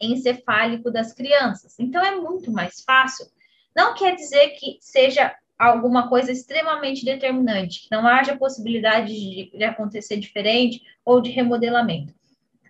encefálico 0.00 0.90
das 0.90 1.12
crianças. 1.12 1.78
Então, 1.78 2.04
é 2.04 2.16
muito 2.16 2.50
mais 2.50 2.82
fácil. 2.82 3.26
Não 3.74 3.94
quer 3.94 4.16
dizer 4.16 4.50
que 4.58 4.76
seja 4.80 5.34
alguma 5.58 6.08
coisa 6.08 6.32
extremamente 6.32 7.04
determinante, 7.04 7.82
que 7.82 7.90
não 7.90 8.06
haja 8.06 8.36
possibilidade 8.36 9.14
de, 9.14 9.56
de 9.56 9.64
acontecer 9.64 10.16
diferente 10.16 10.82
ou 11.04 11.20
de 11.20 11.30
remodelamento. 11.30 12.12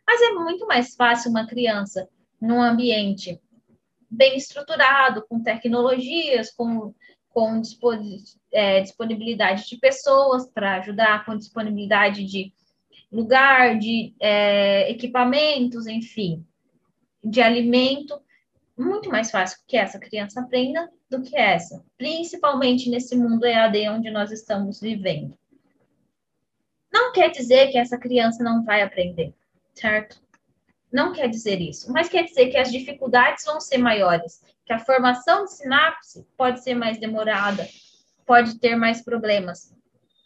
Mas 0.06 0.20
é 0.20 0.30
muito 0.30 0.66
mais 0.66 0.94
fácil 0.94 1.30
uma 1.30 1.46
criança 1.46 2.08
num 2.40 2.60
ambiente 2.60 3.40
bem 4.10 4.36
estruturado, 4.36 5.24
com 5.28 5.42
tecnologias, 5.42 6.50
com 6.50 6.92
com 7.32 7.62
é, 8.52 8.80
disponibilidade 8.80 9.66
de 9.66 9.78
pessoas 9.78 10.46
para 10.46 10.76
ajudar, 10.76 11.24
com 11.24 11.36
disponibilidade 11.36 12.24
de 12.24 12.52
lugar, 13.10 13.78
de 13.78 14.14
é, 14.20 14.90
equipamentos, 14.90 15.86
enfim, 15.86 16.44
de 17.24 17.40
alimento, 17.40 18.20
muito 18.76 19.10
mais 19.10 19.30
fácil 19.30 19.58
que 19.66 19.76
essa 19.76 19.98
criança 19.98 20.40
aprenda 20.40 20.90
do 21.08 21.22
que 21.22 21.36
essa, 21.36 21.84
principalmente 21.96 22.88
nesse 22.88 23.16
mundo 23.16 23.44
EAD 23.44 23.88
onde 23.90 24.10
nós 24.10 24.30
estamos 24.30 24.80
vivendo. 24.80 25.36
Não 26.92 27.12
quer 27.12 27.30
dizer 27.30 27.70
que 27.70 27.78
essa 27.78 27.98
criança 27.98 28.42
não 28.42 28.64
vai 28.64 28.82
aprender, 28.82 29.34
certo? 29.74 30.20
Não 30.92 31.12
quer 31.12 31.28
dizer 31.28 31.60
isso, 31.60 31.90
mas 31.92 32.08
quer 32.08 32.24
dizer 32.24 32.50
que 32.50 32.56
as 32.58 32.70
dificuldades 32.70 33.44
vão 33.44 33.60
ser 33.60 33.78
maiores 33.78 34.42
que 34.64 34.72
a 34.72 34.78
formação 34.78 35.44
de 35.44 35.52
sinapse 35.52 36.26
pode 36.36 36.62
ser 36.62 36.74
mais 36.74 36.98
demorada, 36.98 37.68
pode 38.26 38.58
ter 38.58 38.76
mais 38.76 39.02
problemas. 39.02 39.74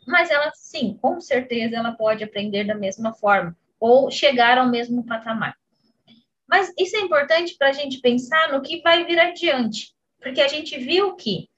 Mas 0.06 0.30
ela, 0.30 0.52
sim, 0.54 0.98
com 1.00 1.20
certeza, 1.20 1.76
ela 1.76 1.92
pode 1.92 2.22
aprender 2.22 2.64
da 2.64 2.74
mesma 2.74 3.12
forma 3.12 3.56
ou 3.78 4.10
chegar 4.10 4.58
ao 4.58 4.68
mesmo 4.68 5.04
patamar. 5.04 5.56
Mas 6.48 6.72
isso 6.78 6.96
é 6.96 7.00
importante 7.00 7.56
para 7.58 7.68
a 7.68 7.72
gente 7.72 8.00
pensar 8.00 8.52
no 8.52 8.62
que 8.62 8.80
vai 8.82 9.04
vir 9.04 9.18
adiante, 9.18 9.94
porque 10.20 10.40
a 10.40 10.48
gente 10.48 10.78
viu 10.78 11.16
que 11.16 11.48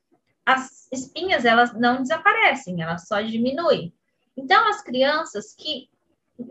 as 0.46 0.88
espinhas 0.90 1.44
elas 1.44 1.74
não 1.74 2.02
desaparecem, 2.02 2.80
elas 2.80 3.06
só 3.06 3.20
diminuem. 3.20 3.92
Então, 4.36 4.66
as 4.68 4.82
crianças 4.82 5.54
que 5.54 5.90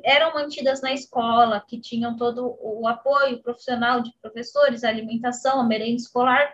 eram 0.04 0.34
mantidas 0.34 0.82
na 0.82 0.94
escola, 0.94 1.64
que 1.66 1.80
tinham 1.80 2.16
todo 2.18 2.58
o 2.60 2.88
apoio 2.88 3.42
profissional 3.42 4.02
de 4.02 4.14
professores, 4.22 4.84
alimentação, 4.84 5.66
merenda 5.68 5.96
escolar, 5.96 6.52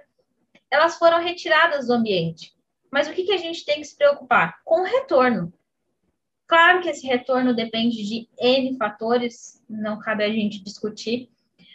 elas 0.69 0.97
foram 0.97 1.21
retiradas 1.21 1.87
do 1.87 1.93
ambiente. 1.93 2.53
Mas 2.91 3.07
o 3.07 3.13
que, 3.13 3.23
que 3.23 3.33
a 3.33 3.37
gente 3.37 3.65
tem 3.65 3.77
que 3.77 3.85
se 3.85 3.95
preocupar? 3.95 4.61
Com 4.63 4.81
o 4.81 4.85
retorno. 4.85 5.51
Claro 6.47 6.81
que 6.81 6.89
esse 6.89 7.07
retorno 7.07 7.55
depende 7.55 8.03
de 8.03 8.29
N 8.39 8.77
fatores, 8.77 9.63
não 9.67 9.99
cabe 9.99 10.23
a 10.23 10.29
gente 10.29 10.63
discutir, 10.63 11.29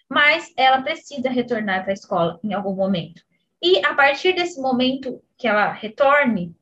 mas 0.08 0.52
ela 0.56 0.80
precisa 0.82 1.28
retornar 1.28 1.82
para 1.82 1.92
a 1.92 1.94
escola 1.94 2.38
em 2.44 2.52
algum 2.54 2.74
momento. 2.74 3.22
E 3.60 3.84
a 3.84 3.94
partir 3.94 4.34
desse 4.34 4.60
momento 4.60 5.20
que 5.36 5.48
ela 5.48 5.72
retorne, 5.72 6.54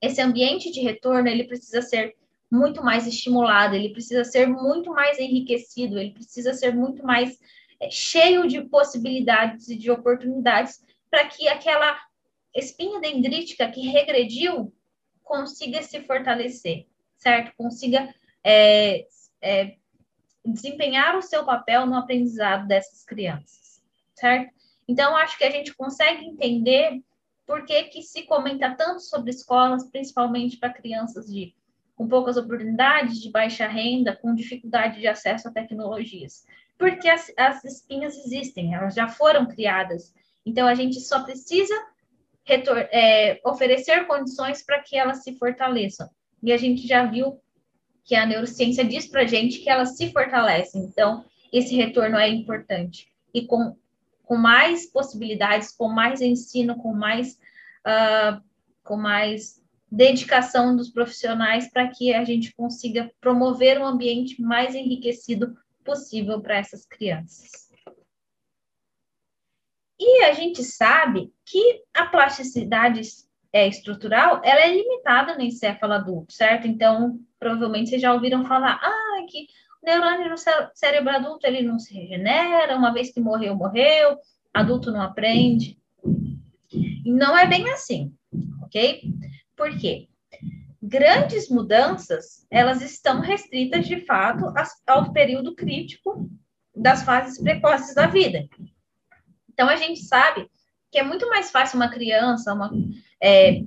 esse 0.00 0.20
ambiente 0.20 0.70
de 0.70 0.80
retorno 0.80 1.28
ele 1.28 1.44
precisa 1.44 1.80
ser 1.80 2.14
muito 2.50 2.82
mais 2.82 3.06
estimulado, 3.06 3.74
ele 3.74 3.90
precisa 3.90 4.24
ser 4.24 4.46
muito 4.46 4.90
mais 4.90 5.18
enriquecido, 5.18 5.98
ele 5.98 6.12
precisa 6.12 6.54
ser 6.54 6.74
muito 6.74 7.04
mais 7.04 7.38
é, 7.80 7.90
cheio 7.90 8.46
de 8.46 8.62
possibilidades 8.62 9.68
e 9.68 9.76
de 9.76 9.90
oportunidades 9.90 10.82
para 11.10 11.26
que 11.26 11.48
aquela 11.48 11.98
espinha 12.54 13.00
dendrítica 13.00 13.70
que 13.70 13.88
regrediu 13.88 14.72
consiga 15.22 15.82
se 15.82 16.00
fortalecer, 16.02 16.86
certo? 17.16 17.54
Consiga 17.56 18.14
é, 18.44 19.06
é, 19.42 19.76
desempenhar 20.44 21.16
o 21.16 21.22
seu 21.22 21.44
papel 21.44 21.84
no 21.84 21.96
aprendizado 21.96 22.66
dessas 22.66 23.04
crianças, 23.04 23.82
certo? 24.14 24.54
Então, 24.88 25.16
acho 25.16 25.36
que 25.36 25.44
a 25.44 25.50
gente 25.50 25.74
consegue 25.74 26.24
entender 26.24 27.02
por 27.44 27.64
que, 27.64 27.84
que 27.84 28.02
se 28.02 28.22
comenta 28.22 28.74
tanto 28.74 29.00
sobre 29.00 29.30
escolas, 29.30 29.88
principalmente 29.90 30.56
para 30.58 30.72
crianças 30.72 31.26
de 31.26 31.54
com 31.96 32.06
poucas 32.06 32.36
oportunidades, 32.36 33.20
de 33.20 33.30
baixa 33.30 33.66
renda, 33.66 34.14
com 34.14 34.34
dificuldade 34.34 35.00
de 35.00 35.08
acesso 35.08 35.48
a 35.48 35.50
tecnologias. 35.50 36.44
Porque 36.78 37.08
as, 37.08 37.32
as 37.36 37.64
espinhas 37.64 38.16
existem, 38.18 38.74
elas 38.74 38.94
já 38.94 39.08
foram 39.08 39.46
criadas. 39.46 40.14
Então, 40.44 40.68
a 40.68 40.74
gente 40.74 41.00
só 41.00 41.24
precisa 41.24 41.74
é, 42.92 43.40
oferecer 43.44 44.06
condições 44.06 44.62
para 44.62 44.80
que 44.80 44.96
elas 44.96 45.24
se 45.24 45.36
fortaleçam. 45.36 46.08
E 46.42 46.52
a 46.52 46.56
gente 46.58 46.86
já 46.86 47.04
viu 47.06 47.40
que 48.04 48.14
a 48.14 48.26
neurociência 48.26 48.84
diz 48.84 49.06
para 49.08 49.22
a 49.22 49.26
gente 49.26 49.60
que 49.60 49.70
elas 49.70 49.96
se 49.96 50.12
fortalecem. 50.12 50.82
Então, 50.82 51.24
esse 51.50 51.74
retorno 51.74 52.18
é 52.18 52.28
importante. 52.28 53.08
E 53.32 53.46
com, 53.46 53.74
com 54.22 54.36
mais 54.36 54.86
possibilidades, 54.86 55.72
com 55.72 55.88
mais 55.88 56.20
ensino, 56.20 56.76
com 56.76 56.92
mais, 56.92 57.38
uh, 57.86 58.40
com 58.84 58.96
mais 58.96 59.60
dedicação 59.90 60.76
dos 60.76 60.90
profissionais 60.90 61.70
para 61.70 61.88
que 61.88 62.12
a 62.12 62.24
gente 62.24 62.54
consiga 62.54 63.10
promover 63.20 63.80
um 63.80 63.86
ambiente 63.86 64.40
mais 64.42 64.74
enriquecido 64.74 65.56
possível 65.84 66.40
para 66.40 66.56
essas 66.56 66.84
crianças. 66.84 67.66
E 69.98 70.24
a 70.24 70.32
gente 70.32 70.62
sabe 70.62 71.32
que 71.44 71.82
a 71.94 72.06
plasticidade 72.06 73.00
é, 73.52 73.66
estrutural 73.66 74.42
ela 74.44 74.60
é 74.60 74.74
limitada 74.74 75.34
no 75.34 75.42
encéfalo 75.42 75.94
adulto, 75.94 76.32
certo? 76.32 76.66
Então, 76.66 77.18
provavelmente 77.38 77.90
vocês 77.90 78.02
já 78.02 78.12
ouviram 78.12 78.44
falar, 78.44 78.78
ah, 78.82 79.26
que 79.28 79.46
o 79.82 79.86
neurônio 79.86 80.28
no 80.28 80.36
cérebro 80.74 81.10
adulto 81.10 81.46
ele 81.46 81.62
não 81.62 81.78
se 81.78 81.94
regenera, 81.94 82.76
uma 82.76 82.92
vez 82.92 83.10
que 83.10 83.20
morreu, 83.20 83.54
morreu, 83.54 84.18
adulto 84.52 84.90
não 84.90 85.00
aprende. 85.00 85.78
Não 87.04 87.38
é 87.38 87.46
bem 87.46 87.70
assim, 87.70 88.12
ok? 88.62 89.02
Por 89.56 89.76
quê? 89.78 90.08
Grandes 90.82 91.48
mudanças, 91.48 92.46
elas 92.50 92.82
estão 92.82 93.20
restritas, 93.20 93.86
de 93.86 94.04
fato, 94.04 94.52
ao 94.86 95.12
período 95.12 95.54
crítico 95.54 96.30
das 96.74 97.02
fases 97.02 97.42
precoces 97.42 97.94
da 97.94 98.06
vida. 98.06 98.46
Então, 99.52 99.68
a 99.68 99.76
gente 99.76 100.00
sabe 100.00 100.48
que 100.92 100.98
é 100.98 101.02
muito 101.02 101.28
mais 101.28 101.50
fácil 101.50 101.76
uma 101.76 101.88
criança, 101.88 102.52
uma, 102.52 102.70
é, 103.20 103.62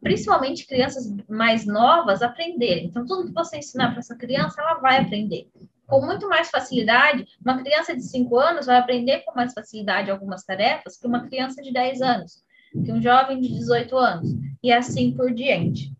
principalmente 0.00 0.66
crianças 0.66 1.04
mais 1.28 1.66
novas, 1.66 2.22
aprenderem. 2.22 2.86
Então, 2.86 3.06
tudo 3.06 3.26
que 3.26 3.32
você 3.32 3.58
ensinar 3.58 3.90
para 3.90 4.00
essa 4.00 4.16
criança, 4.16 4.60
ela 4.60 4.80
vai 4.80 4.96
aprender. 4.98 5.48
Com 5.86 6.04
muito 6.04 6.26
mais 6.28 6.50
facilidade, 6.50 7.26
uma 7.44 7.62
criança 7.62 7.94
de 7.94 8.02
5 8.02 8.36
anos 8.38 8.66
vai 8.66 8.78
aprender 8.78 9.20
com 9.20 9.34
mais 9.34 9.52
facilidade 9.52 10.10
algumas 10.10 10.42
tarefas 10.42 10.96
que 10.96 11.06
uma 11.06 11.26
criança 11.28 11.62
de 11.62 11.70
10 11.70 12.00
anos 12.00 12.42
que 12.82 12.92
um 12.92 13.00
jovem 13.00 13.40
de 13.40 13.48
18 13.48 13.96
anos, 13.96 14.30
e 14.64 14.72
assim 14.72 15.12
por 15.12 15.30
diante. 15.34 15.94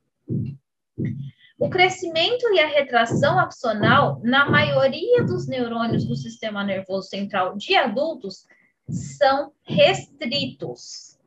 O 1.58 1.68
crescimento 1.68 2.48
e 2.54 2.60
a 2.60 2.66
retração 2.66 3.38
axonal 3.38 4.22
na 4.24 4.48
maioria 4.48 5.22
dos 5.22 5.46
neurônios 5.46 6.06
do 6.06 6.16
sistema 6.16 6.64
nervoso 6.64 7.10
central 7.10 7.58
de 7.58 7.76
adultos 7.76 8.46
são 8.88 9.52
restritos. 9.62 11.18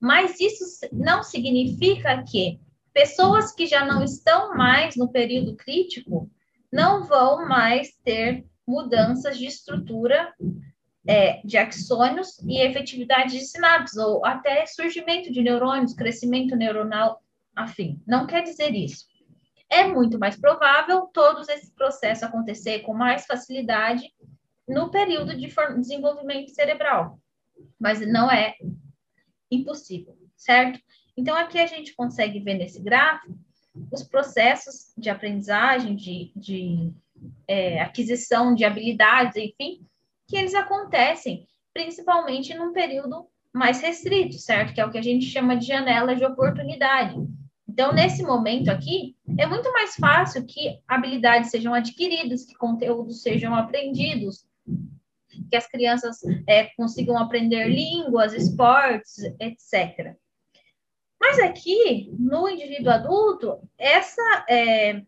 Mas 0.00 0.38
isso 0.38 0.88
não 0.92 1.24
significa 1.24 2.22
que 2.22 2.60
pessoas 2.94 3.52
que 3.52 3.66
já 3.66 3.84
não 3.84 4.04
estão 4.04 4.54
mais 4.54 4.94
no 4.94 5.08
período 5.08 5.56
crítico 5.56 6.30
não 6.72 7.02
vão 7.02 7.48
mais 7.48 7.92
ter 8.04 8.46
mudanças 8.64 9.36
de 9.36 9.46
estrutura 9.46 10.32
é, 11.06 11.40
de 11.44 11.56
axônios 11.56 12.38
e 12.40 12.60
efetividade 12.60 13.38
de 13.38 13.44
sinapses, 13.44 13.96
ou 13.96 14.24
até 14.24 14.66
surgimento 14.66 15.32
de 15.32 15.42
neurônios, 15.42 15.94
crescimento 15.94 16.56
neuronal, 16.56 17.22
afim. 17.54 18.00
Não 18.06 18.26
quer 18.26 18.42
dizer 18.42 18.74
isso. 18.74 19.06
É 19.68 19.86
muito 19.86 20.18
mais 20.18 20.36
provável 20.36 21.08
todos 21.12 21.48
esses 21.48 21.70
processos 21.70 22.22
acontecer 22.22 22.80
com 22.80 22.94
mais 22.94 23.26
facilidade 23.26 24.12
no 24.68 24.90
período 24.90 25.36
de 25.36 25.48
desenvolvimento 25.76 26.50
cerebral, 26.50 27.20
mas 27.78 28.00
não 28.00 28.30
é 28.30 28.54
impossível, 29.50 30.16
certo? 30.36 30.80
Então, 31.16 31.36
aqui 31.36 31.58
a 31.58 31.66
gente 31.66 31.94
consegue 31.94 32.40
ver 32.40 32.54
nesse 32.54 32.82
gráfico 32.82 33.36
os 33.92 34.02
processos 34.02 34.92
de 34.96 35.08
aprendizagem, 35.08 35.94
de, 35.94 36.32
de 36.34 36.92
é, 37.46 37.80
aquisição 37.80 38.54
de 38.54 38.64
habilidades, 38.64 39.36
enfim, 39.36 39.86
que 40.26 40.36
eles 40.36 40.54
acontecem 40.54 41.46
principalmente 41.72 42.54
num 42.54 42.72
período 42.72 43.26
mais 43.52 43.80
restrito, 43.80 44.38
certo? 44.38 44.74
Que 44.74 44.80
é 44.80 44.86
o 44.86 44.90
que 44.90 44.98
a 44.98 45.02
gente 45.02 45.26
chama 45.26 45.56
de 45.56 45.66
janela 45.66 46.14
de 46.14 46.24
oportunidade. 46.24 47.14
Então, 47.68 47.92
nesse 47.92 48.22
momento 48.22 48.70
aqui, 48.70 49.14
é 49.38 49.46
muito 49.46 49.70
mais 49.72 49.94
fácil 49.96 50.46
que 50.46 50.80
habilidades 50.88 51.50
sejam 51.50 51.74
adquiridas, 51.74 52.44
que 52.44 52.54
conteúdos 52.54 53.22
sejam 53.22 53.54
aprendidos, 53.54 54.46
que 55.50 55.56
as 55.56 55.66
crianças 55.66 56.18
é, 56.46 56.64
consigam 56.76 57.18
aprender 57.18 57.68
línguas, 57.68 58.32
esportes, 58.32 59.18
etc. 59.38 60.16
Mas 61.20 61.38
aqui, 61.38 62.10
no 62.18 62.48
indivíduo 62.48 62.92
adulto, 62.92 63.58
essa, 63.76 64.46
é, 64.48 65.02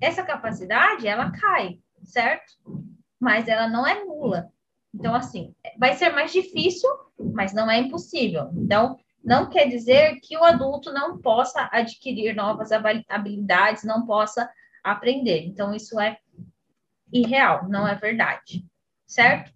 essa 0.00 0.22
capacidade, 0.22 1.06
ela 1.06 1.30
cai, 1.30 1.78
certo? 2.02 2.52
Mas 3.24 3.48
ela 3.48 3.66
não 3.66 3.86
é 3.86 4.04
nula. 4.04 4.52
Então, 4.94 5.14
assim, 5.14 5.54
vai 5.78 5.94
ser 5.94 6.10
mais 6.10 6.30
difícil, 6.30 6.90
mas 7.32 7.54
não 7.54 7.70
é 7.70 7.78
impossível. 7.78 8.50
Então, 8.54 8.98
não 9.24 9.48
quer 9.48 9.66
dizer 9.66 10.20
que 10.20 10.36
o 10.36 10.44
adulto 10.44 10.92
não 10.92 11.16
possa 11.16 11.66
adquirir 11.72 12.36
novas 12.36 12.70
habilidades, 13.08 13.82
não 13.82 14.04
possa 14.04 14.46
aprender. 14.84 15.46
Então, 15.46 15.74
isso 15.74 15.98
é 15.98 16.18
irreal, 17.10 17.66
não 17.66 17.88
é 17.88 17.94
verdade, 17.94 18.62
certo? 19.06 19.50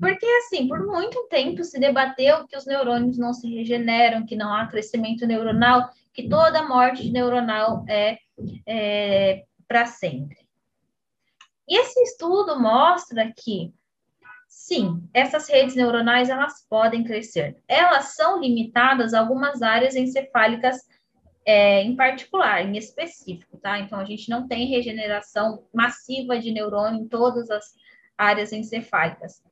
Porque, 0.00 0.24
assim, 0.24 0.66
por 0.66 0.86
muito 0.86 1.28
tempo 1.28 1.62
se 1.62 1.78
debateu 1.78 2.46
que 2.46 2.56
os 2.56 2.64
neurônios 2.64 3.18
não 3.18 3.34
se 3.34 3.54
regeneram, 3.54 4.24
que 4.24 4.34
não 4.34 4.54
há 4.54 4.66
crescimento 4.66 5.26
neuronal, 5.26 5.90
que 6.14 6.26
toda 6.26 6.66
morte 6.66 7.10
neuronal 7.10 7.84
é, 7.86 8.16
é 8.66 9.44
para 9.68 9.84
sempre. 9.84 10.45
E 11.68 11.78
esse 11.78 12.00
estudo 12.02 12.58
mostra 12.60 13.32
que, 13.32 13.72
sim, 14.48 15.02
essas 15.12 15.48
redes 15.48 15.74
neuronais 15.74 16.28
elas 16.28 16.64
podem 16.68 17.04
crescer. 17.04 17.56
Elas 17.66 18.14
são 18.14 18.40
limitadas 18.40 19.14
a 19.14 19.20
algumas 19.20 19.62
áreas 19.62 19.96
encefálicas 19.96 20.86
é, 21.44 21.82
em 21.82 21.94
particular, 21.94 22.64
em 22.64 22.76
específico, 22.76 23.56
tá? 23.58 23.78
Então, 23.78 23.98
a 23.98 24.04
gente 24.04 24.28
não 24.28 24.48
tem 24.48 24.66
regeneração 24.66 25.64
massiva 25.72 26.38
de 26.38 26.50
neurônio 26.50 27.02
em 27.02 27.08
todas 27.08 27.50
as 27.50 27.74
áreas 28.18 28.52
encefálicas 28.52 29.42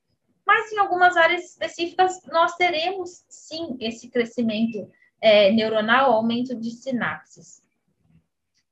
mas 0.47 0.71
em 0.73 0.79
algumas 0.79 1.17
áreas 1.17 1.45
específicas 1.45 2.21
nós 2.27 2.55
teremos 2.57 3.25
sim 3.29 3.77
esse 3.81 4.09
crescimento 4.11 4.91
é, 5.21 5.51
neuronal, 5.51 6.13
aumento 6.13 6.55
de 6.55 6.71
sinapses. 6.71 7.63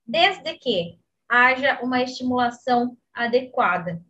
Desde 0.06 0.54
que 0.58 0.98
haja 1.28 1.80
uma 1.82 2.02
estimulação 2.02 2.96
adequada, 3.14 4.02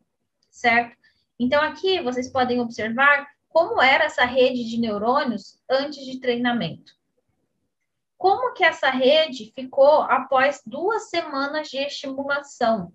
certo? 0.51 0.97
Então, 1.39 1.63
aqui 1.63 2.01
vocês 2.01 2.31
podem 2.31 2.61
observar 2.61 3.27
como 3.49 3.81
era 3.81 4.05
essa 4.05 4.25
rede 4.25 4.65
de 4.69 4.79
neurônios 4.79 5.59
antes 5.69 6.05
de 6.05 6.21
treinamento. 6.21 6.93
Como 8.17 8.55
que 8.55 8.65
essa 8.65 8.91
rede 8.91 9.53
ficou 9.55 10.03
após 10.03 10.63
duas 10.65 11.11
semanas 11.11 11.69
de 11.69 11.79
estimulação? 11.79 12.93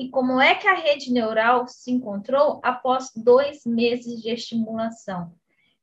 e 0.00 0.08
como 0.08 0.40
é 0.40 0.54
que 0.54 0.66
a 0.66 0.72
rede 0.72 1.12
neural 1.12 1.68
se 1.68 1.90
encontrou 1.90 2.58
após 2.64 3.10
dois 3.14 3.66
meses 3.66 4.22
de 4.22 4.30
estimulação. 4.30 5.34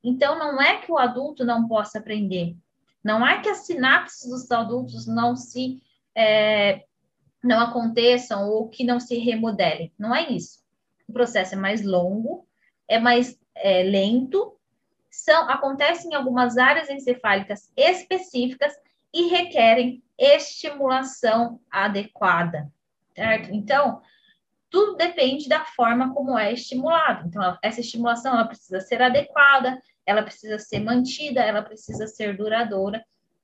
Então, 0.04 0.40
não 0.40 0.60
é 0.60 0.78
que 0.78 0.92
o 0.92 0.98
adulto 0.98 1.46
não 1.46 1.68
possa 1.68 2.00
aprender, 2.00 2.58
não 3.04 3.26
é 3.26 3.40
que 3.40 3.48
as 3.48 3.60
sinapses 3.60 4.28
dos 4.28 4.50
adultos 4.50 5.06
não 5.06 5.36
se 5.36 5.80
é, 6.16 6.84
não 7.44 7.60
aconteçam 7.60 8.50
ou 8.50 8.68
que 8.70 8.84
não 8.84 9.00
se 9.00 9.18
remodelem, 9.18 9.92
não 9.98 10.16
é 10.16 10.30
isso. 10.30 10.60
O 11.08 11.14
processo 11.14 11.56
é 11.56 11.58
mais 11.58 11.84
longo, 11.84 12.48
é 12.88 13.00
mais 13.00 13.40
é, 13.56 13.84
lento, 13.84 14.56
são 15.10 15.50
acontecem 15.50 16.12
em 16.12 16.16
algumas 16.16 16.58
áreas 16.58 16.90
encefálicas 16.90 17.72
específicas 17.76 18.74
e 19.14 19.28
requerem 19.28 20.04
estimulação 20.18 21.60
adequada 21.72 22.72
certo? 23.18 23.50
Então, 23.52 24.00
tudo 24.70 24.96
depende 24.96 25.50
da 25.50 25.66
forma 25.66 26.14
como 26.14 26.38
é 26.38 26.54
estimulado. 26.54 27.28
Então, 27.28 27.58
essa 27.64 27.82
estimulação 27.82 28.36
ela 28.36 28.46
precisa 28.46 28.80
ser 28.80 29.02
adequada, 29.02 29.82
ela 30.06 30.22
precisa 30.22 30.60
ser 30.60 30.80
mantida, 30.80 31.42
ela 31.42 31.64
precisa 31.64 32.06
ser 32.06 32.38
duradoura, 32.38 33.04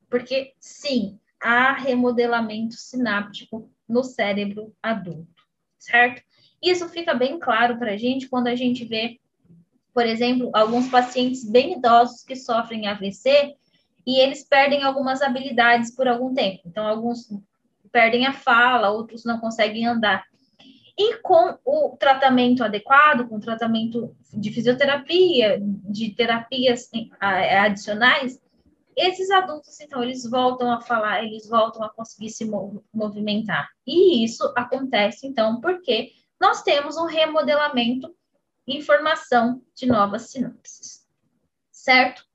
porque 0.09 0.53
sim, 0.59 1.19
há 1.43 1.73
remodelamento 1.73 2.75
sináptico 2.75 3.69
no 3.87 4.03
cérebro 4.03 4.73
adulto, 4.81 5.43
certo? 5.77 6.23
Isso 6.61 6.87
fica 6.87 7.13
bem 7.13 7.37
claro 7.37 7.77
para 7.77 7.91
a 7.91 7.97
gente 7.97 8.29
quando 8.29 8.47
a 8.47 8.55
gente 8.55 8.85
vê, 8.85 9.19
por 9.93 10.05
exemplo, 10.05 10.49
alguns 10.53 10.89
pacientes 10.89 11.43
bem 11.43 11.77
idosos 11.77 12.23
que 12.23 12.35
sofrem 12.35 12.87
AVC 12.87 13.55
e 14.07 14.19
eles 14.19 14.43
perdem 14.43 14.83
algumas 14.83 15.21
habilidades 15.21 15.93
por 15.93 16.07
algum 16.07 16.33
tempo. 16.33 16.61
Então, 16.65 16.87
alguns 16.87 17.29
perdem 17.91 18.25
a 18.25 18.33
fala, 18.33 18.89
outros 18.89 19.23
não 19.23 19.39
conseguem 19.39 19.85
andar. 19.85 20.25
E 20.97 21.17
com 21.17 21.57
o 21.65 21.95
tratamento 21.97 22.63
adequado, 22.63 23.27
com 23.27 23.39
tratamento 23.39 24.15
de 24.31 24.51
fisioterapia, 24.51 25.59
de 25.61 26.11
terapias 26.11 26.89
adicionais, 27.19 28.39
esses 28.95 29.29
adultos, 29.31 29.79
então, 29.79 30.03
eles 30.03 30.29
voltam 30.29 30.71
a 30.71 30.81
falar, 30.81 31.23
eles 31.23 31.47
voltam 31.47 31.83
a 31.83 31.89
conseguir 31.89 32.29
se 32.29 32.49
movimentar. 32.93 33.69
E 33.85 34.23
isso 34.23 34.51
acontece, 34.55 35.27
então, 35.27 35.59
porque 35.61 36.11
nós 36.39 36.63
temos 36.63 36.97
um 36.97 37.05
remodelamento 37.05 38.13
e 38.67 38.81
formação 38.81 39.61
de 39.75 39.85
novas 39.85 40.29
sinapses. 40.29 41.05
Certo? 41.71 42.25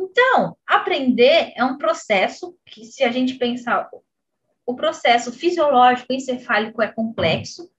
Então, 0.00 0.56
aprender 0.66 1.52
é 1.56 1.64
um 1.64 1.78
processo 1.78 2.56
que, 2.66 2.84
se 2.84 3.04
a 3.04 3.12
gente 3.12 3.34
pensar, 3.34 3.88
o 4.66 4.74
processo 4.74 5.32
fisiológico 5.32 6.12
encefálico 6.12 6.82
é 6.82 6.88
complexo, 6.88 7.70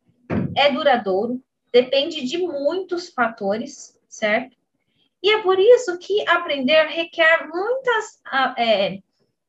é 0.56 0.72
duradouro, 0.72 1.44
depende 1.72 2.24
de 2.26 2.38
muitos 2.38 3.10
fatores, 3.10 4.00
certo? 4.08 4.56
E 5.24 5.30
é 5.32 5.42
por 5.42 5.58
isso 5.58 5.98
que 6.00 6.28
aprender 6.28 6.86
requer 6.88 7.48
muitas, 7.48 8.20
é, 8.58 9.00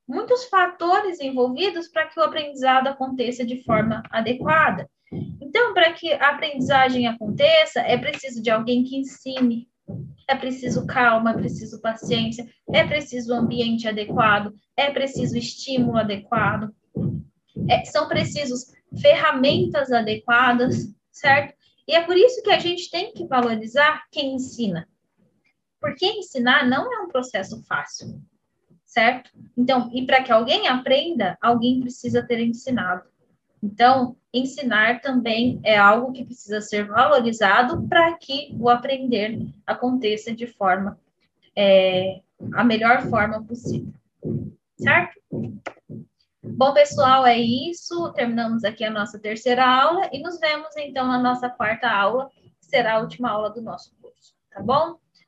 muitos 0.07 0.45
fatores 0.45 1.21
envolvidos 1.21 1.89
para 1.89 2.07
que 2.07 2.21
o 2.21 2.23
aprendizado 2.23 2.87
aconteça 2.87 3.45
de 3.45 3.65
forma 3.65 4.01
adequada. 4.09 4.89
Então, 5.41 5.75
para 5.75 5.93
que 5.93 6.13
a 6.13 6.31
aprendizagem 6.31 7.09
aconteça, 7.09 7.81
é 7.81 7.99
preciso 7.99 8.41
de 8.41 8.51
alguém 8.51 8.85
que 8.85 8.97
ensine, 8.97 9.69
é 10.29 10.35
preciso 10.37 10.87
calma, 10.87 11.33
é 11.33 11.35
preciso 11.35 11.81
paciência, 11.81 12.49
é 12.73 12.85
preciso 12.87 13.35
ambiente 13.35 13.89
adequado, 13.89 14.55
é 14.77 14.91
preciso 14.91 15.37
estímulo 15.37 15.99
adequado, 15.99 16.73
é, 17.69 17.85
são 17.85 18.09
precisos 18.09 18.67
ferramentas 19.01 19.91
adequadas, 19.91 20.89
certo? 21.11 21.55
E 21.87 21.95
é 21.95 22.01
por 22.01 22.17
isso 22.17 22.43
que 22.43 22.51
a 22.51 22.59
gente 22.59 22.91
tem 22.91 23.13
que 23.13 23.27
valorizar 23.27 24.05
quem 24.11 24.35
ensina. 24.35 24.89
Porque 25.85 26.07
ensinar 26.07 26.67
não 26.67 26.91
é 26.91 27.03
um 27.03 27.09
processo 27.09 27.63
fácil, 27.65 28.19
certo? 28.87 29.31
Então, 29.55 29.91
e 29.93 30.07
para 30.07 30.23
que 30.23 30.33
alguém 30.33 30.67
aprenda, 30.67 31.37
alguém 31.43 31.79
precisa 31.79 32.27
ter 32.27 32.41
ensinado. 32.41 33.03
Então, 33.63 34.17
ensinar 34.33 35.03
também 35.03 35.61
é 35.63 35.77
algo 35.77 36.11
que 36.11 36.25
precisa 36.25 36.63
ser 36.63 36.87
valorizado 36.87 37.87
para 37.87 38.15
que 38.15 38.57
o 38.59 38.71
aprender 38.71 39.39
aconteça 39.67 40.35
de 40.35 40.47
forma, 40.47 40.99
é, 41.55 42.23
a 42.55 42.65
melhor 42.65 43.03
forma 43.11 43.45
possível, 43.45 43.93
certo? 44.79 45.21
Bom, 46.43 46.73
pessoal, 46.73 47.27
é 47.27 47.39
isso. 47.39 48.11
Terminamos 48.15 48.65
aqui 48.65 48.85
a 48.85 48.91
nossa 48.91 49.19
terceira 49.19 49.67
aula 49.67 50.09
e 50.11 50.23
nos 50.23 50.41
vemos 50.41 50.75
então 50.79 51.07
na 51.07 51.19
nossa 51.19 51.51
quarta 51.51 51.91
aula, 51.91 52.31
que 52.59 52.65
será 52.65 52.95
a 52.95 53.01
última 53.01 53.29
aula 53.29 53.51
do 53.51 53.61
nosso 53.61 53.95
curso, 54.01 54.35
tá 54.51 54.63
bom? 54.63 55.04